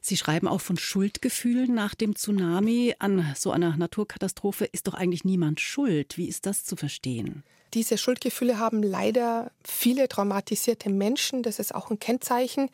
Sie 0.00 0.16
schreiben 0.16 0.48
auch 0.48 0.60
von 0.60 0.76
Schuldgefühlen 0.76 1.74
nach 1.74 1.94
dem 1.94 2.16
Tsunami. 2.16 2.94
An 2.98 3.34
so 3.36 3.50
einer 3.50 3.76
Naturkatastrophe 3.76 4.64
ist 4.64 4.86
doch 4.86 4.94
eigentlich 4.94 5.24
niemand 5.24 5.60
schuld. 5.60 6.16
Wie 6.16 6.28
ist 6.28 6.46
das 6.46 6.64
zu 6.64 6.76
verstehen? 6.76 7.42
Diese 7.74 7.98
Schuldgefühle 7.98 8.60
haben 8.60 8.84
leider 8.84 9.50
viele 9.64 10.06
traumatisierte 10.06 10.90
Menschen. 10.90 11.42
Das 11.42 11.58
ist 11.58 11.74
auch 11.74 11.90
ein 11.90 11.98
Kennzeichen, 11.98 12.70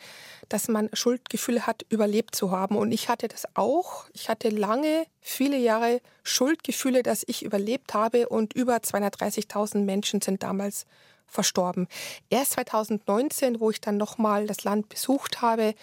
dass 0.51 0.69
man 0.69 0.91
Schuldgefühle 0.93 1.67
hat, 1.67 1.87
überlebt 1.89 2.35
zu 2.35 2.51
haben. 2.51 2.77
Und 2.77 2.93
ich 2.93 3.09
hatte 3.09 3.27
das 3.27 3.47
auch. 3.55 4.05
Ich 4.13 4.29
hatte 4.29 4.51
lange, 4.51 5.07
viele 5.23 5.57
Jahre 5.57 6.03
Schuldgefühle, 6.23 7.03
dass 7.03 7.25
ich 7.27 7.43
überlebt 7.43 7.95
habe. 7.95 8.29
Und 8.29 8.53
über 8.53 8.77
230.000 8.77 9.79
Menschen 9.79 10.21
sind 10.21 10.43
damals 10.43 10.85
verstorben. 11.27 11.89
Erst 12.29 12.53
2019, 12.53 13.59
wo 13.59 13.71
ich 13.71 13.81
dann 13.81 13.97
nochmal 13.97 14.47
das 14.47 14.65
Land 14.65 14.91
besucht 14.91 15.41
habe, 15.41 15.75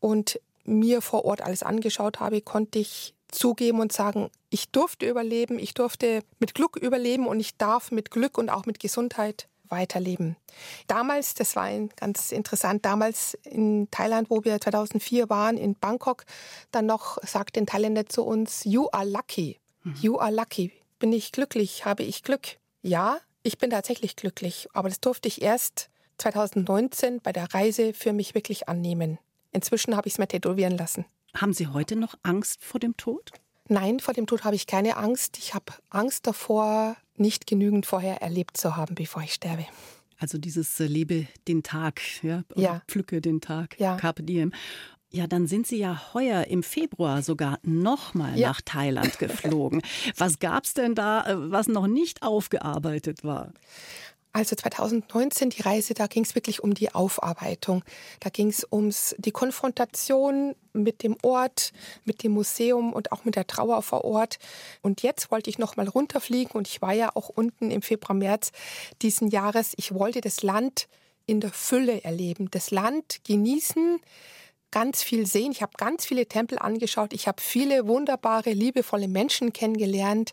und 0.00 0.40
mir 0.64 1.00
vor 1.00 1.24
Ort 1.24 1.42
alles 1.42 1.62
angeschaut 1.62 2.20
habe, 2.20 2.40
konnte 2.40 2.78
ich 2.78 3.14
zugeben 3.30 3.80
und 3.80 3.92
sagen, 3.92 4.30
ich 4.50 4.70
durfte 4.70 5.08
überleben, 5.08 5.58
ich 5.58 5.74
durfte 5.74 6.22
mit 6.38 6.54
Glück 6.54 6.76
überleben 6.76 7.26
und 7.26 7.40
ich 7.40 7.56
darf 7.56 7.90
mit 7.90 8.10
Glück 8.10 8.38
und 8.38 8.48
auch 8.48 8.66
mit 8.66 8.80
Gesundheit 8.80 9.48
weiterleben. 9.68 10.36
Damals, 10.86 11.34
das 11.34 11.54
war 11.56 11.70
ganz 11.96 12.32
interessant, 12.32 12.84
damals 12.84 13.34
in 13.44 13.88
Thailand, 13.90 14.30
wo 14.30 14.44
wir 14.44 14.60
2004 14.60 15.28
waren, 15.28 15.56
in 15.58 15.74
Bangkok, 15.74 16.24
dann 16.70 16.86
noch 16.86 17.18
sagt 17.22 17.58
ein 17.58 17.66
Thailänder 17.66 18.06
zu 18.06 18.24
uns, 18.24 18.64
you 18.64 18.88
are 18.92 19.06
lucky, 19.06 19.58
mhm. 19.84 19.94
you 20.00 20.18
are 20.18 20.32
lucky. 20.32 20.72
Bin 20.98 21.12
ich 21.12 21.32
glücklich, 21.32 21.84
habe 21.84 22.02
ich 22.02 22.22
Glück? 22.22 22.56
Ja, 22.82 23.18
ich 23.42 23.58
bin 23.58 23.70
tatsächlich 23.70 24.16
glücklich, 24.16 24.68
aber 24.72 24.88
das 24.88 25.00
durfte 25.00 25.28
ich 25.28 25.42
erst 25.42 25.90
2019 26.18 27.20
bei 27.20 27.32
der 27.32 27.52
Reise 27.54 27.92
für 27.94 28.12
mich 28.12 28.34
wirklich 28.34 28.68
annehmen. 28.68 29.18
Inzwischen 29.52 29.96
habe 29.96 30.08
ich 30.08 30.14
es 30.14 30.18
mir 30.18 30.28
tätowieren 30.28 30.76
lassen. 30.76 31.04
Haben 31.34 31.52
Sie 31.52 31.68
heute 31.68 31.96
noch 31.96 32.14
Angst 32.22 32.64
vor 32.64 32.80
dem 32.80 32.96
Tod? 32.96 33.32
Nein, 33.68 34.00
vor 34.00 34.14
dem 34.14 34.26
Tod 34.26 34.44
habe 34.44 34.56
ich 34.56 34.66
keine 34.66 34.96
Angst. 34.96 35.38
Ich 35.38 35.54
habe 35.54 35.72
Angst 35.90 36.26
davor, 36.26 36.96
nicht 37.16 37.46
genügend 37.46 37.84
vorher 37.84 38.22
erlebt 38.22 38.56
zu 38.56 38.76
haben, 38.76 38.94
bevor 38.94 39.22
ich 39.22 39.34
sterbe. 39.34 39.66
Also 40.18 40.38
dieses 40.38 40.80
äh, 40.80 40.86
Lebe 40.86 41.28
den 41.46 41.62
Tag, 41.62 42.00
ja, 42.22 42.42
ja. 42.56 42.82
pflücke 42.88 43.20
den 43.20 43.40
Tag, 43.40 43.78
ja. 43.78 43.96
Carpe 43.96 44.22
Diem. 44.22 44.52
Ja, 45.10 45.26
dann 45.26 45.46
sind 45.46 45.66
Sie 45.66 45.78
ja 45.78 46.12
heuer 46.12 46.44
im 46.48 46.62
Februar 46.62 47.22
sogar 47.22 47.58
nochmal 47.62 48.38
ja. 48.38 48.48
nach 48.48 48.60
Thailand 48.60 49.18
geflogen. 49.18 49.82
was 50.16 50.38
gab 50.38 50.64
es 50.64 50.74
denn 50.74 50.94
da, 50.94 51.26
äh, 51.26 51.50
was 51.50 51.68
noch 51.68 51.86
nicht 51.86 52.22
aufgearbeitet 52.22 53.22
war? 53.22 53.52
Also 54.32 54.54
2019 54.54 55.50
die 55.50 55.62
Reise, 55.62 55.94
da 55.94 56.06
ging 56.06 56.22
es 56.22 56.34
wirklich 56.34 56.62
um 56.62 56.74
die 56.74 56.94
Aufarbeitung. 56.94 57.82
Da 58.20 58.30
ging 58.30 58.48
es 58.48 58.62
um 58.62 58.90
die 59.16 59.30
Konfrontation 59.30 60.54
mit 60.72 61.02
dem 61.02 61.16
Ort, 61.22 61.72
mit 62.04 62.22
dem 62.22 62.32
Museum 62.32 62.92
und 62.92 63.10
auch 63.10 63.24
mit 63.24 63.36
der 63.36 63.46
Trauer 63.46 63.82
vor 63.82 64.04
Ort. 64.04 64.38
Und 64.82 65.02
jetzt 65.02 65.30
wollte 65.30 65.50
ich 65.50 65.58
noch 65.58 65.76
mal 65.76 65.88
runterfliegen 65.88 66.52
und 66.52 66.68
ich 66.68 66.82
war 66.82 66.92
ja 66.92 67.10
auch 67.14 67.30
unten 67.30 67.70
im 67.70 67.82
Februar, 67.82 68.16
März 68.16 68.52
diesen 69.02 69.28
Jahres. 69.28 69.72
Ich 69.76 69.94
wollte 69.94 70.20
das 70.20 70.42
Land 70.42 70.88
in 71.26 71.40
der 71.40 71.50
Fülle 71.50 72.04
erleben, 72.04 72.50
das 72.50 72.70
Land 72.70 73.20
genießen, 73.24 74.00
ganz 74.70 75.02
viel 75.02 75.26
sehen. 75.26 75.52
Ich 75.52 75.62
habe 75.62 75.72
ganz 75.76 76.06
viele 76.06 76.26
Tempel 76.26 76.58
angeschaut. 76.58 77.12
Ich 77.12 77.28
habe 77.28 77.40
viele 77.40 77.86
wunderbare, 77.86 78.52
liebevolle 78.52 79.08
Menschen 79.08 79.52
kennengelernt. 79.52 80.32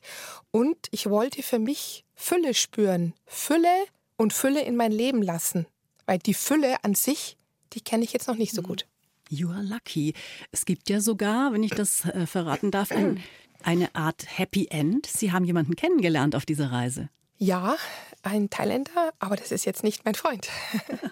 Und 0.52 0.78
ich 0.92 1.10
wollte 1.10 1.44
für 1.44 1.60
mich 1.60 2.05
Fülle 2.16 2.54
spüren. 2.54 3.14
Fülle 3.26 3.86
und 4.18 4.34
Fülle 4.34 4.62
in 4.62 4.76
mein 4.76 4.92
Leben 4.92 5.22
lassen. 5.22 5.68
Weil 6.06 6.20
die 6.20 6.34
Fülle 6.34 6.84
an 6.84 6.96
sich, 6.96 7.38
die 7.74 7.82
kenne 7.82 8.04
ich 8.04 8.14
jetzt 8.14 8.28
noch 8.28 8.38
nicht 8.38 8.54
so 8.54 8.62
mhm. 8.62 8.68
gut. 8.68 8.86
You 9.30 9.50
are 9.50 9.64
lucky. 9.64 10.14
Es 10.52 10.66
gibt 10.66 10.90
ja 10.90 11.02
sogar, 11.02 11.52
wenn 11.52 11.64
ich 11.64 11.72
das 11.72 12.06
äh, 12.06 12.28
verraten 12.28 12.72
darf, 12.72 12.92
ein, 12.92 13.24
eine 13.64 13.94
Art 13.96 14.26
Happy 14.38 14.68
End. 14.70 15.08
Sie 15.08 15.32
haben 15.32 15.46
jemanden 15.46 15.76
kennengelernt 15.76 16.36
auf 16.36 16.46
dieser 16.46 16.72
Reise. 16.72 17.10
Ja, 17.38 17.76
ein 18.22 18.50
Thailänder, 18.50 19.14
aber 19.20 19.36
das 19.36 19.52
ist 19.52 19.66
jetzt 19.66 19.84
nicht 19.84 20.06
mein 20.06 20.16
Freund. 20.16 20.48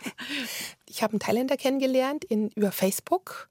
ich 0.87 1.03
habe 1.03 1.13
einen 1.13 1.19
Thailänder 1.19 1.57
kennengelernt 1.57 2.23
in, 2.23 2.49
über 2.49 2.71
Facebook 2.71 3.49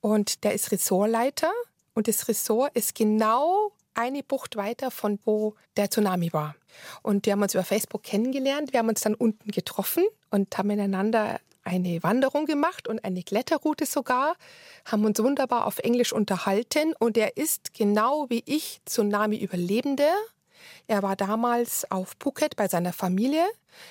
und 0.00 0.44
der 0.44 0.54
ist 0.54 0.70
Ressortleiter 0.70 1.50
und 1.94 2.06
das 2.06 2.28
Ressort 2.28 2.76
ist 2.76 2.94
genau 2.94 3.72
eine 3.94 4.22
Bucht 4.22 4.56
weiter 4.56 4.90
von 4.90 5.18
wo 5.24 5.54
der 5.76 5.90
Tsunami 5.90 6.32
war. 6.32 6.54
Und 7.02 7.26
wir 7.26 7.32
haben 7.32 7.42
uns 7.42 7.54
über 7.54 7.64
Facebook 7.64 8.02
kennengelernt. 8.02 8.72
Wir 8.72 8.80
haben 8.80 8.88
uns 8.88 9.00
dann 9.00 9.14
unten 9.14 9.50
getroffen 9.50 10.04
und 10.30 10.56
haben 10.56 10.68
miteinander 10.68 11.40
eine 11.64 12.02
Wanderung 12.02 12.46
gemacht 12.46 12.88
und 12.88 13.04
eine 13.04 13.22
Kletterroute 13.22 13.86
sogar, 13.86 14.36
haben 14.84 15.04
uns 15.04 15.18
wunderbar 15.22 15.66
auf 15.66 15.78
Englisch 15.78 16.12
unterhalten 16.12 16.94
und 16.98 17.16
er 17.16 17.36
ist 17.36 17.74
genau 17.74 18.26
wie 18.28 18.42
ich 18.46 18.80
Tsunami-Überlebender 18.84 20.12
Er 20.86 21.02
war 21.02 21.16
damals 21.16 21.90
auf 21.90 22.14
Phuket 22.18 22.56
bei 22.56 22.68
seiner 22.68 22.92
Familie, 22.92 23.44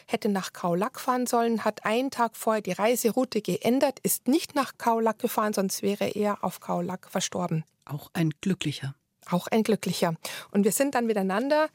hätte 0.08 0.30
nach 0.30 0.54
Khao 0.54 0.76
Lak 0.76 1.00
fahren 1.00 1.28
sollen, 1.28 1.64
hat 1.64 1.86
einen 1.86 2.12
Tag 2.12 2.36
vorher 2.36 2.62
die 2.62 2.72
Reiseroute 2.72 3.42
geändert, 3.42 4.00
ist 4.04 4.28
nicht 4.28 4.56
nach 4.56 4.78
Khao 4.78 5.00
Lak 5.00 5.20
gefahren, 5.20 5.54
sonst 5.54 5.82
wäre 5.82 6.10
er 6.10 6.44
auf 6.44 6.60
Khao 6.60 6.82
Lak 6.82 7.10
verstorben. 7.10 7.64
Auch 7.86 8.10
ein 8.14 8.32
glücklicher. 8.42 8.96
Auch 9.30 9.48
ein 9.48 9.64
glücklicher. 9.64 10.16
Und 10.52 10.64
wir 10.64 10.72
sind 10.72 10.96
dann 10.96 11.06
miteinander, 11.06 11.70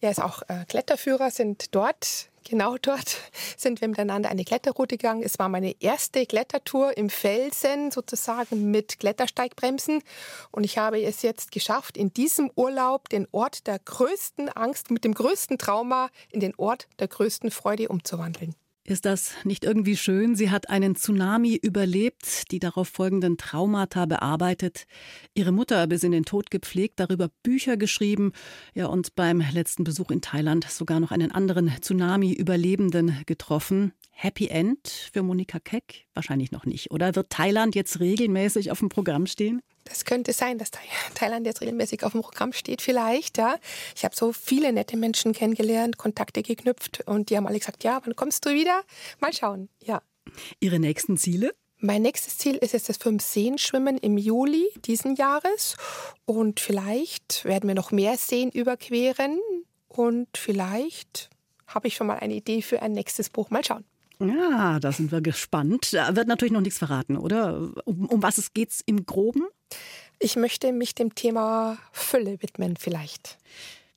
er 0.00 0.10
ist 0.10 0.20
auch 0.20 0.42
äh, 0.48 0.64
Kletterführer, 0.66 1.30
sind 1.30 1.74
dort 1.74 2.30
Genau 2.48 2.76
dort 2.78 3.16
sind 3.56 3.80
wir 3.80 3.88
miteinander 3.88 4.30
eine 4.30 4.44
Kletterroute 4.44 4.96
gegangen. 4.96 5.22
Es 5.22 5.38
war 5.38 5.48
meine 5.48 5.74
erste 5.80 6.26
Klettertour 6.26 6.96
im 6.96 7.10
Felsen 7.10 7.90
sozusagen 7.90 8.70
mit 8.70 9.00
Klettersteigbremsen. 9.00 10.02
Und 10.52 10.64
ich 10.64 10.78
habe 10.78 11.02
es 11.02 11.22
jetzt 11.22 11.50
geschafft, 11.50 11.96
in 11.96 12.12
diesem 12.12 12.50
Urlaub 12.54 13.08
den 13.08 13.26
Ort 13.32 13.66
der 13.66 13.80
größten 13.80 14.48
Angst 14.50 14.90
mit 14.90 15.04
dem 15.04 15.14
größten 15.14 15.58
Trauma 15.58 16.08
in 16.30 16.40
den 16.40 16.54
Ort 16.56 16.86
der 17.00 17.08
größten 17.08 17.50
Freude 17.50 17.88
umzuwandeln. 17.88 18.54
Ist 18.88 19.04
das 19.04 19.32
nicht 19.42 19.64
irgendwie 19.64 19.96
schön? 19.96 20.36
Sie 20.36 20.48
hat 20.48 20.70
einen 20.70 20.94
Tsunami 20.94 21.58
überlebt, 21.60 22.52
die 22.52 22.60
darauf 22.60 22.86
folgenden 22.86 23.36
Traumata 23.36 24.06
bearbeitet, 24.06 24.86
ihre 25.34 25.50
Mutter 25.50 25.88
bis 25.88 26.04
in 26.04 26.12
den 26.12 26.24
Tod 26.24 26.52
gepflegt, 26.52 27.00
darüber 27.00 27.28
Bücher 27.42 27.76
geschrieben, 27.76 28.30
ja 28.74 28.86
und 28.86 29.16
beim 29.16 29.42
letzten 29.52 29.82
Besuch 29.82 30.12
in 30.12 30.20
Thailand 30.20 30.70
sogar 30.70 31.00
noch 31.00 31.10
einen 31.10 31.32
anderen 31.32 31.68
Tsunami-Überlebenden 31.80 33.24
getroffen. 33.26 33.92
Happy 34.18 34.48
End 34.48 34.88
für 35.12 35.22
Monika 35.22 35.58
Keck? 35.60 36.06
Wahrscheinlich 36.14 36.50
noch 36.50 36.64
nicht. 36.64 36.90
Oder 36.90 37.14
wird 37.14 37.28
Thailand 37.28 37.74
jetzt 37.74 38.00
regelmäßig 38.00 38.70
auf 38.70 38.78
dem 38.78 38.88
Programm 38.88 39.26
stehen? 39.26 39.60
Das 39.84 40.06
könnte 40.06 40.32
sein, 40.32 40.56
dass 40.56 40.70
Thailand 41.14 41.46
jetzt 41.46 41.60
regelmäßig 41.60 42.02
auf 42.02 42.12
dem 42.12 42.22
Programm 42.22 42.54
steht, 42.54 42.80
vielleicht. 42.80 43.36
Ja. 43.36 43.56
Ich 43.94 44.06
habe 44.06 44.16
so 44.16 44.32
viele 44.32 44.72
nette 44.72 44.96
Menschen 44.96 45.34
kennengelernt, 45.34 45.98
Kontakte 45.98 46.42
geknüpft 46.42 47.02
und 47.06 47.28
die 47.28 47.36
haben 47.36 47.46
alle 47.46 47.58
gesagt, 47.58 47.84
ja, 47.84 48.00
wann 48.02 48.16
kommst 48.16 48.46
du 48.46 48.54
wieder? 48.54 48.82
Mal 49.20 49.34
schauen, 49.34 49.68
ja. 49.84 50.00
Ihre 50.60 50.78
nächsten 50.78 51.18
Ziele? 51.18 51.54
Mein 51.78 52.00
nächstes 52.00 52.38
Ziel 52.38 52.56
ist 52.56 52.72
jetzt 52.72 52.88
das 52.88 52.96
Fünf-Seen-Schwimmen 52.96 53.98
im 53.98 54.16
Juli 54.16 54.66
diesen 54.86 55.14
Jahres. 55.14 55.76
Und 56.24 56.58
vielleicht 56.58 57.44
werden 57.44 57.68
wir 57.68 57.74
noch 57.74 57.92
mehr 57.92 58.16
Seen 58.16 58.50
überqueren. 58.50 59.38
Und 59.88 60.28
vielleicht 60.38 61.28
habe 61.66 61.88
ich 61.88 61.94
schon 61.94 62.06
mal 62.06 62.18
eine 62.18 62.34
Idee 62.34 62.62
für 62.62 62.80
ein 62.80 62.92
nächstes 62.92 63.28
Buch. 63.28 63.50
Mal 63.50 63.62
schauen. 63.62 63.84
Ja, 64.18 64.80
da 64.80 64.92
sind 64.92 65.12
wir 65.12 65.20
gespannt. 65.20 65.92
Da 65.92 66.16
wird 66.16 66.28
natürlich 66.28 66.52
noch 66.52 66.60
nichts 66.60 66.78
verraten, 66.78 67.16
oder? 67.16 67.72
Um, 67.84 68.06
um 68.06 68.22
was 68.22 68.38
es 68.38 68.54
geht 68.54 68.72
im 68.86 69.04
Groben? 69.04 69.42
Ich 70.18 70.36
möchte 70.36 70.72
mich 70.72 70.94
dem 70.94 71.14
Thema 71.14 71.76
Fülle 71.92 72.40
widmen, 72.40 72.76
vielleicht. 72.76 73.38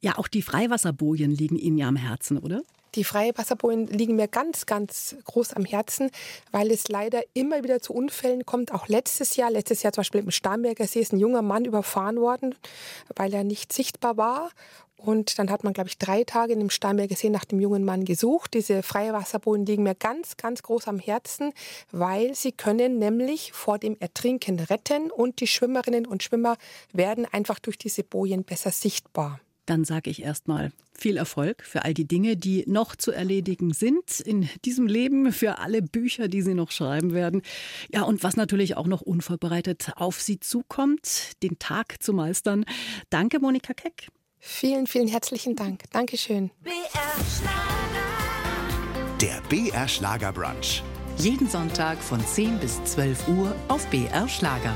Ja, 0.01 0.17
auch 0.17 0.27
die 0.27 0.41
Freiwasserbojen 0.41 1.31
liegen 1.31 1.57
Ihnen 1.57 1.77
ja 1.77 1.87
am 1.87 1.95
Herzen, 1.95 2.37
oder? 2.37 2.61
Die 2.95 3.03
Freiwasserbojen 3.03 3.87
liegen 3.87 4.15
mir 4.15 4.27
ganz, 4.27 4.65
ganz 4.65 5.15
groß 5.25 5.53
am 5.53 5.65
Herzen, 5.65 6.11
weil 6.51 6.71
es 6.71 6.87
leider 6.87 7.21
immer 7.33 7.63
wieder 7.63 7.81
zu 7.81 7.93
Unfällen 7.93 8.45
kommt. 8.45 8.73
Auch 8.73 8.87
letztes 8.87 9.35
Jahr, 9.35 9.51
letztes 9.51 9.83
Jahr 9.83 9.93
zum 9.93 10.01
Beispiel 10.01 10.21
im 10.21 10.31
Starnberger 10.31 10.87
See 10.87 10.99
ist 10.99 11.13
ein 11.13 11.19
junger 11.19 11.41
Mann 11.41 11.65
überfahren 11.65 12.19
worden, 12.19 12.55
weil 13.15 13.33
er 13.33 13.43
nicht 13.43 13.73
sichtbar 13.73 14.17
war. 14.17 14.49
Und 14.99 15.39
dann 15.39 15.49
hat 15.49 15.63
man, 15.63 15.71
glaube 15.71 15.87
ich, 15.87 15.97
drei 15.97 16.25
Tage 16.25 16.51
in 16.51 16.59
dem 16.59 16.69
Starnberger 16.69 17.15
See 17.15 17.29
nach 17.29 17.45
dem 17.45 17.61
jungen 17.61 17.85
Mann 17.85 18.03
gesucht. 18.03 18.53
Diese 18.53 18.83
Freiwasserbojen 18.83 19.65
liegen 19.65 19.83
mir 19.83 19.95
ganz, 19.95 20.35
ganz 20.35 20.61
groß 20.61 20.89
am 20.89 20.99
Herzen, 20.99 21.53
weil 21.91 22.35
sie 22.35 22.51
können 22.51 22.99
nämlich 22.99 23.53
vor 23.53 23.79
dem 23.79 23.95
Ertrinken 23.99 24.59
retten 24.59 25.09
und 25.09 25.39
die 25.39 25.47
Schwimmerinnen 25.47 26.05
und 26.05 26.23
Schwimmer 26.23 26.57
werden 26.91 27.25
einfach 27.31 27.59
durch 27.59 27.77
diese 27.77 28.03
Bojen 28.03 28.43
besser 28.43 28.71
sichtbar. 28.71 29.39
Dann 29.69 29.85
sage 29.85 30.09
ich 30.09 30.23
erstmal 30.23 30.71
viel 30.97 31.15
Erfolg 31.15 31.61
für 31.63 31.85
all 31.85 31.93
die 31.93 32.07
Dinge, 32.07 32.35
die 32.35 32.63
noch 32.65 32.95
zu 32.95 33.11
erledigen 33.11 33.71
sind 33.71 34.19
in 34.19 34.49
diesem 34.65 34.87
Leben, 34.87 35.31
für 35.31 35.59
alle 35.59 35.83
Bücher, 35.83 36.27
die 36.27 36.41
Sie 36.41 36.55
noch 36.55 36.71
schreiben 36.71 37.13
werden. 37.13 37.43
Ja, 37.93 38.01
und 38.01 38.23
was 38.23 38.35
natürlich 38.35 38.77
auch 38.77 38.87
noch 38.87 39.01
unvorbereitet 39.01 39.91
auf 39.95 40.21
Sie 40.21 40.39
zukommt, 40.39 41.33
den 41.43 41.59
Tag 41.59 42.01
zu 42.01 42.13
meistern. 42.13 42.65
Danke, 43.11 43.39
Monika 43.39 43.75
Keck. 43.75 44.07
Vielen, 44.39 44.87
vielen 44.87 45.07
herzlichen 45.07 45.55
Dank. 45.55 45.83
Dankeschön. 45.91 46.49
BR 46.63 46.73
Schlager. 47.37 47.99
Der 49.21 49.41
BR 49.49 49.87
Schlager 49.87 50.33
Brunch. 50.33 50.81
Jeden 51.19 51.47
Sonntag 51.47 51.99
von 51.99 52.25
10 52.25 52.57
bis 52.57 52.83
12 52.85 53.27
Uhr 53.27 53.55
auf 53.67 53.85
BR 53.91 54.27
Schlager. 54.27 54.75